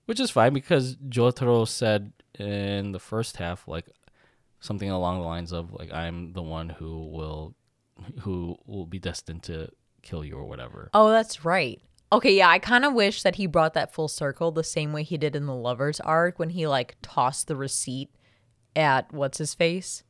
which 0.07 0.21
is 0.21 0.31
fine 0.31 0.53
because 0.53 0.97
Jotaro 0.97 1.67
said 1.67 2.13
in 2.39 2.93
the 2.93 2.99
first 2.99 3.37
half 3.37 3.69
like 3.69 3.87
something 4.61 4.91
along 4.91 5.21
the 5.21 5.27
lines 5.27 5.53
of 5.53 5.73
like 5.73 5.93
I'm 5.93 6.33
the 6.33 6.43
one 6.43 6.69
who 6.69 7.07
will 7.09 7.55
who 8.21 8.57
will 8.67 8.87
be 8.87 8.99
destined 8.99 9.43
to 9.45 9.69
kill 10.03 10.25
you 10.25 10.37
or 10.37 10.45
whatever. 10.45 10.91
Oh, 10.95 11.11
that's 11.11 11.45
right. 11.45 11.81
Okay, 12.15 12.37
yeah, 12.37 12.49
I 12.49 12.61
kind 12.61 12.85
of 12.85 12.93
wish 12.93 13.25
that 13.25 13.35
he 13.35 13.49
brought 13.49 13.75
that 13.75 13.93
full 13.93 14.07
circle 14.07 14.53
the 14.53 14.63
same 14.63 14.93
way 14.93 15.03
he 15.03 15.19
did 15.19 15.35
in 15.35 15.47
the 15.47 15.55
lovers 15.55 15.99
arc 15.99 16.39
when 16.39 16.51
he 16.51 16.65
like 16.65 16.95
tossed 17.03 17.49
the 17.49 17.57
receipt 17.57 18.09
at 18.77 19.13
what's 19.13 19.39
his 19.39 19.53
face. 19.53 20.05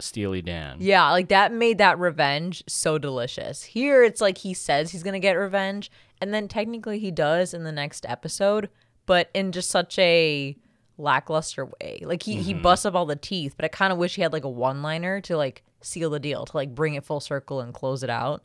Steely 0.00 0.42
Dan. 0.42 0.78
Yeah, 0.80 1.08
like 1.12 1.28
that 1.28 1.52
made 1.52 1.78
that 1.78 1.96
revenge 1.96 2.64
so 2.66 2.98
delicious. 2.98 3.62
Here 3.62 4.02
it's 4.02 4.20
like 4.20 4.38
he 4.38 4.52
says 4.52 4.90
he's 4.90 5.04
going 5.04 5.12
to 5.12 5.20
get 5.20 5.34
revenge 5.34 5.92
and 6.20 6.34
then 6.34 6.48
technically 6.48 6.98
he 6.98 7.12
does 7.12 7.54
in 7.54 7.62
the 7.62 7.70
next 7.70 8.04
episode, 8.08 8.68
but 9.06 9.30
in 9.32 9.52
just 9.52 9.70
such 9.70 9.96
a 10.00 10.56
lackluster 10.96 11.66
way. 11.66 12.02
Like 12.04 12.24
he 12.24 12.42
he 12.42 12.52
mm-hmm. 12.52 12.62
busts 12.62 12.84
up 12.84 12.96
all 12.96 13.06
the 13.06 13.14
teeth, 13.14 13.54
but 13.56 13.64
I 13.64 13.68
kind 13.68 13.92
of 13.92 13.98
wish 13.98 14.16
he 14.16 14.22
had 14.22 14.32
like 14.32 14.42
a 14.42 14.50
one-liner 14.50 15.20
to 15.20 15.36
like 15.36 15.62
seal 15.82 16.10
the 16.10 16.18
deal, 16.18 16.46
to 16.46 16.56
like 16.56 16.74
bring 16.74 16.94
it 16.94 17.04
full 17.04 17.20
circle 17.20 17.60
and 17.60 17.72
close 17.72 18.02
it 18.02 18.10
out. 18.10 18.42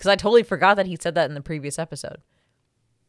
Cuz 0.00 0.06
I 0.08 0.16
totally 0.16 0.42
forgot 0.42 0.74
that 0.76 0.86
he 0.86 0.96
said 1.00 1.14
that 1.14 1.28
in 1.28 1.34
the 1.34 1.40
previous 1.40 1.78
episode 1.78 2.22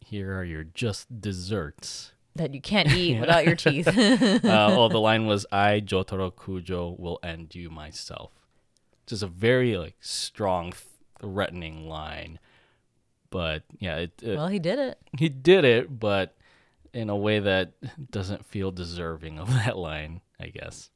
Here 0.05 0.37
are 0.37 0.43
your 0.43 0.63
just 0.65 1.21
desserts. 1.21 2.11
that 2.35 2.53
you 2.53 2.61
can't 2.61 2.89
eat 2.91 3.19
without 3.19 3.45
your 3.45 3.55
teeth. 3.55 3.87
uh, 3.87 4.39
oh, 4.43 4.87
the 4.89 4.99
line 4.99 5.25
was, 5.25 5.45
"I 5.51 5.79
Jotaro 5.81 6.31
Kujo 6.33 6.99
will 6.99 7.19
end 7.23 7.55
you 7.55 7.69
myself." 7.69 8.31
Just 9.07 9.23
a 9.23 9.27
very 9.27 9.75
like 9.77 9.95
strong, 9.99 10.73
threatening 11.19 11.87
line. 11.87 12.39
But 13.29 13.63
yeah, 13.79 13.95
it, 13.97 14.11
it, 14.21 14.35
well, 14.37 14.47
he 14.47 14.59
did 14.59 14.77
it. 14.77 14.97
he 15.17 15.29
did 15.29 15.63
it, 15.65 15.99
but 15.99 16.35
in 16.93 17.09
a 17.09 17.15
way 17.15 17.39
that 17.39 17.71
doesn't 18.11 18.45
feel 18.45 18.71
deserving 18.71 19.39
of 19.39 19.49
that 19.53 19.77
line. 19.77 20.21
I 20.39 20.47
guess. 20.47 20.89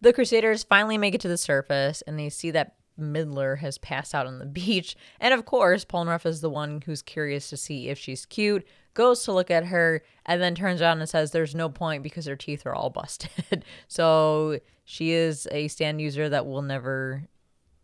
The 0.00 0.12
Crusaders 0.12 0.62
finally 0.64 0.98
make 0.98 1.14
it 1.14 1.20
to 1.22 1.28
the 1.28 1.36
surface 1.38 2.02
and 2.06 2.18
they 2.18 2.28
see 2.28 2.50
that 2.52 2.74
Midler 2.98 3.58
has 3.58 3.78
passed 3.78 4.14
out 4.14 4.26
on 4.26 4.38
the 4.38 4.46
beach. 4.60 4.96
And 5.20 5.34
of 5.34 5.44
course, 5.44 5.84
Polnareff 5.84 6.26
is 6.26 6.40
the 6.40 6.50
one 6.50 6.82
who's 6.84 7.02
curious 7.02 7.48
to 7.50 7.56
see 7.56 7.88
if 7.88 7.98
she's 7.98 8.26
cute, 8.26 8.66
goes 8.94 9.24
to 9.24 9.32
look 9.32 9.50
at 9.50 9.66
her, 9.66 10.02
and 10.26 10.40
then 10.40 10.54
turns 10.54 10.80
around 10.80 11.00
and 11.00 11.08
says 11.08 11.30
there's 11.30 11.54
no 11.54 11.68
point 11.68 12.02
because 12.02 12.26
her 12.26 12.36
teeth 12.36 12.64
are 12.66 12.74
all 12.74 12.90
busted. 12.90 13.64
so 13.88 14.60
she 14.84 15.12
is 15.12 15.48
a 15.50 15.68
stand 15.68 16.00
user 16.00 16.28
that 16.28 16.46
we'll 16.46 16.62
never 16.62 17.24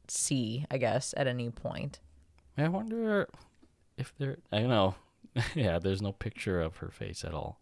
see, 0.08 0.64
I 0.70 0.78
guess, 0.78 1.14
at 1.16 1.26
any 1.26 1.50
point. 1.50 2.00
I 2.58 2.68
wonder 2.68 3.28
if 3.96 4.12
there. 4.18 4.38
I 4.52 4.60
don't 4.60 4.68
know. 4.68 4.94
yeah, 5.54 5.78
there's 5.78 6.02
no 6.02 6.12
picture 6.12 6.60
of 6.60 6.78
her 6.78 6.90
face 6.90 7.24
at 7.24 7.32
all. 7.32 7.60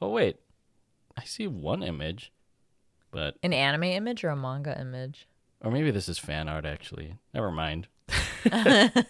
Oh 0.00 0.10
wait, 0.10 0.36
I 1.16 1.24
see 1.24 1.46
one 1.46 1.82
image, 1.82 2.32
but 3.10 3.36
An 3.42 3.52
anime 3.52 3.84
image 3.84 4.22
or 4.22 4.28
a 4.28 4.36
manga 4.36 4.78
image? 4.80 5.26
Or 5.62 5.70
maybe 5.70 5.90
this 5.90 6.08
is 6.08 6.18
fan 6.18 6.48
art 6.48 6.64
actually. 6.64 7.16
Never 7.34 7.50
mind. 7.50 7.88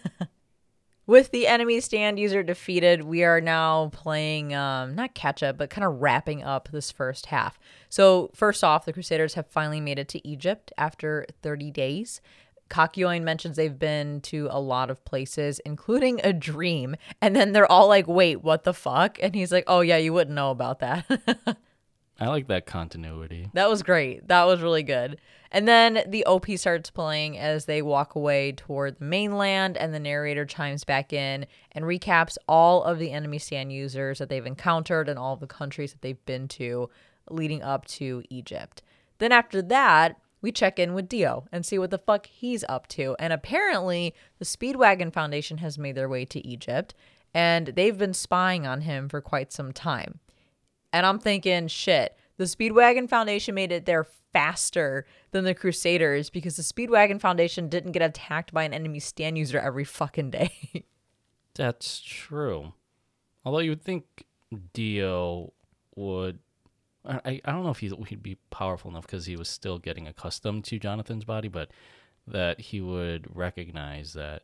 With 1.09 1.31
the 1.31 1.47
enemy 1.47 1.79
stand 1.79 2.19
user 2.19 2.43
defeated, 2.43 3.01
we 3.01 3.23
are 3.23 3.41
now 3.41 3.89
playing 3.91 4.53
um, 4.53 4.93
not 4.93 5.15
catch 5.15 5.41
up, 5.41 5.57
but 5.57 5.71
kind 5.71 5.83
of 5.83 6.01
wrapping 6.01 6.43
up 6.43 6.69
this 6.71 6.91
first 6.91 7.25
half. 7.25 7.57
So, 7.89 8.29
first 8.35 8.63
off, 8.63 8.85
the 8.85 8.93
Crusaders 8.93 9.33
have 9.33 9.47
finally 9.47 9.81
made 9.81 9.97
it 9.97 10.07
to 10.09 10.27
Egypt 10.27 10.71
after 10.77 11.25
30 11.41 11.71
days. 11.71 12.21
Kakyoin 12.69 13.23
mentions 13.23 13.57
they've 13.57 13.79
been 13.79 14.21
to 14.21 14.47
a 14.51 14.59
lot 14.59 14.91
of 14.91 15.03
places, 15.03 15.59
including 15.65 16.21
a 16.23 16.31
dream. 16.31 16.95
And 17.19 17.35
then 17.35 17.53
they're 17.53 17.71
all 17.71 17.87
like, 17.87 18.07
wait, 18.07 18.43
what 18.43 18.63
the 18.63 18.73
fuck? 18.75 19.17
And 19.19 19.33
he's 19.33 19.51
like, 19.51 19.63
oh, 19.65 19.81
yeah, 19.81 19.97
you 19.97 20.13
wouldn't 20.13 20.35
know 20.35 20.51
about 20.51 20.77
that. 20.79 21.57
I 22.19 22.27
like 22.27 22.47
that 22.47 22.65
continuity. 22.65 23.49
That 23.53 23.69
was 23.69 23.81
great. 23.81 24.27
That 24.27 24.43
was 24.43 24.61
really 24.61 24.83
good. 24.83 25.19
And 25.51 25.67
then 25.67 26.03
the 26.07 26.25
OP 26.25 26.47
starts 26.57 26.89
playing 26.91 27.37
as 27.37 27.65
they 27.65 27.81
walk 27.81 28.15
away 28.15 28.51
toward 28.51 28.99
the 28.99 29.05
mainland, 29.05 29.77
and 29.77 29.93
the 29.93 29.99
narrator 29.99 30.45
chimes 30.45 30.83
back 30.83 31.13
in 31.13 31.47
and 31.71 31.85
recaps 31.85 32.37
all 32.47 32.83
of 32.83 32.99
the 32.99 33.11
enemy 33.11 33.39
stand 33.39 33.71
users 33.71 34.19
that 34.19 34.29
they've 34.29 34.45
encountered 34.45 35.09
and 35.09 35.17
all 35.17 35.33
of 35.33 35.39
the 35.39 35.47
countries 35.47 35.91
that 35.91 36.01
they've 36.01 36.23
been 36.25 36.47
to 36.49 36.89
leading 37.29 37.63
up 37.63 37.85
to 37.85 38.21
Egypt. 38.29 38.83
Then 39.17 39.31
after 39.31 39.61
that, 39.63 40.19
we 40.41 40.51
check 40.51 40.79
in 40.79 40.93
with 40.93 41.09
Dio 41.09 41.45
and 41.51 41.65
see 41.65 41.79
what 41.79 41.91
the 41.91 41.97
fuck 41.97 42.27
he's 42.27 42.63
up 42.69 42.87
to. 42.87 43.15
And 43.19 43.33
apparently, 43.33 44.13
the 44.37 44.45
Speedwagon 44.45 45.11
Foundation 45.11 45.57
has 45.57 45.77
made 45.77 45.95
their 45.95 46.09
way 46.09 46.25
to 46.25 46.45
Egypt, 46.47 46.93
and 47.33 47.67
they've 47.67 47.97
been 47.97 48.13
spying 48.13 48.65
on 48.65 48.81
him 48.81 49.09
for 49.09 49.21
quite 49.21 49.51
some 49.51 49.73
time. 49.73 50.19
And 50.91 51.05
I'm 51.05 51.19
thinking, 51.19 51.67
shit, 51.67 52.17
the 52.37 52.45
Speedwagon 52.45 53.09
Foundation 53.09 53.55
made 53.55 53.71
it 53.71 53.85
there 53.85 54.05
faster 54.33 55.05
than 55.31 55.43
the 55.43 55.53
Crusaders 55.53 56.29
because 56.29 56.55
the 56.55 56.63
Speedwagon 56.63 57.19
Foundation 57.19 57.69
didn't 57.69 57.91
get 57.91 58.01
attacked 58.01 58.53
by 58.53 58.63
an 58.63 58.73
enemy 58.73 58.99
stand 58.99 59.37
user 59.37 59.59
every 59.59 59.83
fucking 59.83 60.31
day. 60.31 60.51
That's 61.55 61.99
true. 62.01 62.73
Although 63.43 63.59
you 63.59 63.71
would 63.71 63.83
think 63.83 64.05
Dio 64.73 65.53
would. 65.95 66.39
I, 67.05 67.41
I 67.43 67.51
don't 67.51 67.63
know 67.63 67.69
if 67.69 67.79
he's, 67.79 67.93
he'd 68.07 68.21
be 68.21 68.37
powerful 68.49 68.91
enough 68.91 69.05
because 69.05 69.25
he 69.25 69.35
was 69.35 69.47
still 69.47 69.79
getting 69.79 70.07
accustomed 70.07 70.65
to 70.65 70.77
Jonathan's 70.77 71.23
body, 71.25 71.47
but 71.47 71.71
that 72.27 72.59
he 72.59 72.81
would 72.81 73.27
recognize 73.35 74.13
that 74.13 74.43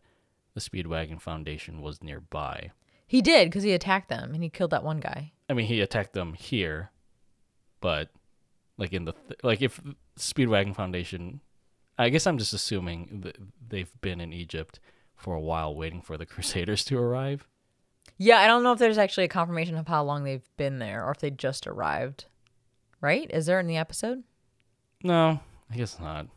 the 0.53 0.61
Speedwagon 0.61 1.21
Foundation 1.21 1.81
was 1.81 2.01
nearby. 2.01 2.71
he 3.05 3.21
did 3.21 3.47
because 3.47 3.63
he 3.63 3.73
attacked 3.73 4.09
them 4.09 4.33
and 4.33 4.41
he 4.41 4.49
killed 4.49 4.71
that 4.71 4.83
one 4.83 4.99
guy. 4.99 5.33
I 5.49 5.53
mean, 5.53 5.67
he 5.67 5.81
attacked 5.81 6.13
them 6.13 6.33
here, 6.33 6.91
but 7.81 8.09
like 8.77 8.93
in 8.93 9.05
the 9.05 9.13
th- 9.13 9.39
like 9.43 9.61
if 9.61 9.79
Speedwagon 10.17 10.75
Foundation, 10.75 11.41
I 11.97 12.09
guess 12.09 12.27
I'm 12.27 12.37
just 12.37 12.53
assuming 12.53 13.21
that 13.23 13.37
they've 13.67 13.91
been 14.01 14.19
in 14.19 14.33
Egypt 14.33 14.79
for 15.15 15.35
a 15.35 15.41
while, 15.41 15.75
waiting 15.75 16.01
for 16.01 16.17
the 16.17 16.25
Crusaders 16.25 16.83
to 16.85 16.97
arrive. 16.97 17.47
Yeah, 18.17 18.39
I 18.39 18.47
don't 18.47 18.63
know 18.63 18.71
if 18.71 18.79
there's 18.79 18.97
actually 18.97 19.25
a 19.25 19.29
confirmation 19.29 19.75
of 19.75 19.87
how 19.87 20.03
long 20.03 20.23
they've 20.23 20.47
been 20.57 20.79
there 20.79 21.05
or 21.05 21.11
if 21.11 21.19
they 21.19 21.31
just 21.31 21.67
arrived. 21.67 22.25
Right? 23.01 23.29
Is 23.31 23.45
there 23.45 23.59
in 23.59 23.67
the 23.67 23.77
episode? 23.77 24.23
No, 25.03 25.39
I 25.69 25.75
guess 25.75 25.99
not. 25.99 26.27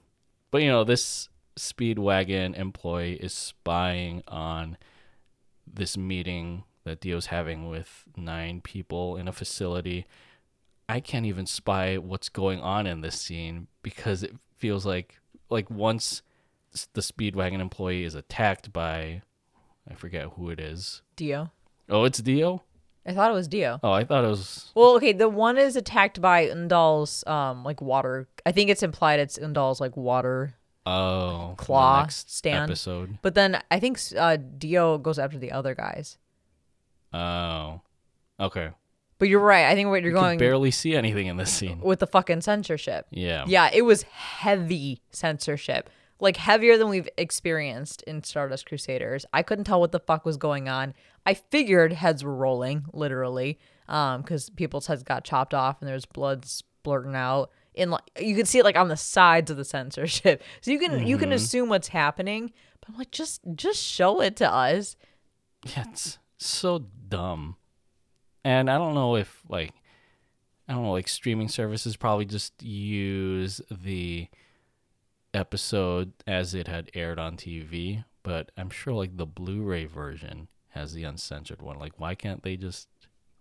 But 0.50 0.62
you 0.62 0.68
know, 0.68 0.84
this 0.84 1.28
Speedwagon 1.58 2.56
employee 2.56 3.14
is 3.14 3.32
spying 3.32 4.22
on 4.28 4.76
this 5.66 5.96
meeting 5.96 6.64
that 6.88 7.00
Dio's 7.00 7.26
having 7.26 7.68
with 7.68 8.04
nine 8.16 8.60
people 8.60 9.16
in 9.16 9.28
a 9.28 9.32
facility. 9.32 10.06
I 10.88 11.00
can't 11.00 11.26
even 11.26 11.46
spy 11.46 11.96
what's 11.98 12.28
going 12.28 12.60
on 12.60 12.86
in 12.86 13.00
this 13.02 13.20
scene 13.20 13.68
because 13.82 14.22
it 14.22 14.34
feels 14.56 14.84
like 14.84 15.18
like 15.50 15.70
once 15.70 16.22
the 16.92 17.00
Speedwagon 17.00 17.60
employee 17.60 18.04
is 18.04 18.14
attacked 18.14 18.72
by 18.72 19.22
I 19.90 19.94
forget 19.94 20.28
who 20.36 20.50
it 20.50 20.60
is. 20.60 21.02
Dio. 21.16 21.50
Oh, 21.88 22.04
it's 22.04 22.18
Dio? 22.18 22.62
I 23.06 23.14
thought 23.14 23.30
it 23.30 23.34
was 23.34 23.48
Dio. 23.48 23.80
Oh, 23.82 23.92
I 23.92 24.04
thought 24.04 24.24
it 24.24 24.28
was 24.28 24.70
Well, 24.74 24.96
okay, 24.96 25.12
the 25.14 25.30
one 25.30 25.56
is 25.56 25.76
attacked 25.76 26.20
by 26.20 26.46
N'Doul's 26.48 27.26
um 27.26 27.64
like 27.64 27.80
water. 27.80 28.28
I 28.44 28.52
think 28.52 28.68
it's 28.70 28.82
implied 28.82 29.20
it's 29.20 29.38
N'Doul's 29.38 29.80
like 29.80 29.96
water, 29.96 30.54
oh 30.86 31.54
Claw 31.56 32.00
next 32.02 32.34
stand. 32.34 32.70
episode. 32.70 33.18
but 33.22 33.34
then 33.34 33.62
I 33.70 33.78
think 33.80 33.98
uh 34.16 34.36
Dio 34.36 34.98
goes 34.98 35.18
after 35.18 35.38
the 35.38 35.52
other 35.52 35.74
guys. 35.74 36.18
Oh. 37.12 37.80
Okay. 38.40 38.70
But 39.18 39.28
you're 39.28 39.40
right. 39.40 39.66
I 39.66 39.74
think 39.74 39.88
what 39.88 40.02
you're 40.02 40.10
You 40.12 40.16
can 40.16 40.22
going 40.24 40.38
barely 40.38 40.70
see 40.70 40.94
anything 40.94 41.26
in 41.26 41.36
this 41.36 41.52
scene. 41.52 41.80
with 41.80 41.98
the 41.98 42.06
fucking 42.06 42.40
censorship. 42.42 43.06
Yeah. 43.10 43.44
Yeah, 43.48 43.68
it 43.72 43.82
was 43.82 44.02
heavy 44.04 45.02
censorship. 45.10 45.90
Like 46.20 46.36
heavier 46.36 46.76
than 46.76 46.88
we've 46.88 47.08
experienced 47.16 48.02
in 48.02 48.22
Stardust 48.22 48.66
Crusaders. 48.66 49.24
I 49.32 49.42
couldn't 49.42 49.64
tell 49.64 49.80
what 49.80 49.92
the 49.92 50.00
fuck 50.00 50.24
was 50.24 50.36
going 50.36 50.68
on. 50.68 50.94
I 51.26 51.34
figured 51.34 51.92
heads 51.92 52.24
were 52.24 52.34
rolling, 52.34 52.86
literally, 52.92 53.58
um, 53.88 54.22
because 54.22 54.50
people's 54.50 54.86
heads 54.88 55.02
got 55.02 55.24
chopped 55.24 55.54
off 55.54 55.80
and 55.80 55.88
there's 55.88 56.06
blood 56.06 56.44
splurting 56.44 57.14
out. 57.16 57.50
In 57.74 57.90
like 57.90 58.02
you 58.20 58.34
can 58.34 58.46
see 58.46 58.58
it 58.58 58.64
like 58.64 58.76
on 58.76 58.88
the 58.88 58.96
sides 58.96 59.50
of 59.52 59.56
the 59.56 59.64
censorship, 59.64 60.42
so 60.60 60.72
you 60.72 60.80
can 60.80 61.06
you 61.06 61.16
can 61.18 61.30
assume 61.32 61.68
what's 61.68 61.88
happening. 61.88 62.52
But 62.80 62.90
I'm 62.90 62.98
like, 62.98 63.12
just 63.12 63.40
just 63.54 63.80
show 63.80 64.20
it 64.20 64.34
to 64.36 64.52
us. 64.52 64.96
Yeah, 65.64 65.84
it's 65.88 66.18
so 66.38 66.86
dumb. 67.08 67.56
And 68.44 68.70
I 68.70 68.78
don't 68.78 68.94
know 68.94 69.16
if 69.16 69.42
like 69.48 69.72
I 70.68 70.72
don't 70.74 70.84
know, 70.84 70.92
like 70.92 71.08
streaming 71.08 71.48
services 71.48 71.96
probably 71.96 72.26
just 72.26 72.62
use 72.62 73.60
the 73.70 74.28
episode 75.32 76.12
as 76.26 76.54
it 76.54 76.68
had 76.68 76.90
aired 76.94 77.18
on 77.18 77.36
TV, 77.36 78.04
but 78.22 78.50
I'm 78.56 78.70
sure 78.70 78.92
like 78.92 79.16
the 79.16 79.26
Blu-ray 79.26 79.86
version 79.86 80.48
has 80.68 80.92
the 80.92 81.04
uncensored 81.04 81.62
one. 81.62 81.78
Like 81.78 81.98
why 81.98 82.14
can't 82.14 82.42
they 82.42 82.56
just 82.56 82.88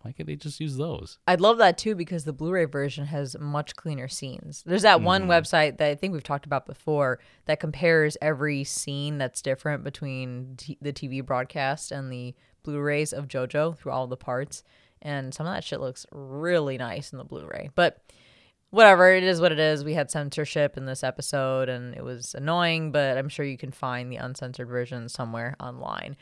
why 0.01 0.11
can't 0.11 0.27
they 0.27 0.35
just 0.35 0.59
use 0.59 0.77
those? 0.77 1.19
I'd 1.27 1.41
love 1.41 1.57
that 1.57 1.77
too 1.77 1.95
because 1.95 2.23
the 2.23 2.33
Blu-ray 2.33 2.65
version 2.65 3.07
has 3.07 3.35
much 3.39 3.75
cleaner 3.75 4.07
scenes. 4.07 4.63
There's 4.65 4.83
that 4.83 5.01
one 5.01 5.23
mm-hmm. 5.23 5.31
website 5.31 5.77
that 5.77 5.89
I 5.89 5.95
think 5.95 6.13
we've 6.13 6.23
talked 6.23 6.45
about 6.45 6.65
before 6.65 7.19
that 7.45 7.59
compares 7.59 8.15
every 8.21 8.63
scene 8.63 9.17
that's 9.17 9.41
different 9.41 9.83
between 9.83 10.55
t- 10.57 10.77
the 10.81 10.93
TV 10.93 11.25
broadcast 11.25 11.91
and 11.91 12.11
the 12.11 12.35
Blu-rays 12.63 13.13
of 13.13 13.27
JoJo 13.27 13.77
through 13.77 13.91
all 13.91 14.07
the 14.07 14.17
parts, 14.17 14.63
and 15.01 15.33
some 15.33 15.47
of 15.47 15.53
that 15.53 15.63
shit 15.63 15.79
looks 15.79 16.05
really 16.11 16.77
nice 16.77 17.11
in 17.11 17.17
the 17.17 17.23
Blu-ray. 17.23 17.69
But 17.75 18.01
whatever, 18.69 19.11
it 19.11 19.23
is 19.23 19.39
what 19.41 19.51
it 19.51 19.59
is. 19.59 19.83
We 19.83 19.93
had 19.93 20.11
censorship 20.11 20.77
in 20.77 20.85
this 20.85 21.03
episode, 21.03 21.69
and 21.69 21.95
it 21.95 22.03
was 22.03 22.35
annoying, 22.35 22.91
but 22.91 23.17
I'm 23.17 23.29
sure 23.29 23.45
you 23.45 23.57
can 23.57 23.71
find 23.71 24.11
the 24.11 24.17
uncensored 24.17 24.67
version 24.67 25.09
somewhere 25.09 25.55
online. 25.59 26.17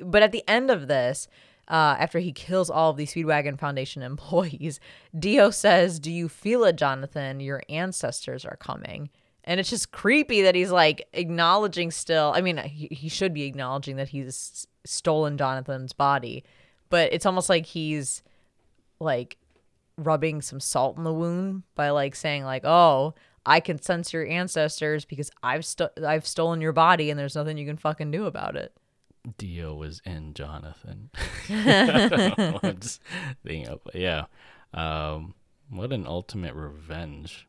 But 0.00 0.22
at 0.22 0.32
the 0.32 0.44
end 0.48 0.70
of 0.70 0.88
this, 0.88 1.28
uh, 1.68 1.96
after 1.98 2.18
he 2.18 2.32
kills 2.32 2.70
all 2.70 2.90
of 2.90 2.96
the 2.96 3.06
Speedwagon 3.06 3.58
Foundation 3.58 4.02
employees, 4.02 4.80
Dio 5.18 5.50
says, 5.50 5.98
Do 5.98 6.10
you 6.10 6.28
feel 6.28 6.64
it, 6.64 6.76
Jonathan? 6.76 7.40
Your 7.40 7.62
ancestors 7.68 8.44
are 8.44 8.56
coming. 8.56 9.10
And 9.48 9.58
it's 9.58 9.70
just 9.70 9.92
creepy 9.92 10.42
that 10.42 10.54
he's 10.54 10.70
like 10.70 11.08
acknowledging 11.14 11.90
still. 11.90 12.32
I 12.34 12.42
mean, 12.42 12.58
he, 12.58 12.88
he 12.90 13.08
should 13.08 13.32
be 13.32 13.44
acknowledging 13.44 13.96
that 13.96 14.10
he's 14.10 14.66
stolen 14.84 15.38
Jonathan's 15.38 15.94
body, 15.94 16.44
but 16.90 17.10
it's 17.14 17.24
almost 17.24 17.48
like 17.48 17.64
he's 17.64 18.22
like 19.00 19.38
rubbing 19.96 20.42
some 20.42 20.60
salt 20.60 20.98
in 20.98 21.04
the 21.04 21.14
wound 21.14 21.62
by 21.74 21.88
like 21.88 22.14
saying 22.14 22.44
like, 22.44 22.66
"Oh, 22.66 23.14
I 23.46 23.60
can 23.60 23.80
sense 23.80 24.12
your 24.12 24.26
ancestors 24.26 25.06
because 25.06 25.30
I've 25.42 25.64
sto- 25.64 25.90
I've 26.06 26.26
stolen 26.26 26.60
your 26.60 26.74
body 26.74 27.08
and 27.08 27.18
there's 27.18 27.34
nothing 27.34 27.56
you 27.56 27.66
can 27.66 27.78
fucking 27.78 28.10
do 28.10 28.26
about 28.26 28.54
it." 28.54 28.76
Dio 29.38 29.74
was 29.74 30.02
in 30.04 30.34
Jonathan. 30.34 31.08
Know, 31.48 32.58
I'm 32.62 32.80
just 32.80 33.00
thinking 33.42 33.68
of 33.68 33.80
yeah. 33.94 34.26
Um, 34.74 35.34
what 35.70 35.90
an 35.92 36.06
ultimate 36.06 36.54
revenge. 36.54 37.47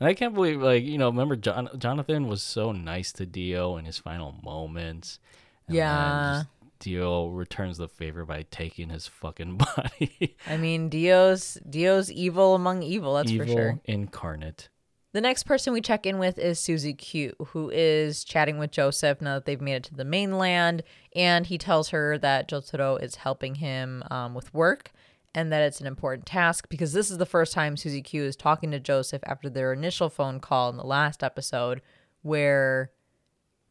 And 0.00 0.08
I 0.08 0.14
can't 0.14 0.34
believe 0.34 0.60
like, 0.60 0.84
you 0.84 0.98
know, 0.98 1.08
remember 1.08 1.36
John 1.36 1.68
Jonathan 1.78 2.28
was 2.28 2.42
so 2.42 2.72
nice 2.72 3.12
to 3.12 3.26
Dio 3.26 3.76
in 3.76 3.84
his 3.84 3.98
final 3.98 4.34
moments. 4.42 5.18
And 5.66 5.76
Yeah. 5.76 6.42
Dio 6.78 7.28
returns 7.28 7.78
the 7.78 7.88
favor 7.88 8.26
by 8.26 8.44
taking 8.50 8.90
his 8.90 9.06
fucking 9.06 9.56
body. 9.76 10.36
I 10.46 10.58
mean, 10.58 10.90
Dio's 10.90 11.58
Dio's 11.68 12.12
evil 12.12 12.54
among 12.54 12.82
evil, 12.82 13.14
that's 13.14 13.30
Evil 13.30 13.46
for 13.46 13.52
sure. 13.52 13.80
incarnate. 13.86 14.68
The 15.12 15.22
next 15.22 15.44
person 15.44 15.72
we 15.72 15.80
check 15.80 16.04
in 16.04 16.18
with 16.18 16.38
is 16.38 16.58
Suzi 16.60 16.96
Q, 16.96 17.32
who 17.46 17.70
is 17.70 18.22
chatting 18.22 18.58
with 18.58 18.70
Joseph 18.70 19.22
now 19.22 19.36
that 19.36 19.46
they've 19.46 19.60
made 19.62 19.76
it 19.76 19.82
to 19.84 19.94
the 19.94 20.04
mainland, 20.04 20.82
and 21.14 21.46
he 21.46 21.56
tells 21.56 21.88
her 21.88 22.18
that 22.18 22.50
Jotaro 22.50 23.02
is 23.02 23.14
helping 23.14 23.54
him 23.54 24.04
um, 24.10 24.34
with 24.34 24.52
work 24.52 24.92
and 25.36 25.52
that 25.52 25.60
it's 25.60 25.82
an 25.82 25.86
important 25.86 26.24
task 26.24 26.66
because 26.70 26.94
this 26.94 27.10
is 27.10 27.18
the 27.18 27.26
first 27.26 27.52
time 27.52 27.76
Suzi 27.76 28.02
Q 28.02 28.24
is 28.24 28.36
talking 28.36 28.70
to 28.70 28.80
Joseph 28.80 29.20
after 29.26 29.50
their 29.50 29.74
initial 29.74 30.08
phone 30.08 30.40
call 30.40 30.70
in 30.70 30.78
the 30.78 30.82
last 30.82 31.22
episode, 31.22 31.82
where 32.22 32.90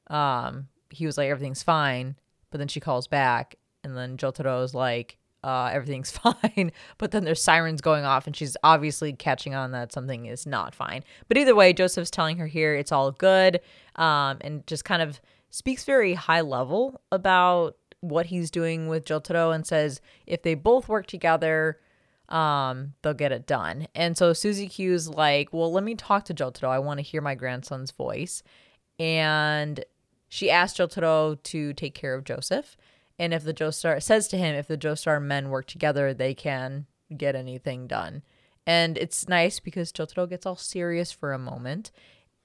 um, 0.08 0.68
he 0.92 1.08
was 1.08 1.18
like 1.18 1.28
everything's 1.28 1.64
fine, 1.64 2.16
but 2.52 2.60
then 2.60 2.68
she 2.68 2.80
calls 2.80 3.08
back, 3.08 3.56
and 3.84 3.98
then 3.98 4.16
Jotaro's 4.16 4.76
like 4.76 5.18
uh, 5.44 5.72
everything's 5.74 6.12
fine, 6.18 6.72
but 7.00 7.10
then 7.10 7.26
there's 7.26 7.42
sirens 7.42 7.82
going 7.82 8.06
off, 8.06 8.28
and 8.28 8.36
she's 8.36 8.56
obviously 8.64 9.12
catching 9.12 9.56
on 9.56 9.72
that 9.72 9.92
something 9.92 10.28
is 10.28 10.46
not 10.46 10.76
fine. 10.76 11.04
But 11.28 11.38
either 11.38 11.56
way, 11.56 11.74
Joseph's 11.74 12.12
telling 12.12 12.38
her 12.38 12.48
here 12.48 12.76
it's 12.76 12.92
all 12.92 13.12
good, 13.12 13.60
um, 13.96 14.38
and 14.42 14.66
just 14.68 14.86
kind 14.86 15.02
of 15.02 15.20
speaks 15.50 15.84
very 15.84 16.14
high 16.14 16.42
level 16.42 17.02
about 17.12 17.76
what 18.10 18.28
he's 18.28 18.52
doing 18.52 18.88
with 18.88 19.06
Jotaro, 19.06 19.54
and 19.54 19.66
says 19.66 20.02
if 20.26 20.42
they 20.42 20.54
both 20.56 20.88
work 20.88 21.08
together, 21.08 21.80
um, 22.30 22.94
they'll 23.02 23.14
get 23.14 23.32
it 23.32 23.46
done. 23.46 23.88
And 23.94 24.18
so 24.18 24.32
Suzi 24.32 24.70
Q's 24.70 25.10
like, 25.10 25.54
well, 25.54 25.72
let 25.72 25.84
me 25.84 25.96
talk 25.96 26.26
to 26.26 26.34
Jotaro. 26.34 26.70
I 26.70 26.80
want 26.80 26.98
to 27.00 27.04
hear 27.04 27.22
my 27.22 27.36
grandson's 27.36 27.92
voice, 27.92 28.44
and 29.00 29.84
she 30.28 30.50
asked 30.50 30.78
Jotaro 30.78 31.42
to 31.44 31.74
take 31.74 31.94
care 31.94 32.16
of 32.16 32.24
Joseph. 32.24 32.78
And 33.18 33.34
if 33.34 33.44
the 33.44 33.54
Joestar 33.54 34.02
says 34.04 34.28
to 34.30 34.38
him, 34.38 34.56
if 34.56 34.68
the 34.68 34.78
Joestar 34.78 35.22
men 35.22 35.50
work 35.50 35.68
together, 35.68 36.14
they 36.14 36.34
can 36.34 36.86
get 37.16 37.36
anything 37.36 37.88
done. 37.88 38.24
And 38.68 38.98
it's 38.98 39.30
nice 39.30 39.60
because 39.60 39.94
Jotaro 39.94 40.28
gets 40.28 40.46
all 40.46 40.56
serious 40.56 41.12
for 41.12 41.32
a 41.32 41.40
moment. 41.40 41.92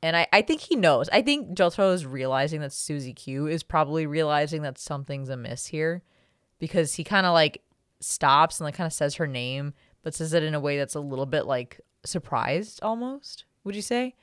And 0.03 0.17
I, 0.17 0.27
I 0.33 0.43
think 0.43 0.61
he 0.63 0.77
knows. 0.77 1.09
I 1.11 1.23
think 1.23 1.57
Jotaro 1.57 1.93
is 1.93 2.07
realizing 2.07 2.61
that 2.61 2.71
Suzi 2.71 3.15
Q 3.15 3.47
is 3.47 3.63
probably 3.63 4.07
realizing 4.07 4.63
that 4.63 4.79
something's 4.79 5.29
amiss 5.29 5.67
here 5.67 6.03
because 6.59 6.95
he 6.95 7.05
kind 7.05 7.27
of 7.27 7.35
like 7.35 7.63
stops 8.01 8.61
and 8.61 8.65
like 8.65 8.75
kind 8.75 8.87
of 8.87 8.93
says 8.93 9.17
her 9.17 9.27
name, 9.27 9.75
but 10.03 10.15
says 10.15 10.33
it 10.33 10.43
in 10.43 10.55
a 10.55 10.61
way 10.61 10.79
that's 10.79 10.95
a 10.95 11.01
little 11.01 11.27
bit 11.27 11.45
like 11.45 11.81
surprised 12.05 12.81
almost. 12.83 13.45
Would 13.65 13.77
you 13.77 13.83
say? 13.83 14.15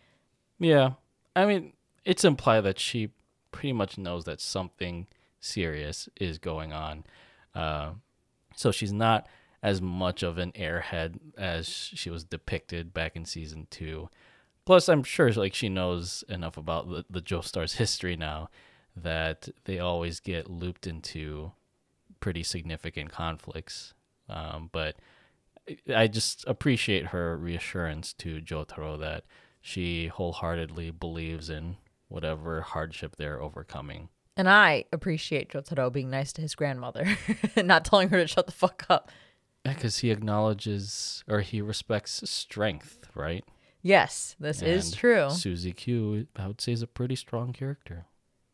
Yeah. 0.60 0.94
I 1.36 1.46
mean, 1.46 1.74
it's 2.06 2.26
implied 2.26 2.62
that 2.62 2.80
she 2.80 3.10
pretty 3.52 3.74
much 3.74 3.98
knows 3.98 4.26
that 4.26 4.42
something 4.42 5.08
serious 5.40 6.10
is 6.20 6.40
going 6.40 6.74
on. 6.74 7.04
Uh, 7.54 7.92
so 8.56 8.72
she's 8.72 8.94
not 8.94 9.28
as 9.62 9.82
much 9.82 10.24
of 10.24 10.38
an 10.38 10.52
airhead 10.54 11.20
as 11.38 11.68
she 11.68 12.10
was 12.10 12.24
depicted 12.24 12.94
back 12.94 13.16
in 13.16 13.26
season 13.26 13.68
two. 13.70 14.10
Plus, 14.68 14.90
I'm 14.90 15.04
sure 15.04 15.32
like 15.32 15.54
she 15.54 15.70
knows 15.70 16.26
enough 16.28 16.58
about 16.58 16.90
the, 16.90 17.06
the 17.10 17.22
Joestar's 17.22 17.76
history 17.76 18.18
now 18.18 18.50
that 18.98 19.48
they 19.64 19.80
always 19.80 20.20
get 20.20 20.50
looped 20.50 20.86
into 20.86 21.54
pretty 22.20 22.44
significant 22.44 23.10
conflicts. 23.10 23.94
Um, 24.28 24.70
but 24.74 24.98
I 25.96 26.08
just 26.08 26.44
appreciate 26.48 27.08
her 27.08 27.38
reassurance 27.38 28.12
to 28.16 28.42
Jotaro 28.42 29.00
that 29.00 29.24
she 29.62 30.08
wholeheartedly 30.08 30.92
believes 30.92 31.50
in 31.50 31.78
whatever 32.10 32.60
hardship 32.60 33.16
they're 33.16 33.42
overcoming. 33.42 34.10
And 34.36 34.50
I 34.50 34.84
appreciate 34.92 35.50
Jotaro 35.50 35.94
being 35.94 36.10
nice 36.10 36.34
to 36.34 36.42
his 36.42 36.56
grandmother, 36.56 37.18
and 37.56 37.68
not 37.70 37.86
telling 37.86 38.10
her 38.10 38.18
to 38.18 38.28
shut 38.28 38.48
the 38.48 38.52
fuck 38.52 38.86
up. 38.90 39.12
Because 39.64 40.00
he 40.00 40.12
acknowledges 40.12 41.24
or 41.26 41.40
he 41.40 41.62
respects 41.62 42.22
strength, 42.30 43.08
right? 43.16 43.46
Yes, 43.82 44.36
this 44.40 44.62
is 44.62 44.88
And 44.88 44.98
true. 44.98 45.26
Suzi 45.30 45.76
Q, 45.76 46.28
I 46.36 46.48
would 46.48 46.62
say, 46.62 46.72
is 46.72 46.82
a 46.82 46.88
pretty 46.88 47.16
strong 47.16 47.54
character. 47.54 48.06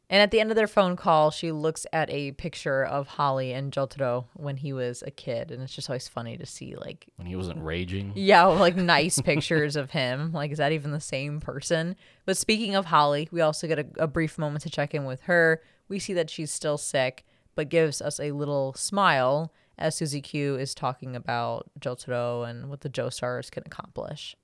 And 0.10 0.22
at 0.22 0.30
the 0.30 0.40
end 0.40 0.52
of 0.52 0.56
their 0.56 0.68
phone 0.68 0.96
call, 0.96 1.32
she 1.32 1.52
looks 1.52 1.88
at 1.92 2.08
a 2.12 2.34
picture 2.34 2.84
of 2.86 3.08
Holly 3.08 3.52
and 3.52 3.72
Jotaro 3.72 4.26
when 4.34 4.58
he 4.58 4.72
was 4.72 5.02
a 5.02 5.10
kid, 5.10 5.50
and 5.50 5.64
it's 5.64 5.74
just 5.74 5.90
always 5.90 6.08
funny 6.08 6.38
to 6.38 6.46
see 6.46 6.76
like 6.76 7.08
When 7.16 7.26
he 7.26 7.36
wasn't 7.36 7.64
raging. 7.64 8.12
yeah, 8.16 8.44
like 8.46 8.76
nice 8.96 9.20
pictures 9.22 9.76
of 9.76 9.92
him. 9.92 10.32
Like, 10.32 10.52
is 10.52 10.60
that 10.60 10.72
even 10.72 10.92
the 10.92 11.00
same 11.00 11.40
person? 11.40 11.96
But 12.26 12.38
speaking 12.38 12.76
of 12.76 12.86
Holly, 12.86 13.28
we 13.32 13.42
also 13.42 13.66
get 13.68 13.80
a, 13.80 13.86
a 13.98 14.08
brief 14.08 14.38
moment 14.38 14.62
to 14.64 14.70
check 14.70 14.94
in 14.94 15.06
with 15.06 15.22
her. 15.22 15.64
We 15.88 15.98
see 15.98 16.14
that 16.14 16.30
she's 16.30 16.52
still 16.52 16.78
sick, 16.78 17.26
but 17.56 17.70
gives 17.70 18.00
us 18.00 18.20
a 18.20 18.34
little 18.34 18.74
smile 18.74 19.52
as 19.80 19.96
Suzi 19.96 20.22
Q 20.22 20.58
is 20.58 20.76
talking 20.76 21.16
about 21.16 21.72
Jotaro 21.80 22.48
and 22.48 22.70
what 22.70 22.82
the 22.82 22.90
Joestars 22.90 23.50
can 23.50 23.64
accomplish. 23.66 24.36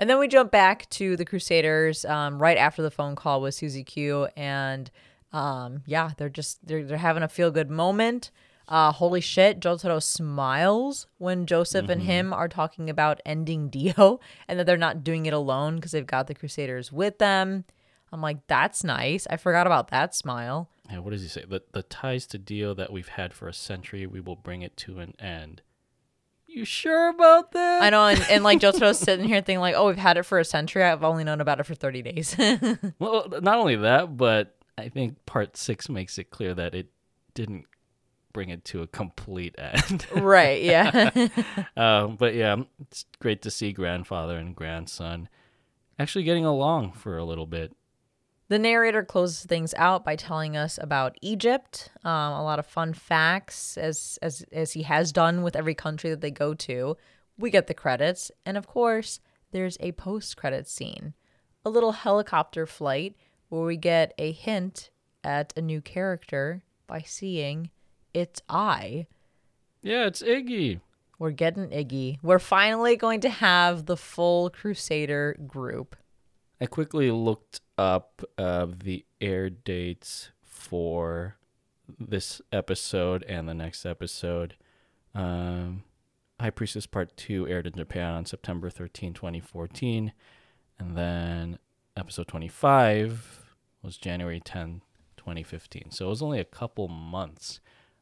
And 0.00 0.08
then 0.08 0.18
we 0.18 0.28
jump 0.28 0.50
back 0.50 0.88
to 0.90 1.14
the 1.14 1.26
Crusaders 1.26 2.06
um, 2.06 2.40
right 2.40 2.56
after 2.56 2.80
the 2.80 2.90
phone 2.90 3.16
call 3.16 3.42
with 3.42 3.54
Suzi 3.54 3.84
Q, 3.84 4.28
and 4.34 4.90
um, 5.30 5.82
yeah, 5.84 6.12
they're 6.16 6.30
just 6.30 6.66
they're 6.66 6.82
they're 6.82 6.96
having 6.96 7.22
a 7.22 7.28
feel 7.28 7.50
good 7.50 7.70
moment. 7.70 8.30
Uh, 8.66 8.92
holy 8.92 9.20
shit, 9.20 9.60
Jotaro 9.60 10.02
smiles 10.02 11.06
when 11.18 11.44
Joseph 11.44 11.90
and 11.90 12.02
him 12.02 12.32
are 12.32 12.48
talking 12.48 12.88
about 12.88 13.20
ending 13.26 13.68
Dio, 13.70 14.20
and 14.48 14.58
that 14.58 14.64
they're 14.64 14.78
not 14.78 15.04
doing 15.04 15.26
it 15.26 15.34
alone 15.34 15.76
because 15.76 15.92
they've 15.92 16.06
got 16.06 16.28
the 16.28 16.34
Crusaders 16.34 16.90
with 16.90 17.18
them. 17.18 17.64
I'm 18.10 18.22
like, 18.22 18.46
that's 18.46 18.82
nice. 18.82 19.26
I 19.28 19.36
forgot 19.36 19.66
about 19.66 19.88
that 19.88 20.14
smile. 20.14 20.70
Yeah, 20.90 21.00
what 21.00 21.10
does 21.10 21.20
he 21.20 21.28
say? 21.28 21.44
The 21.46 21.62
the 21.72 21.82
ties 21.82 22.26
to 22.28 22.38
Dio 22.38 22.72
that 22.72 22.90
we've 22.90 23.08
had 23.08 23.34
for 23.34 23.48
a 23.48 23.52
century, 23.52 24.06
we 24.06 24.20
will 24.20 24.36
bring 24.36 24.62
it 24.62 24.78
to 24.78 24.98
an 24.98 25.12
end. 25.18 25.60
You 26.52 26.64
sure 26.64 27.10
about 27.10 27.52
that? 27.52 27.82
I 27.82 27.90
know, 27.90 28.08
and, 28.08 28.20
and 28.28 28.42
like 28.42 28.58
Jotaro's 28.58 28.98
sitting 28.98 29.26
here 29.28 29.40
thinking 29.40 29.60
like, 29.60 29.76
oh, 29.76 29.86
we've 29.86 29.96
had 29.96 30.16
it 30.16 30.24
for 30.24 30.40
a 30.40 30.44
century. 30.44 30.82
I've 30.82 31.04
only 31.04 31.22
known 31.22 31.40
about 31.40 31.60
it 31.60 31.64
for 31.64 31.76
30 31.76 32.02
days. 32.02 32.36
Well, 32.98 33.28
not 33.40 33.58
only 33.58 33.76
that, 33.76 34.16
but 34.16 34.56
I 34.76 34.88
think 34.88 35.24
part 35.26 35.56
six 35.56 35.88
makes 35.88 36.18
it 36.18 36.30
clear 36.30 36.52
that 36.54 36.74
it 36.74 36.88
didn't 37.34 37.66
bring 38.32 38.48
it 38.48 38.64
to 38.66 38.82
a 38.82 38.88
complete 38.88 39.54
end. 39.58 40.06
right? 40.12 40.60
Yeah. 40.60 41.10
um, 41.76 42.16
but 42.16 42.34
yeah, 42.34 42.56
it's 42.80 43.04
great 43.20 43.42
to 43.42 43.50
see 43.50 43.72
grandfather 43.72 44.36
and 44.36 44.54
grandson 44.56 45.28
actually 46.00 46.24
getting 46.24 46.44
along 46.44 46.92
for 46.92 47.16
a 47.16 47.24
little 47.24 47.46
bit. 47.46 47.76
The 48.50 48.58
narrator 48.58 49.04
closes 49.04 49.44
things 49.44 49.74
out 49.74 50.04
by 50.04 50.16
telling 50.16 50.56
us 50.56 50.76
about 50.82 51.16
Egypt, 51.22 51.88
um, 52.02 52.32
a 52.32 52.42
lot 52.42 52.58
of 52.58 52.66
fun 52.66 52.94
facts, 52.94 53.78
as 53.78 54.18
as 54.22 54.44
as 54.50 54.72
he 54.72 54.82
has 54.82 55.12
done 55.12 55.42
with 55.42 55.54
every 55.54 55.76
country 55.76 56.10
that 56.10 56.20
they 56.20 56.32
go 56.32 56.54
to. 56.54 56.96
We 57.38 57.50
get 57.50 57.68
the 57.68 57.74
credits, 57.74 58.32
and 58.44 58.58
of 58.58 58.66
course, 58.66 59.20
there's 59.52 59.76
a 59.78 59.92
post-credit 59.92 60.66
scene, 60.66 61.14
a 61.64 61.70
little 61.70 61.92
helicopter 61.92 62.66
flight 62.66 63.14
where 63.50 63.62
we 63.62 63.76
get 63.76 64.14
a 64.18 64.32
hint 64.32 64.90
at 65.22 65.52
a 65.56 65.62
new 65.62 65.80
character 65.80 66.64
by 66.88 67.02
seeing 67.02 67.70
its 68.12 68.42
eye. 68.48 69.06
Yeah, 69.80 70.06
it's 70.06 70.22
Iggy. 70.22 70.80
We're 71.20 71.30
getting 71.30 71.68
Iggy. 71.68 72.18
We're 72.20 72.40
finally 72.40 72.96
going 72.96 73.20
to 73.20 73.30
have 73.30 73.86
the 73.86 73.96
full 73.96 74.50
Crusader 74.50 75.36
group. 75.46 75.94
I 76.60 76.66
quickly 76.66 77.12
looked 77.12 77.60
up 77.80 78.22
uh, 78.36 78.66
the 78.84 79.06
air 79.22 79.48
dates 79.48 80.32
for 80.42 81.36
this 81.98 82.42
episode 82.52 83.22
and 83.22 83.48
the 83.48 83.54
next 83.54 83.86
episode. 83.86 84.54
Um, 85.14 85.84
High 86.38 86.50
Priestess 86.50 86.86
Part 86.86 87.16
2 87.16 87.48
aired 87.48 87.66
in 87.66 87.72
Japan 87.72 88.12
on 88.12 88.26
September 88.26 88.68
13, 88.68 89.14
2014. 89.14 90.12
And 90.78 90.96
then 90.96 91.58
episode 91.96 92.28
25 92.28 93.54
was 93.82 93.96
January 93.96 94.40
10, 94.44 94.82
2015. 95.16 95.90
So 95.90 96.06
it 96.06 96.08
was 96.10 96.22
only 96.22 96.38
a 96.38 96.44
couple 96.44 96.86
months 96.88 97.60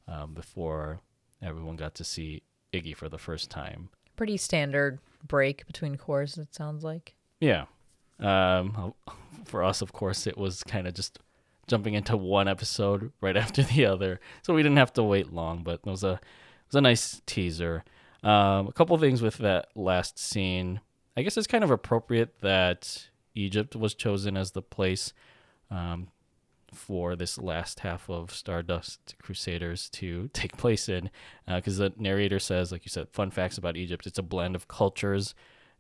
um, 0.09 0.35
before 0.35 1.01
everyone 1.41 1.77
got 1.77 1.95
to 1.95 2.05
see 2.05 2.43
Iggy 2.73 2.97
for 2.97 3.09
the 3.09 3.19
first 3.19 3.49
time. 3.49 3.91
Pretty 4.17 4.39
standard 4.39 4.99
break 5.25 5.65
between 5.69 5.95
cours, 5.97 6.37
it 6.37 6.53
sounds 6.53 6.83
like. 6.83 7.15
Yeah. 7.41 7.67
Um, 8.19 8.95
for 9.45 9.63
us, 9.65 9.83
of 9.83 9.93
course, 9.93 10.27
it 10.27 10.37
was 10.37 10.63
kind 10.63 10.87
of 10.87 10.95
just 10.95 11.19
jumping 11.67 11.95
into 11.95 12.17
one 12.17 12.49
episode 12.49 13.13
right 13.21 13.37
after 13.45 13.63
the 13.63 13.87
other, 13.87 14.21
so 14.43 14.55
we 14.55 14.63
didn't 14.63 14.79
have 14.79 14.93
to 14.95 15.03
wait 15.03 15.33
long. 15.33 15.63
But 15.63 15.81
it 15.85 15.91
was 15.91 16.05
a 16.05 16.13
it 16.13 16.69
was 16.69 16.77
a 16.77 16.81
nice 16.81 17.23
teaser. 17.27 17.85
Um, 18.23 18.67
a 18.67 18.73
couple 18.73 18.99
things 18.99 19.23
with 19.23 19.39
that 19.39 19.69
last 19.75 20.19
scene. 20.19 20.81
I 21.17 21.23
guess 21.23 21.37
it's 21.37 21.47
kind 21.47 21.65
of 21.65 21.71
appropriate 21.71 22.41
that 22.41 23.09
Egypt 23.35 23.77
was 23.77 23.95
chosen 23.95 24.37
as 24.37 24.53
the 24.53 24.63
place 24.63 25.13
um, 25.71 26.09
for 26.73 27.17
this 27.17 27.39
last 27.39 27.81
half 27.81 28.09
of 28.11 28.33
Stardust 28.33 29.15
Crusaders 29.23 29.89
to 29.91 30.31
take 30.33 30.57
place 30.57 30.89
in, 30.89 31.11
because 31.47 31.79
the 31.79 31.93
narrator 31.97 32.39
says, 32.39 32.73
like 32.73 32.85
you 32.85 32.91
said, 32.91 33.09
fun 33.11 33.31
facts 33.31 33.59
about 33.59 33.77
Egypt. 33.77 34.07
It's 34.07 34.19
a 34.19 34.23
blend 34.23 34.57
of 34.57 34.69
cultures 34.69 35.35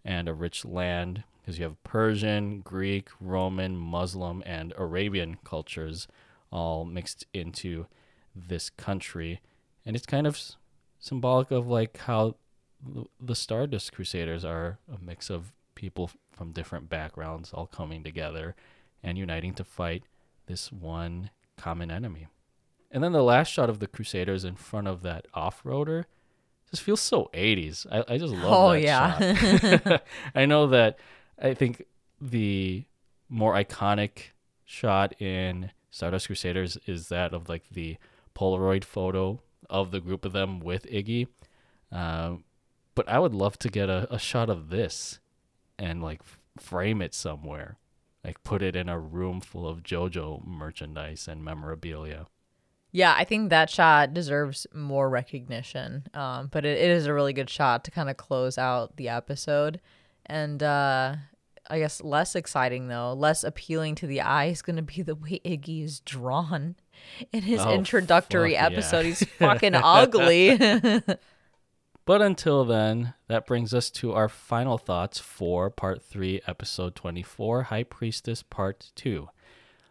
and 0.04 0.28
a 0.28 0.34
rich 0.34 0.64
land 0.64 1.24
because 1.48 1.58
you 1.58 1.64
have 1.64 1.82
Persian, 1.82 2.60
Greek, 2.60 3.08
Roman, 3.22 3.74
Muslim, 3.74 4.42
and 4.44 4.74
Arabian 4.76 5.38
cultures 5.44 6.06
all 6.52 6.84
mixed 6.84 7.24
into 7.32 7.86
this 8.36 8.68
country. 8.68 9.40
And 9.86 9.96
it's 9.96 10.04
kind 10.04 10.26
of 10.26 10.34
s- 10.34 10.58
symbolic 10.98 11.50
of 11.50 11.66
like 11.66 11.96
how 11.96 12.34
th- 12.94 13.06
the 13.18 13.34
Stardust 13.34 13.94
Crusaders 13.94 14.44
are 14.44 14.76
a 14.94 15.02
mix 15.02 15.30
of 15.30 15.54
people 15.74 16.10
from 16.32 16.52
different 16.52 16.90
backgrounds 16.90 17.50
all 17.54 17.66
coming 17.66 18.04
together 18.04 18.54
and 19.02 19.16
uniting 19.16 19.54
to 19.54 19.64
fight 19.64 20.02
this 20.48 20.70
one 20.70 21.30
common 21.56 21.90
enemy. 21.90 22.26
And 22.90 23.02
then 23.02 23.12
the 23.12 23.22
last 23.22 23.48
shot 23.50 23.70
of 23.70 23.78
the 23.78 23.86
Crusaders 23.86 24.44
in 24.44 24.56
front 24.56 24.86
of 24.86 25.00
that 25.00 25.24
off-roader 25.32 26.04
just 26.70 26.82
feels 26.82 27.00
so 27.00 27.30
80s. 27.32 27.86
I, 27.90 28.04
I 28.06 28.18
just 28.18 28.34
love 28.34 28.42
this. 28.42 28.50
Oh, 28.50 28.72
yeah. 28.72 29.98
I 30.34 30.44
know 30.44 30.66
that 30.66 30.98
I 31.40 31.54
think 31.54 31.84
the 32.20 32.84
more 33.28 33.54
iconic 33.54 34.30
shot 34.64 35.20
in 35.20 35.70
Stardust 35.90 36.26
Crusaders 36.26 36.78
is 36.86 37.08
that 37.08 37.32
of 37.32 37.48
like 37.48 37.64
the 37.70 37.96
Polaroid 38.34 38.84
photo 38.84 39.40
of 39.68 39.90
the 39.90 40.00
group 40.00 40.24
of 40.24 40.32
them 40.32 40.60
with 40.60 40.86
Iggy. 40.86 41.28
Um, 41.90 42.44
but 42.94 43.08
I 43.08 43.18
would 43.18 43.34
love 43.34 43.58
to 43.60 43.68
get 43.68 43.88
a, 43.88 44.12
a 44.12 44.18
shot 44.18 44.50
of 44.50 44.70
this 44.70 45.20
and 45.78 46.02
like 46.02 46.22
frame 46.58 47.00
it 47.00 47.14
somewhere. 47.14 47.78
Like 48.24 48.42
put 48.42 48.62
it 48.62 48.74
in 48.74 48.88
a 48.88 48.98
room 48.98 49.40
full 49.40 49.66
of 49.66 49.82
JoJo 49.82 50.46
merchandise 50.46 51.28
and 51.28 51.44
memorabilia. 51.44 52.26
Yeah, 52.90 53.14
I 53.16 53.24
think 53.24 53.50
that 53.50 53.70
shot 53.70 54.14
deserves 54.14 54.66
more 54.74 55.08
recognition. 55.08 56.04
Um, 56.14 56.48
but 56.50 56.64
it, 56.64 56.78
it 56.78 56.90
is 56.90 57.06
a 57.06 57.14
really 57.14 57.32
good 57.32 57.50
shot 57.50 57.84
to 57.84 57.90
kind 57.90 58.10
of 58.10 58.16
close 58.16 58.58
out 58.58 58.96
the 58.96 59.08
episode. 59.08 59.80
And 60.28 60.62
uh, 60.62 61.16
I 61.70 61.78
guess 61.78 62.02
less 62.02 62.34
exciting 62.34 62.88
though, 62.88 63.12
less 63.14 63.44
appealing 63.44 63.94
to 63.96 64.06
the 64.06 64.20
eye 64.20 64.46
is 64.46 64.62
going 64.62 64.76
to 64.76 64.82
be 64.82 65.02
the 65.02 65.14
way 65.14 65.40
Iggy 65.44 65.84
is 65.84 66.00
drawn 66.00 66.76
in 67.32 67.42
his 67.42 67.60
Oh, 67.60 67.72
introductory 67.72 68.52
fuck 68.54 68.60
yeah. 68.60 68.66
episode. 68.66 69.04
He's 69.06 69.24
fucking 69.38 69.74
ugly. 69.74 70.58
But 72.04 72.22
until 72.22 72.64
then, 72.64 73.12
that 73.26 73.46
brings 73.46 73.74
us 73.74 73.90
to 73.90 74.14
our 74.14 74.30
final 74.30 74.78
thoughts 74.78 75.18
for 75.18 75.68
part 75.68 76.02
3, 76.02 76.40
episode 76.46 76.94
24, 76.94 77.64
High 77.64 77.82
Priestess 77.82 78.42
Part 78.42 78.92
2. 78.94 79.28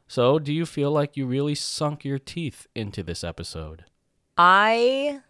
So, 0.08 0.40
do 0.40 0.52
you 0.52 0.66
feel 0.66 0.90
like 0.90 1.16
you 1.16 1.28
really 1.28 1.54
sunk 1.54 2.04
your 2.04 2.18
teeth 2.18 2.66
into 2.74 3.04
this 3.04 3.24
episode? 3.24 3.86
I 4.36 5.22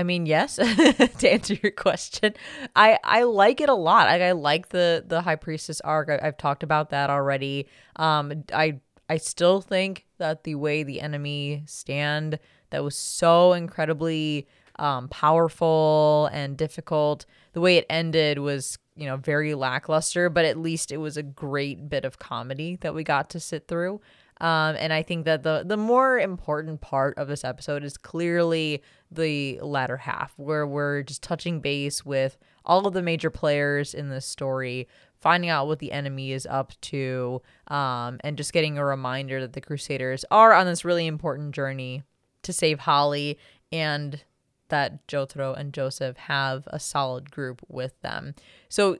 I 0.00 0.02
mean, 0.02 0.24
yes, 0.24 0.56
to 1.18 1.30
answer 1.30 1.58
your 1.62 1.72
question. 1.72 2.32
I 2.74 2.98
I 3.04 3.24
like 3.24 3.60
it 3.60 3.68
a 3.68 3.74
lot. 3.74 4.06
Like 4.08 4.22
I 4.22 4.32
like 4.32 4.70
the 4.70 5.04
the 5.06 5.20
high 5.20 5.36
priestess 5.36 5.78
arc. 5.82 6.08
I, 6.08 6.18
I've 6.26 6.38
talked 6.38 6.62
about 6.62 6.88
that 6.88 7.10
already. 7.10 7.68
Um 7.96 8.44
I 8.50 8.80
I 9.10 9.18
still 9.18 9.60
think 9.60 10.06
that 10.16 10.44
the 10.44 10.54
way 10.54 10.84
the 10.84 11.02
enemy 11.02 11.64
stand 11.66 12.38
that 12.70 12.82
was 12.82 12.96
so 12.96 13.52
incredibly 13.52 14.48
um 14.78 15.08
powerful 15.08 16.30
and 16.32 16.56
difficult. 16.56 17.26
The 17.52 17.60
way 17.60 17.76
it 17.76 17.84
ended 17.90 18.38
was, 18.38 18.78
you 18.96 19.04
know, 19.04 19.18
very 19.18 19.54
lackluster, 19.54 20.30
but 20.30 20.46
at 20.46 20.56
least 20.56 20.90
it 20.92 20.96
was 20.96 21.18
a 21.18 21.22
great 21.22 21.90
bit 21.90 22.06
of 22.06 22.18
comedy 22.18 22.78
that 22.80 22.94
we 22.94 23.04
got 23.04 23.28
to 23.30 23.40
sit 23.40 23.68
through. 23.68 24.00
Um, 24.40 24.76
and 24.78 24.92
I 24.92 25.02
think 25.02 25.26
that 25.26 25.42
the 25.42 25.62
the 25.66 25.76
more 25.76 26.18
important 26.18 26.80
part 26.80 27.18
of 27.18 27.28
this 27.28 27.44
episode 27.44 27.84
is 27.84 27.96
clearly 27.96 28.82
the 29.10 29.60
latter 29.60 29.98
half, 29.98 30.32
where 30.36 30.66
we're 30.66 31.02
just 31.02 31.22
touching 31.22 31.60
base 31.60 32.04
with 32.04 32.38
all 32.64 32.86
of 32.86 32.94
the 32.94 33.02
major 33.02 33.30
players 33.30 33.92
in 33.94 34.08
this 34.08 34.26
story, 34.26 34.88
finding 35.20 35.50
out 35.50 35.66
what 35.66 35.78
the 35.78 35.92
enemy 35.92 36.32
is 36.32 36.46
up 36.46 36.72
to, 36.80 37.42
um, 37.68 38.18
and 38.24 38.36
just 38.36 38.52
getting 38.52 38.78
a 38.78 38.84
reminder 38.84 39.40
that 39.40 39.52
the 39.52 39.60
Crusaders 39.60 40.24
are 40.30 40.52
on 40.52 40.66
this 40.66 40.84
really 40.84 41.06
important 41.06 41.54
journey 41.54 42.02
to 42.42 42.52
save 42.52 42.80
Holly 42.80 43.38
and 43.70 44.24
that 44.68 45.06
Jotaro 45.06 45.58
and 45.58 45.74
Joseph 45.74 46.16
have 46.16 46.66
a 46.68 46.80
solid 46.80 47.30
group 47.30 47.60
with 47.68 48.00
them. 48.00 48.34
So 48.68 48.96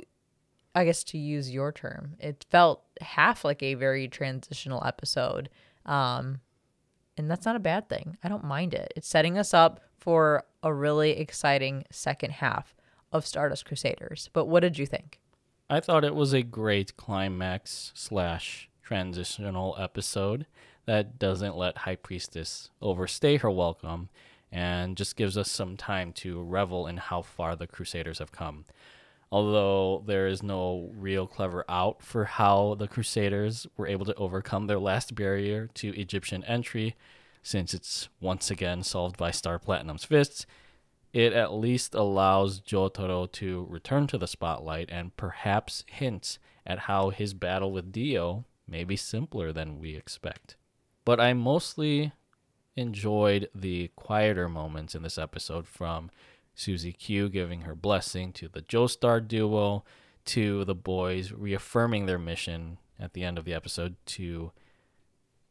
I 0.74 0.84
guess 0.84 1.02
to 1.04 1.18
use 1.18 1.50
your 1.50 1.72
term, 1.72 2.14
it 2.20 2.46
felt 2.50 2.82
half 3.00 3.44
like 3.44 3.62
a 3.62 3.74
very 3.74 4.06
transitional 4.08 4.82
episode. 4.86 5.48
Um, 5.86 6.40
And 7.16 7.30
that's 7.30 7.44
not 7.44 7.56
a 7.56 7.60
bad 7.60 7.88
thing. 7.88 8.16
I 8.24 8.28
don't 8.28 8.44
mind 8.44 8.72
it. 8.72 8.92
It's 8.96 9.08
setting 9.08 9.36
us 9.36 9.52
up 9.52 9.80
for 9.98 10.44
a 10.62 10.72
really 10.72 11.10
exciting 11.18 11.84
second 11.90 12.32
half 12.34 12.74
of 13.12 13.26
Stardust 13.26 13.66
Crusaders. 13.66 14.30
But 14.32 14.46
what 14.46 14.60
did 14.60 14.78
you 14.78 14.86
think? 14.86 15.20
I 15.68 15.80
thought 15.80 16.04
it 16.04 16.14
was 16.14 16.32
a 16.32 16.42
great 16.42 16.96
climax 16.96 17.92
slash 17.94 18.70
transitional 18.82 19.76
episode 19.78 20.46
that 20.86 21.18
doesn't 21.18 21.56
let 21.56 21.78
High 21.78 21.96
Priestess 21.96 22.70
overstay 22.80 23.36
her 23.38 23.50
welcome 23.50 24.08
and 24.50 24.96
just 24.96 25.14
gives 25.16 25.36
us 25.36 25.50
some 25.50 25.76
time 25.76 26.12
to 26.14 26.42
revel 26.42 26.86
in 26.86 26.96
how 26.96 27.22
far 27.22 27.54
the 27.54 27.66
Crusaders 27.66 28.18
have 28.18 28.32
come. 28.32 28.64
Although 29.32 30.02
there 30.06 30.26
is 30.26 30.42
no 30.42 30.90
real 30.92 31.26
clever 31.26 31.64
out 31.68 32.02
for 32.02 32.24
how 32.24 32.74
the 32.74 32.88
Crusaders 32.88 33.66
were 33.76 33.86
able 33.86 34.04
to 34.06 34.14
overcome 34.16 34.66
their 34.66 34.80
last 34.80 35.14
barrier 35.14 35.68
to 35.74 35.96
Egyptian 35.96 36.42
entry, 36.44 36.96
since 37.42 37.72
it's 37.72 38.08
once 38.20 38.50
again 38.50 38.82
solved 38.82 39.16
by 39.16 39.30
Star 39.30 39.58
Platinum's 39.58 40.04
fists, 40.04 40.46
it 41.12 41.32
at 41.32 41.52
least 41.52 41.94
allows 41.94 42.60
Jotaro 42.60 43.30
to 43.32 43.66
return 43.68 44.06
to 44.08 44.18
the 44.18 44.26
spotlight 44.26 44.88
and 44.90 45.16
perhaps 45.16 45.84
hints 45.88 46.38
at 46.66 46.80
how 46.80 47.10
his 47.10 47.34
battle 47.34 47.72
with 47.72 47.92
Dio 47.92 48.44
may 48.66 48.84
be 48.84 48.96
simpler 48.96 49.52
than 49.52 49.78
we 49.78 49.96
expect. 49.96 50.56
But 51.04 51.20
I 51.20 51.32
mostly 51.34 52.12
enjoyed 52.76 53.48
the 53.54 53.90
quieter 53.96 54.48
moments 54.48 54.94
in 54.94 55.02
this 55.02 55.18
episode 55.18 55.66
from 55.66 56.10
Suzi 56.60 56.96
Q 56.96 57.30
giving 57.30 57.62
her 57.62 57.74
blessing 57.74 58.34
to 58.34 58.46
the 58.46 58.60
Joestar 58.60 59.26
duo 59.26 59.82
to 60.26 60.62
the 60.66 60.74
boys 60.74 61.32
reaffirming 61.32 62.04
their 62.04 62.18
mission 62.18 62.76
at 62.98 63.14
the 63.14 63.24
end 63.24 63.38
of 63.38 63.46
the 63.46 63.54
episode 63.54 63.96
to 64.04 64.52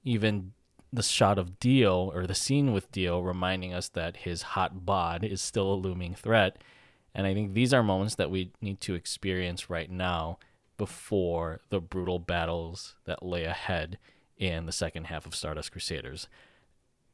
even 0.04 0.54
the 0.94 1.02
shot 1.02 1.40
of 1.40 1.60
Dio 1.60 2.12
or 2.12 2.28
the 2.28 2.36
scene 2.36 2.74
with 2.74 2.92
Dio 2.92 3.20
reminding 3.22 3.74
us 3.74 3.90
that 3.90 4.18
his 4.18 4.44
hot 4.54 4.86
bod 4.86 5.24
is 5.24 5.42
still 5.42 5.74
a 5.74 5.74
looming 5.74 6.14
threat. 6.14 6.58
And 7.16 7.26
I 7.26 7.34
think 7.34 7.54
these 7.54 7.74
are 7.74 7.82
moments 7.82 8.14
that 8.16 8.30
we 8.30 8.52
need 8.62 8.80
to 8.82 8.94
experience 8.94 9.68
right 9.68 9.90
now 9.90 10.38
before 10.78 11.62
the 11.70 11.82
brutal 11.82 12.20
battles 12.20 12.96
that 13.06 13.24
lay 13.24 13.46
ahead 13.46 13.98
in 14.38 14.68
the 14.68 14.72
second 14.72 15.06
half 15.06 15.26
of 15.26 15.34
Stardust 15.34 15.72
Crusaders. 15.72 16.28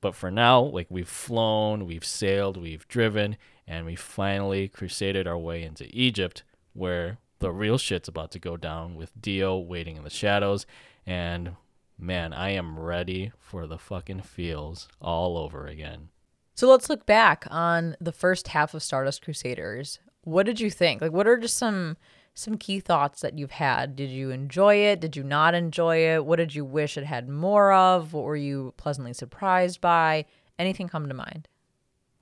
But 0.01 0.15
for 0.15 0.29
now, 0.29 0.61
like 0.61 0.87
we've 0.89 1.07
flown, 1.07 1.85
we've 1.85 2.05
sailed, 2.05 2.57
we've 2.57 2.87
driven, 2.87 3.37
and 3.67 3.85
we 3.85 3.95
finally 3.95 4.67
crusaded 4.67 5.27
our 5.27 5.37
way 5.37 5.63
into 5.63 5.87
Egypt, 5.91 6.43
where 6.73 7.17
the 7.39 7.51
real 7.51 7.77
shit's 7.77 8.07
about 8.07 8.31
to 8.31 8.39
go 8.39 8.57
down 8.57 8.95
with 8.95 9.11
Dio 9.19 9.57
waiting 9.57 9.97
in 9.97 10.03
the 10.03 10.09
shadows. 10.09 10.65
And 11.05 11.55
man, 11.97 12.33
I 12.33 12.49
am 12.49 12.79
ready 12.79 13.31
for 13.39 13.67
the 13.67 13.77
fucking 13.77 14.21
feels 14.21 14.87
all 15.01 15.37
over 15.37 15.67
again. 15.67 16.09
So 16.55 16.69
let's 16.69 16.89
look 16.89 17.05
back 17.05 17.45
on 17.51 17.97
the 17.99 18.11
first 18.13 18.49
half 18.49 18.73
of 18.73 18.83
Stardust 18.83 19.21
Crusaders. 19.21 19.99
What 20.23 20.45
did 20.45 20.59
you 20.59 20.71
think? 20.71 21.01
Like, 21.01 21.11
what 21.11 21.27
are 21.27 21.37
just 21.37 21.57
some 21.57 21.97
some 22.35 22.57
key 22.57 22.81
thoughts 22.81 23.21
that 23.21 23.39
you've 23.39 23.51
had? 23.51 23.95
Did 23.95 24.09
you 24.11 24.29
enjoy 24.29 24.75
it? 24.75 24.99
Did 24.99 25.15
you 25.15 25.23
not 25.23 25.55
enjoy 25.55 26.15
it? 26.15 26.25
What 26.25 26.35
did 26.35 26.53
you 26.53 26.65
wish 26.65 26.97
it 26.97 27.05
had 27.05 27.29
more 27.29 27.71
of? 27.71 28.13
What 28.13 28.25
were 28.25 28.35
you 28.35 28.73
pleasantly 28.77 29.13
surprised 29.13 29.81
by? 29.81 30.25
Anything 30.59 30.89
come 30.89 31.07
to 31.07 31.13
mind? 31.13 31.47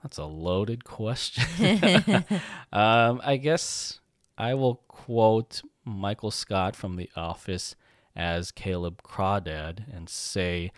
That's 0.03 0.17
a 0.17 0.25
loaded 0.25 0.83
question. 0.83 1.43
um, 2.73 3.21
I 3.23 3.37
guess 3.41 3.99
I 4.37 4.53
will 4.53 4.75
quote 4.87 5.61
Michael 5.83 6.31
Scott 6.31 6.75
from 6.75 6.95
The 6.95 7.09
Office 7.15 7.75
as 8.15 8.51
Caleb 8.51 9.01
Crawdad 9.01 9.91
and 9.91 10.07
say, 10.07 10.71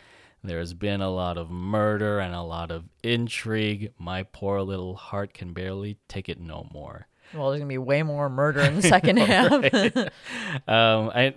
There's 0.43 0.73
been 0.73 1.01
a 1.01 1.09
lot 1.09 1.37
of 1.37 1.49
murder 1.49 2.19
and 2.19 2.33
a 2.33 2.41
lot 2.41 2.71
of 2.71 2.85
intrigue. 3.03 3.91
My 3.97 4.23
poor 4.23 4.61
little 4.61 4.95
heart 4.95 5.33
can 5.33 5.53
barely 5.53 5.97
take 6.07 6.29
it 6.29 6.39
no 6.39 6.69
more. 6.71 7.07
Well, 7.35 7.49
there's 7.49 7.59
going 7.59 7.69
to 7.69 7.73
be 7.73 7.77
way 7.77 8.03
more 8.03 8.29
murder 8.29 8.61
in 8.61 8.75
the 8.75 8.81
second 8.87 9.17
half. 9.17 9.51
um, 10.67 11.11
I 11.15 11.33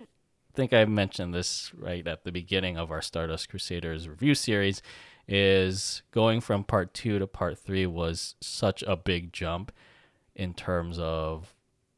think 0.55 0.73
I 0.73 0.85
mentioned 0.85 1.35
this 1.35 1.73
right 1.75 2.07
at 2.07 2.25
the 2.25 2.33
beginning 2.33 2.77
of 2.77 2.91
our 2.91 3.03
Stardust 3.03 3.49
Crusaders 3.49 4.09
review 4.09 4.35
series 4.35 4.83
is 5.27 6.03
going 6.11 6.41
from 6.41 6.65
part 6.65 6.95
2 6.95 7.19
to 7.19 7.27
part 7.27 7.59
3 7.59 7.87
was 7.87 8.35
such 8.41 8.83
a 8.87 8.97
big 8.97 9.33
jump 9.33 9.73
in 10.35 10.55
terms 10.55 10.99
of 10.99 11.55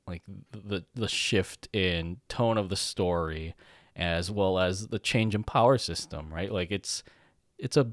like 0.07 0.23
the 0.51 0.85
the 0.95 1.07
shift 1.07 1.69
in 1.73 2.17
tone 2.29 2.59
of 2.59 2.69
the 2.69 2.77
story 2.77 3.55
as 3.95 4.31
well 4.31 4.59
as 4.59 4.89
the 4.89 4.99
change 4.99 5.35
in 5.35 5.45
power 5.45 5.79
system, 5.79 6.33
right? 6.33 6.51
Like 6.51 6.71
it's 6.73 7.05
it's 7.59 7.77
a 7.77 7.93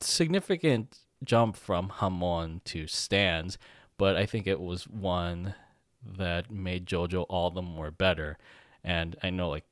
significant 0.00 0.98
jump 1.24 1.56
from 1.56 1.90
Hamon 1.94 2.60
to 2.66 2.86
Stands, 2.86 3.58
but 3.98 4.16
I 4.16 4.26
think 4.26 4.46
it 4.46 4.60
was 4.60 4.88
one 4.88 5.54
that 6.04 6.50
made 6.50 6.86
JoJo 6.86 7.26
all 7.28 7.50
the 7.50 7.62
more 7.62 7.90
better. 7.90 8.38
And 8.84 9.16
I 9.22 9.30
know 9.30 9.48
like 9.48 9.64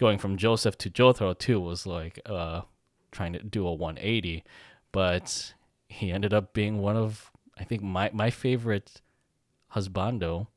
going 0.00 0.18
from 0.18 0.36
Joseph 0.36 0.78
to 0.78 0.90
Jotaro 0.90 1.38
too 1.38 1.60
was 1.60 1.86
like 1.86 2.20
uh 2.26 2.62
trying 3.12 3.32
to 3.34 3.42
do 3.42 3.66
a 3.66 3.72
180, 3.74 4.44
but 4.92 5.54
he 5.88 6.10
ended 6.10 6.34
up 6.34 6.52
being 6.52 6.78
one 6.78 6.96
of 6.96 7.30
I 7.58 7.64
think 7.64 7.82
my 7.82 8.10
my 8.12 8.30
favorite 8.30 9.00
husbando 9.74 10.48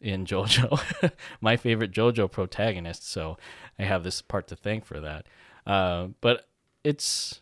in 0.00 0.24
JoJo, 0.24 1.12
my 1.40 1.56
favorite 1.56 1.92
JoJo 1.92 2.30
protagonist. 2.30 3.08
So 3.08 3.38
I 3.78 3.84
have 3.84 4.04
this 4.04 4.22
part 4.22 4.46
to 4.48 4.56
thank 4.56 4.84
for 4.84 5.00
that. 5.00 5.26
Uh, 5.66 6.08
but 6.20 6.48
it's 6.84 7.40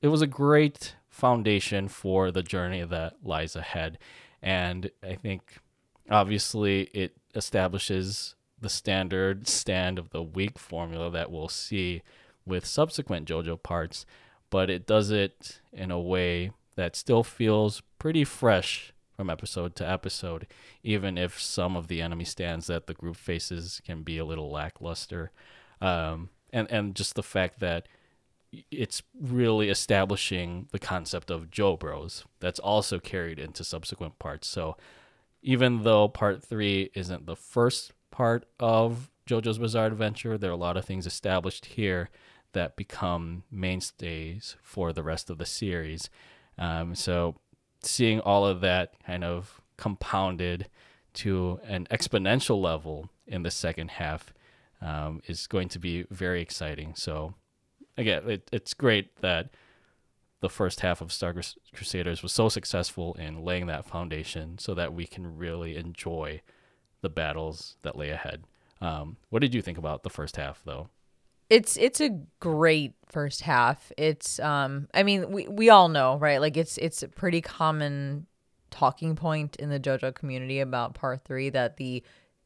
it 0.00 0.08
was 0.08 0.22
a 0.22 0.26
great 0.26 0.94
foundation 1.08 1.88
for 1.88 2.30
the 2.30 2.42
journey 2.42 2.84
that 2.84 3.16
lies 3.24 3.56
ahead, 3.56 3.98
and 4.42 4.90
I 5.02 5.14
think 5.14 5.58
obviously 6.10 6.82
it 6.94 7.16
establishes 7.34 8.34
the 8.60 8.68
standard 8.68 9.46
stand 9.46 9.98
of 9.98 10.10
the 10.10 10.22
week 10.22 10.58
formula 10.58 11.10
that 11.10 11.30
we'll 11.30 11.48
see 11.48 12.02
with 12.44 12.66
subsequent 12.66 13.28
JoJo 13.28 13.62
parts, 13.62 14.06
but 14.50 14.70
it 14.70 14.86
does 14.86 15.10
it 15.10 15.60
in 15.72 15.90
a 15.90 16.00
way 16.00 16.52
that 16.76 16.96
still 16.96 17.22
feels 17.22 17.82
pretty 17.98 18.24
fresh 18.24 18.92
from 19.16 19.28
episode 19.28 19.74
to 19.76 19.88
episode, 19.88 20.46
even 20.82 21.18
if 21.18 21.40
some 21.40 21.76
of 21.76 21.88
the 21.88 22.00
enemy 22.00 22.24
stands 22.24 22.68
that 22.68 22.86
the 22.86 22.94
group 22.94 23.16
faces 23.16 23.82
can 23.84 24.02
be 24.02 24.16
a 24.16 24.24
little 24.24 24.50
lackluster. 24.50 25.32
Um, 25.80 26.30
and, 26.52 26.70
and 26.70 26.94
just 26.94 27.16
the 27.16 27.22
fact 27.22 27.60
that 27.60 27.88
it's 28.70 29.02
really 29.20 29.68
establishing 29.68 30.68
the 30.72 30.78
concept 30.78 31.30
of 31.30 31.50
JoBros 31.50 32.24
that's 32.40 32.58
also 32.58 32.98
carried 32.98 33.38
into 33.38 33.64
subsequent 33.64 34.18
parts. 34.18 34.46
So 34.46 34.76
even 35.42 35.82
though 35.82 36.08
part 36.08 36.42
three 36.42 36.90
isn't 36.94 37.26
the 37.26 37.36
first 37.36 37.92
part 38.10 38.46
of 38.58 39.10
JoJo's 39.28 39.58
Bizarre 39.58 39.86
Adventure, 39.86 40.38
there 40.38 40.50
are 40.50 40.54
a 40.54 40.56
lot 40.56 40.76
of 40.76 40.84
things 40.84 41.06
established 41.06 41.66
here 41.66 42.08
that 42.52 42.76
become 42.76 43.44
mainstays 43.50 44.56
for 44.62 44.92
the 44.92 45.02
rest 45.02 45.28
of 45.28 45.38
the 45.38 45.46
series. 45.46 46.08
Um, 46.56 46.94
so 46.94 47.36
seeing 47.82 48.20
all 48.20 48.46
of 48.46 48.60
that 48.62 48.94
kind 49.04 49.24
of 49.24 49.60
compounded 49.76 50.68
to 51.14 51.60
an 51.64 51.86
exponential 51.90 52.60
level 52.60 53.10
in 53.26 53.42
the 53.42 53.50
second 53.50 53.92
half 53.92 54.32
um, 54.80 55.20
is 55.26 55.46
going 55.46 55.68
to 55.68 55.78
be 55.78 56.04
very 56.10 56.40
exciting. 56.40 56.94
So, 56.94 57.34
again, 57.98 58.22
it, 58.30 58.48
it's 58.52 58.72
great 58.72 59.14
that 59.20 59.50
the 60.40 60.48
first 60.48 60.80
half 60.80 61.00
of 61.00 61.12
Star 61.12 61.34
Crusaders 61.74 62.22
was 62.22 62.32
so 62.32 62.48
successful 62.48 63.14
in 63.14 63.44
laying 63.44 63.66
that 63.66 63.86
foundation 63.86 64.56
so 64.58 64.72
that 64.74 64.94
we 64.94 65.06
can 65.06 65.36
really 65.36 65.76
enjoy 65.76 66.40
the 67.02 67.10
battles 67.10 67.76
that 67.82 67.96
lay 67.96 68.10
ahead. 68.10 68.44
Um, 68.80 69.16
what 69.28 69.42
did 69.42 69.52
you 69.52 69.60
think 69.60 69.76
about 69.76 70.04
the 70.04 70.10
first 70.10 70.36
half, 70.36 70.62
though? 70.64 70.88
it's 71.50 71.76
it's 71.76 72.00
a 72.00 72.10
great 72.40 72.94
first 73.06 73.42
half. 73.42 73.90
It's 73.96 74.38
um 74.40 74.88
I 74.92 75.02
mean 75.02 75.30
we 75.30 75.48
we 75.48 75.70
all 75.70 75.88
know, 75.88 76.16
right? 76.18 76.40
Like 76.40 76.56
it's 76.56 76.78
it's 76.78 77.02
a 77.02 77.08
pretty 77.08 77.40
common 77.40 78.26
talking 78.70 79.16
point 79.16 79.56
in 79.56 79.70
the 79.70 79.80
JoJo 79.80 80.14
community 80.14 80.60
about 80.60 80.94
part 80.94 81.24
3 81.24 81.48
that 81.50 81.78
the 81.78 82.02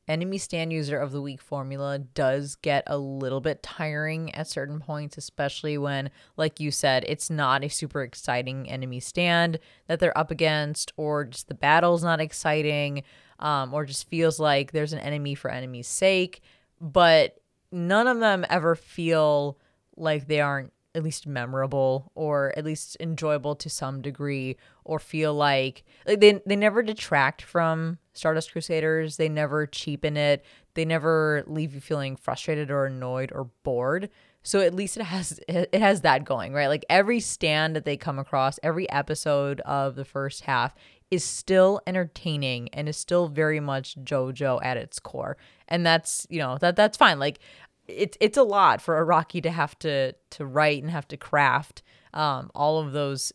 enemy 0.09 0.39
stand 0.39 0.73
user 0.73 0.99
of 0.99 1.13
the 1.13 1.23
week 1.23 1.41
formula 1.41 1.99
does 1.99 2.57
get 2.57 2.83
a 2.87 2.99
little 2.99 3.41
bit 3.41 3.63
tiring 3.63 4.35
at 4.35 4.49
certain 4.49 4.81
points, 4.81 5.17
especially 5.17 5.79
when, 5.79 6.11
like 6.37 6.61
you 6.61 6.71
said, 6.71 7.05
it's 7.07 7.31
not 7.31 7.65
a 7.65 7.69
super 7.69 8.03
exciting 8.03 8.69
enemy 8.69 9.01
stand 9.01 9.59
that 9.87 10.01
they're 10.01 10.17
up 10.17 10.31
against, 10.31 10.93
or 10.97 11.25
just 11.25 11.49
the 11.49 11.55
battle's 11.55 12.03
not 12.03 12.21
exciting, 12.21 13.03
um, 13.39 13.73
or 13.73 13.85
just 13.85 14.09
feels 14.09 14.41
like 14.41 14.73
there's 14.73 14.93
an 14.93 14.99
enemy 14.99 15.35
for 15.35 15.51
enemy's 15.51 15.89
sake. 15.89 16.41
But 16.81 17.41
none 17.71 18.07
of 18.07 18.19
them 18.21 18.45
ever 18.51 18.75
feel 18.75 19.59
like 19.97 20.27
they 20.27 20.41
aren't 20.41 20.73
at 20.95 21.03
least 21.03 21.27
memorable 21.27 22.13
or 22.15 22.53
at 22.57 22.65
least 22.65 22.97
enjoyable 23.01 23.55
to 23.57 23.71
some 23.71 24.03
degree 24.03 24.57
or 24.85 24.99
feel 24.99 25.35
like, 25.35 25.85
like 26.07 26.21
they 26.21 26.41
they 26.45 26.57
never 26.57 26.83
detract 26.83 27.43
from 27.43 27.99
Stardust 28.13 28.53
Crusaders. 28.53 29.17
They 29.17 29.29
never 29.29 29.67
cheapen 29.67 30.17
it. 30.17 30.45
They 30.75 30.85
never 30.85 31.45
leave 31.47 31.75
you 31.75 31.81
feeling 31.81 32.17
frustrated 32.17 32.71
or 32.71 32.87
annoyed 32.87 33.33
or 33.35 33.51
bored. 33.63 34.11
So 34.43 34.61
at 34.61 34.75
least 34.75 34.97
it 34.97 35.05
has 35.05 35.41
it 35.49 35.75
has 35.75 36.01
that 36.01 36.25
going, 36.25 36.53
right? 36.53 36.69
Like 36.69 36.85
every 36.91 37.21
stand 37.21 37.77
that 37.77 37.85
they 37.85 37.97
come 37.97 38.19
across, 38.19 38.59
every 38.63 38.91
episode 38.91 39.61
of 39.61 39.95
the 39.95 40.05
first 40.05 40.45
half 40.45 40.75
is 41.13 41.23
still 41.23 41.81
entertaining 41.87 42.71
and 42.73 42.89
is 42.89 42.97
still 42.97 43.29
very 43.29 43.61
much 43.61 44.03
JoJo 44.03 44.61
at 44.65 44.79
its 44.79 44.99
core. 44.99 45.37
And 45.69 45.85
that's, 45.85 46.27
you 46.31 46.39
know, 46.39 46.57
that 46.59 46.75
that's 46.75 46.97
fine. 46.97 47.19
Like 47.19 47.39
it's 47.97 48.17
it's 48.21 48.37
a 48.37 48.43
lot 48.43 48.81
for 48.81 49.05
Araki 49.05 49.43
to 49.43 49.51
have 49.51 49.79
to 49.81 50.13
to 50.31 50.47
write 50.47 50.83
and 50.83 50.91
have 50.91 51.09
to 51.09 51.17
craft 51.17 51.83
um, 52.15 52.51
all 52.55 52.79
of 52.79 52.93
those 52.93 53.33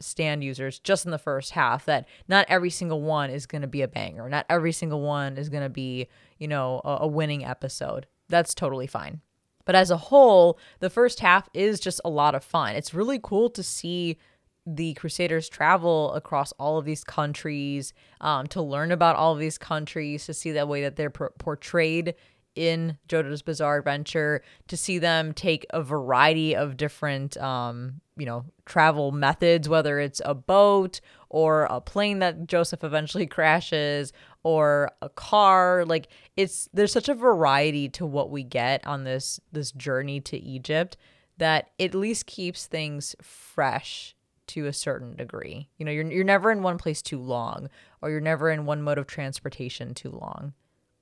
stand 0.00 0.44
users 0.44 0.78
just 0.78 1.04
in 1.04 1.10
the 1.10 1.18
first 1.18 1.52
half 1.52 1.84
that 1.86 2.06
not 2.28 2.46
every 2.48 2.70
single 2.70 3.02
one 3.02 3.30
is 3.30 3.46
going 3.46 3.62
to 3.62 3.68
be 3.68 3.82
a 3.82 3.88
banger. 3.88 4.28
Not 4.28 4.46
every 4.48 4.72
single 4.72 5.00
one 5.00 5.36
is 5.36 5.48
going 5.48 5.62
to 5.64 5.68
be 5.68 6.08
you 6.38 6.48
know 6.48 6.80
a, 6.84 6.98
a 7.02 7.06
winning 7.06 7.44
episode. 7.44 8.06
That's 8.28 8.54
totally 8.54 8.86
fine. 8.86 9.20
But 9.64 9.74
as 9.74 9.90
a 9.90 9.96
whole 9.96 10.58
the 10.80 10.90
first 10.90 11.20
half 11.20 11.48
is 11.52 11.80
just 11.80 12.00
a 12.04 12.10
lot 12.10 12.34
of 12.34 12.44
fun. 12.44 12.76
It's 12.76 12.94
really 12.94 13.20
cool 13.22 13.50
to 13.50 13.62
see 13.62 14.18
the 14.66 14.92
Crusaders 14.94 15.48
travel 15.48 16.12
across 16.12 16.52
all 16.52 16.76
of 16.76 16.84
these 16.84 17.02
countries 17.02 17.94
um, 18.20 18.46
to 18.48 18.60
learn 18.60 18.92
about 18.92 19.16
all 19.16 19.32
of 19.32 19.38
these 19.38 19.56
countries, 19.56 20.26
to 20.26 20.34
see 20.34 20.52
that 20.52 20.68
way 20.68 20.82
that 20.82 20.96
they're 20.96 21.10
por- 21.10 21.32
portrayed 21.38 22.14
in 22.58 22.98
JoJo's 23.08 23.42
Bizarre 23.42 23.78
Adventure, 23.78 24.42
to 24.66 24.76
see 24.76 24.98
them 24.98 25.32
take 25.32 25.64
a 25.70 25.80
variety 25.82 26.56
of 26.56 26.76
different, 26.76 27.36
um, 27.36 28.00
you 28.16 28.26
know, 28.26 28.44
travel 28.66 29.12
methods, 29.12 29.68
whether 29.68 30.00
it's 30.00 30.20
a 30.24 30.34
boat 30.34 31.00
or 31.28 31.64
a 31.70 31.80
plane 31.80 32.18
that 32.18 32.46
Joseph 32.46 32.82
eventually 32.82 33.26
crashes 33.36 34.12
or 34.42 34.90
a 35.00 35.08
car. 35.08 35.84
Like 35.86 36.08
it's 36.36 36.68
there's 36.72 36.92
such 36.92 37.08
a 37.08 37.14
variety 37.14 37.88
to 37.90 38.04
what 38.04 38.30
we 38.30 38.42
get 38.42 38.84
on 38.86 39.04
this 39.04 39.40
this 39.52 39.70
journey 39.72 40.20
to 40.22 40.36
Egypt 40.36 40.96
that 41.38 41.70
at 41.78 41.94
least 41.94 42.26
keeps 42.26 42.66
things 42.66 43.14
fresh 43.22 44.16
to 44.48 44.66
a 44.66 44.72
certain 44.72 45.14
degree. 45.14 45.68
You 45.78 45.84
know, 45.84 45.92
you're 45.92 46.10
you're 46.10 46.24
never 46.24 46.50
in 46.50 46.62
one 46.62 46.78
place 46.78 47.02
too 47.02 47.20
long 47.20 47.68
or 48.02 48.10
you're 48.10 48.20
never 48.20 48.50
in 48.50 48.66
one 48.66 48.82
mode 48.82 48.98
of 48.98 49.06
transportation 49.06 49.94
too 49.94 50.10
long. 50.10 50.54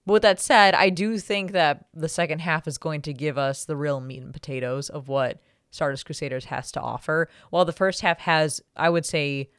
But 0.07 0.12
with 0.14 0.22
that 0.22 0.40
said, 0.40 0.74
I 0.74 0.88
do 0.88 1.18
think 1.18 1.52
that 1.52 1.86
the 1.92 2.09
second 2.09 2.38
half 2.40 2.68
is 2.68 2.78
going 2.78 3.02
to 3.02 3.12
give 3.12 3.36
us 3.36 3.64
the 3.64 3.76
real 3.76 4.00
meat 4.00 4.22
and 4.22 4.32
potatoes 4.32 4.88
of 4.88 5.09
what 5.09 5.42
Stardust 5.70 6.07
Crusaders 6.07 6.46
has 6.46 6.70
to 6.72 6.80
offer. 6.80 7.28
While 7.50 7.64
the 7.64 7.72
first 7.72 8.00
half 8.00 8.20
has, 8.20 8.62
I 8.76 8.88
would 8.88 9.04
say, 9.04 9.50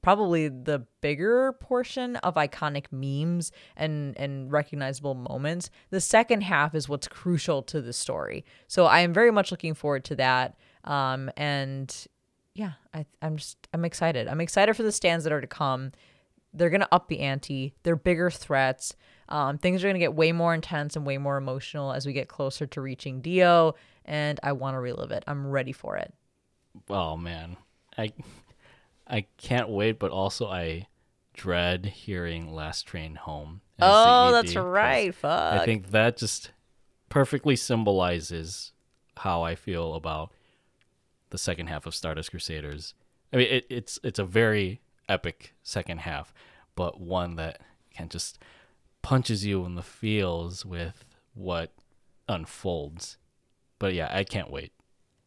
probably 0.00 0.48
the 0.48 0.86
bigger 1.00 1.52
portion 1.52 2.16
of 2.16 2.34
iconic 2.36 2.86
memes 2.92 3.50
and 3.76 4.16
and 4.16 4.50
recognizable 4.50 5.14
moments. 5.14 5.70
The 5.90 6.00
second 6.00 6.42
half 6.42 6.74
is 6.74 6.88
what's 6.88 7.08
crucial 7.08 7.62
to 7.64 7.80
the 7.80 7.92
story. 7.92 8.44
So 8.68 8.86
I 8.86 9.00
am 9.00 9.12
very 9.12 9.30
much 9.30 9.50
looking 9.50 9.74
forward 9.74 10.04
to 10.06 10.16
that. 10.16 10.56
Um, 10.84 11.30
and 11.36 11.94
yeah, 12.54 12.72
I, 12.94 13.04
I'm 13.22 13.36
just 13.36 13.58
I'm 13.72 13.84
excited. 13.84 14.28
I'm 14.28 14.40
excited 14.40 14.74
for 14.74 14.82
the 14.82 14.92
stands 14.92 15.24
that 15.24 15.32
are 15.32 15.40
to 15.40 15.46
come. 15.46 15.92
They're 16.54 16.70
gonna 16.70 16.88
up 16.92 17.08
the 17.08 17.20
ante. 17.20 17.74
They're 17.82 17.96
bigger 17.96 18.30
threats. 18.30 18.94
Um, 19.28 19.58
things 19.58 19.84
are 19.84 19.88
gonna 19.88 19.98
get 19.98 20.14
way 20.14 20.32
more 20.32 20.54
intense 20.54 20.96
and 20.96 21.06
way 21.06 21.18
more 21.18 21.36
emotional 21.36 21.92
as 21.92 22.06
we 22.06 22.12
get 22.12 22.28
closer 22.28 22.66
to 22.66 22.80
reaching 22.80 23.20
Dio, 23.20 23.74
and 24.04 24.40
I 24.42 24.52
want 24.52 24.74
to 24.74 24.80
relive 24.80 25.10
it. 25.10 25.24
I'm 25.26 25.46
ready 25.48 25.72
for 25.72 25.96
it. 25.96 26.14
Oh 26.88 27.16
man, 27.16 27.56
I 27.96 28.12
I 29.06 29.26
can't 29.36 29.68
wait, 29.68 29.98
but 29.98 30.10
also 30.10 30.48
I 30.48 30.88
dread 31.34 31.86
hearing 31.86 32.52
"Last 32.52 32.82
Train 32.86 33.16
Home." 33.16 33.60
Oh, 33.80 34.32
that's 34.32 34.56
right. 34.56 35.14
Fuck. 35.14 35.60
I 35.60 35.64
think 35.64 35.90
that 35.90 36.16
just 36.16 36.52
perfectly 37.08 37.56
symbolizes 37.56 38.72
how 39.18 39.42
I 39.42 39.54
feel 39.54 39.94
about 39.94 40.32
the 41.30 41.38
second 41.38 41.68
half 41.68 41.86
of 41.86 41.94
Stardust 41.94 42.30
Crusaders. 42.30 42.94
I 43.32 43.36
mean, 43.36 43.48
it, 43.48 43.66
it's 43.68 43.98
it's 44.02 44.18
a 44.18 44.24
very 44.24 44.80
epic 45.08 45.54
second 45.62 46.00
half, 46.00 46.32
but 46.74 47.00
one 47.00 47.36
that 47.36 47.60
can 47.94 48.08
just 48.08 48.38
punches 49.02 49.44
you 49.44 49.64
in 49.64 49.74
the 49.74 49.82
feels 49.82 50.64
with 50.64 51.04
what 51.34 51.72
unfolds. 52.28 53.16
But 53.78 53.94
yeah, 53.94 54.08
I 54.10 54.24
can't 54.24 54.50
wait. 54.50 54.72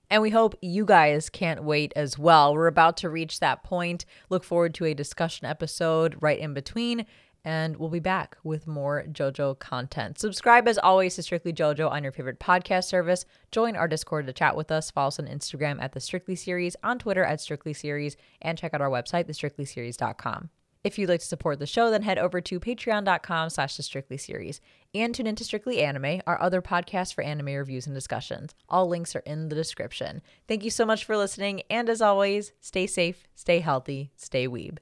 And 0.10 0.22
we 0.22 0.30
hope 0.30 0.56
you 0.62 0.84
guys 0.84 1.30
can't 1.30 1.64
wait 1.64 1.94
as 1.96 2.20
well. 2.20 2.54
We're 2.54 2.68
about 2.68 2.98
to 2.98 3.10
reach 3.10 3.40
that 3.40 3.64
point. 3.64 4.06
Look 4.30 4.44
forward 4.44 4.74
to 4.76 4.86
a 4.86 4.94
discussion 4.94 5.46
episode 5.46 6.18
right 6.20 6.38
in 6.38 6.54
between. 6.54 7.06
And 7.44 7.78
we'll 7.78 7.90
be 7.90 8.00
back 8.00 8.38
with 8.44 8.68
more 8.68 9.06
JoJo 9.10 9.58
content. 9.60 10.20
Subscribe 10.20 10.68
as 10.68 10.78
always 10.78 11.16
to 11.16 11.24
Strictly 11.24 11.54
JoJo 11.54 11.90
on 11.90 12.04
your 12.04 12.12
favorite 12.12 12.40
podcast 12.40 12.84
service. 12.84 13.26
Join 13.52 13.76
our 13.76 13.88
Discord 13.88 14.28
to 14.28 14.34
chat 14.34 14.56
with 14.56 14.70
us. 14.70 14.92
Follow 14.92 15.08
us 15.08 15.18
on 15.18 15.26
Instagram 15.28 15.82
at 15.82 15.94
The 15.94 16.02
Strictly 16.02 16.36
Series, 16.36 16.76
on 16.84 17.00
Twitter 17.00 17.24
at 17.24 17.42
Strictly 17.42 17.74
Series, 17.74 18.16
and 18.42 18.58
check 18.58 18.74
out 18.74 18.82
our 18.82 18.90
website, 18.92 19.28
thestrictlyseries.com. 19.28 20.50
If 20.84 20.98
you'd 20.98 21.10
like 21.10 21.20
to 21.20 21.26
support 21.26 21.60
the 21.60 21.68
show, 21.68 21.92
then 21.92 22.02
head 22.02 22.18
over 22.18 22.42
to 22.42 22.60
patreon.com 22.60 23.52
slash 23.52 23.78
the 23.78 23.84
Strictly 23.84 24.18
Series 24.18 24.62
and 24.96 25.14
tune 25.14 25.28
into 25.28 25.44
Strictly 25.44 25.82
Anime, 25.84 26.22
our 26.26 26.42
other 26.42 26.62
podcast 26.62 27.14
for 27.14 27.24
anime 27.24 27.54
reviews 27.54 27.86
and 27.86 27.94
discussions. 27.94 28.56
All 28.68 28.88
links 28.88 29.16
are 29.16 29.20
in 29.20 29.50
the 29.50 29.56
description. 29.56 30.22
Thank 30.48 30.64
you 30.64 30.72
so 30.72 30.86
much 30.86 31.06
for 31.06 31.16
listening, 31.16 31.62
and 31.70 31.88
as 31.88 32.02
always, 32.02 32.52
stay 32.60 32.88
safe, 32.88 33.28
stay 33.36 33.60
healthy, 33.60 34.12
stay 34.16 34.48
weeb. 34.48 34.80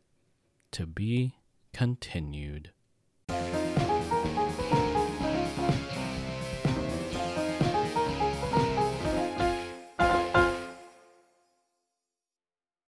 To 0.71 0.85
be 0.85 1.35
continued. 1.73 2.71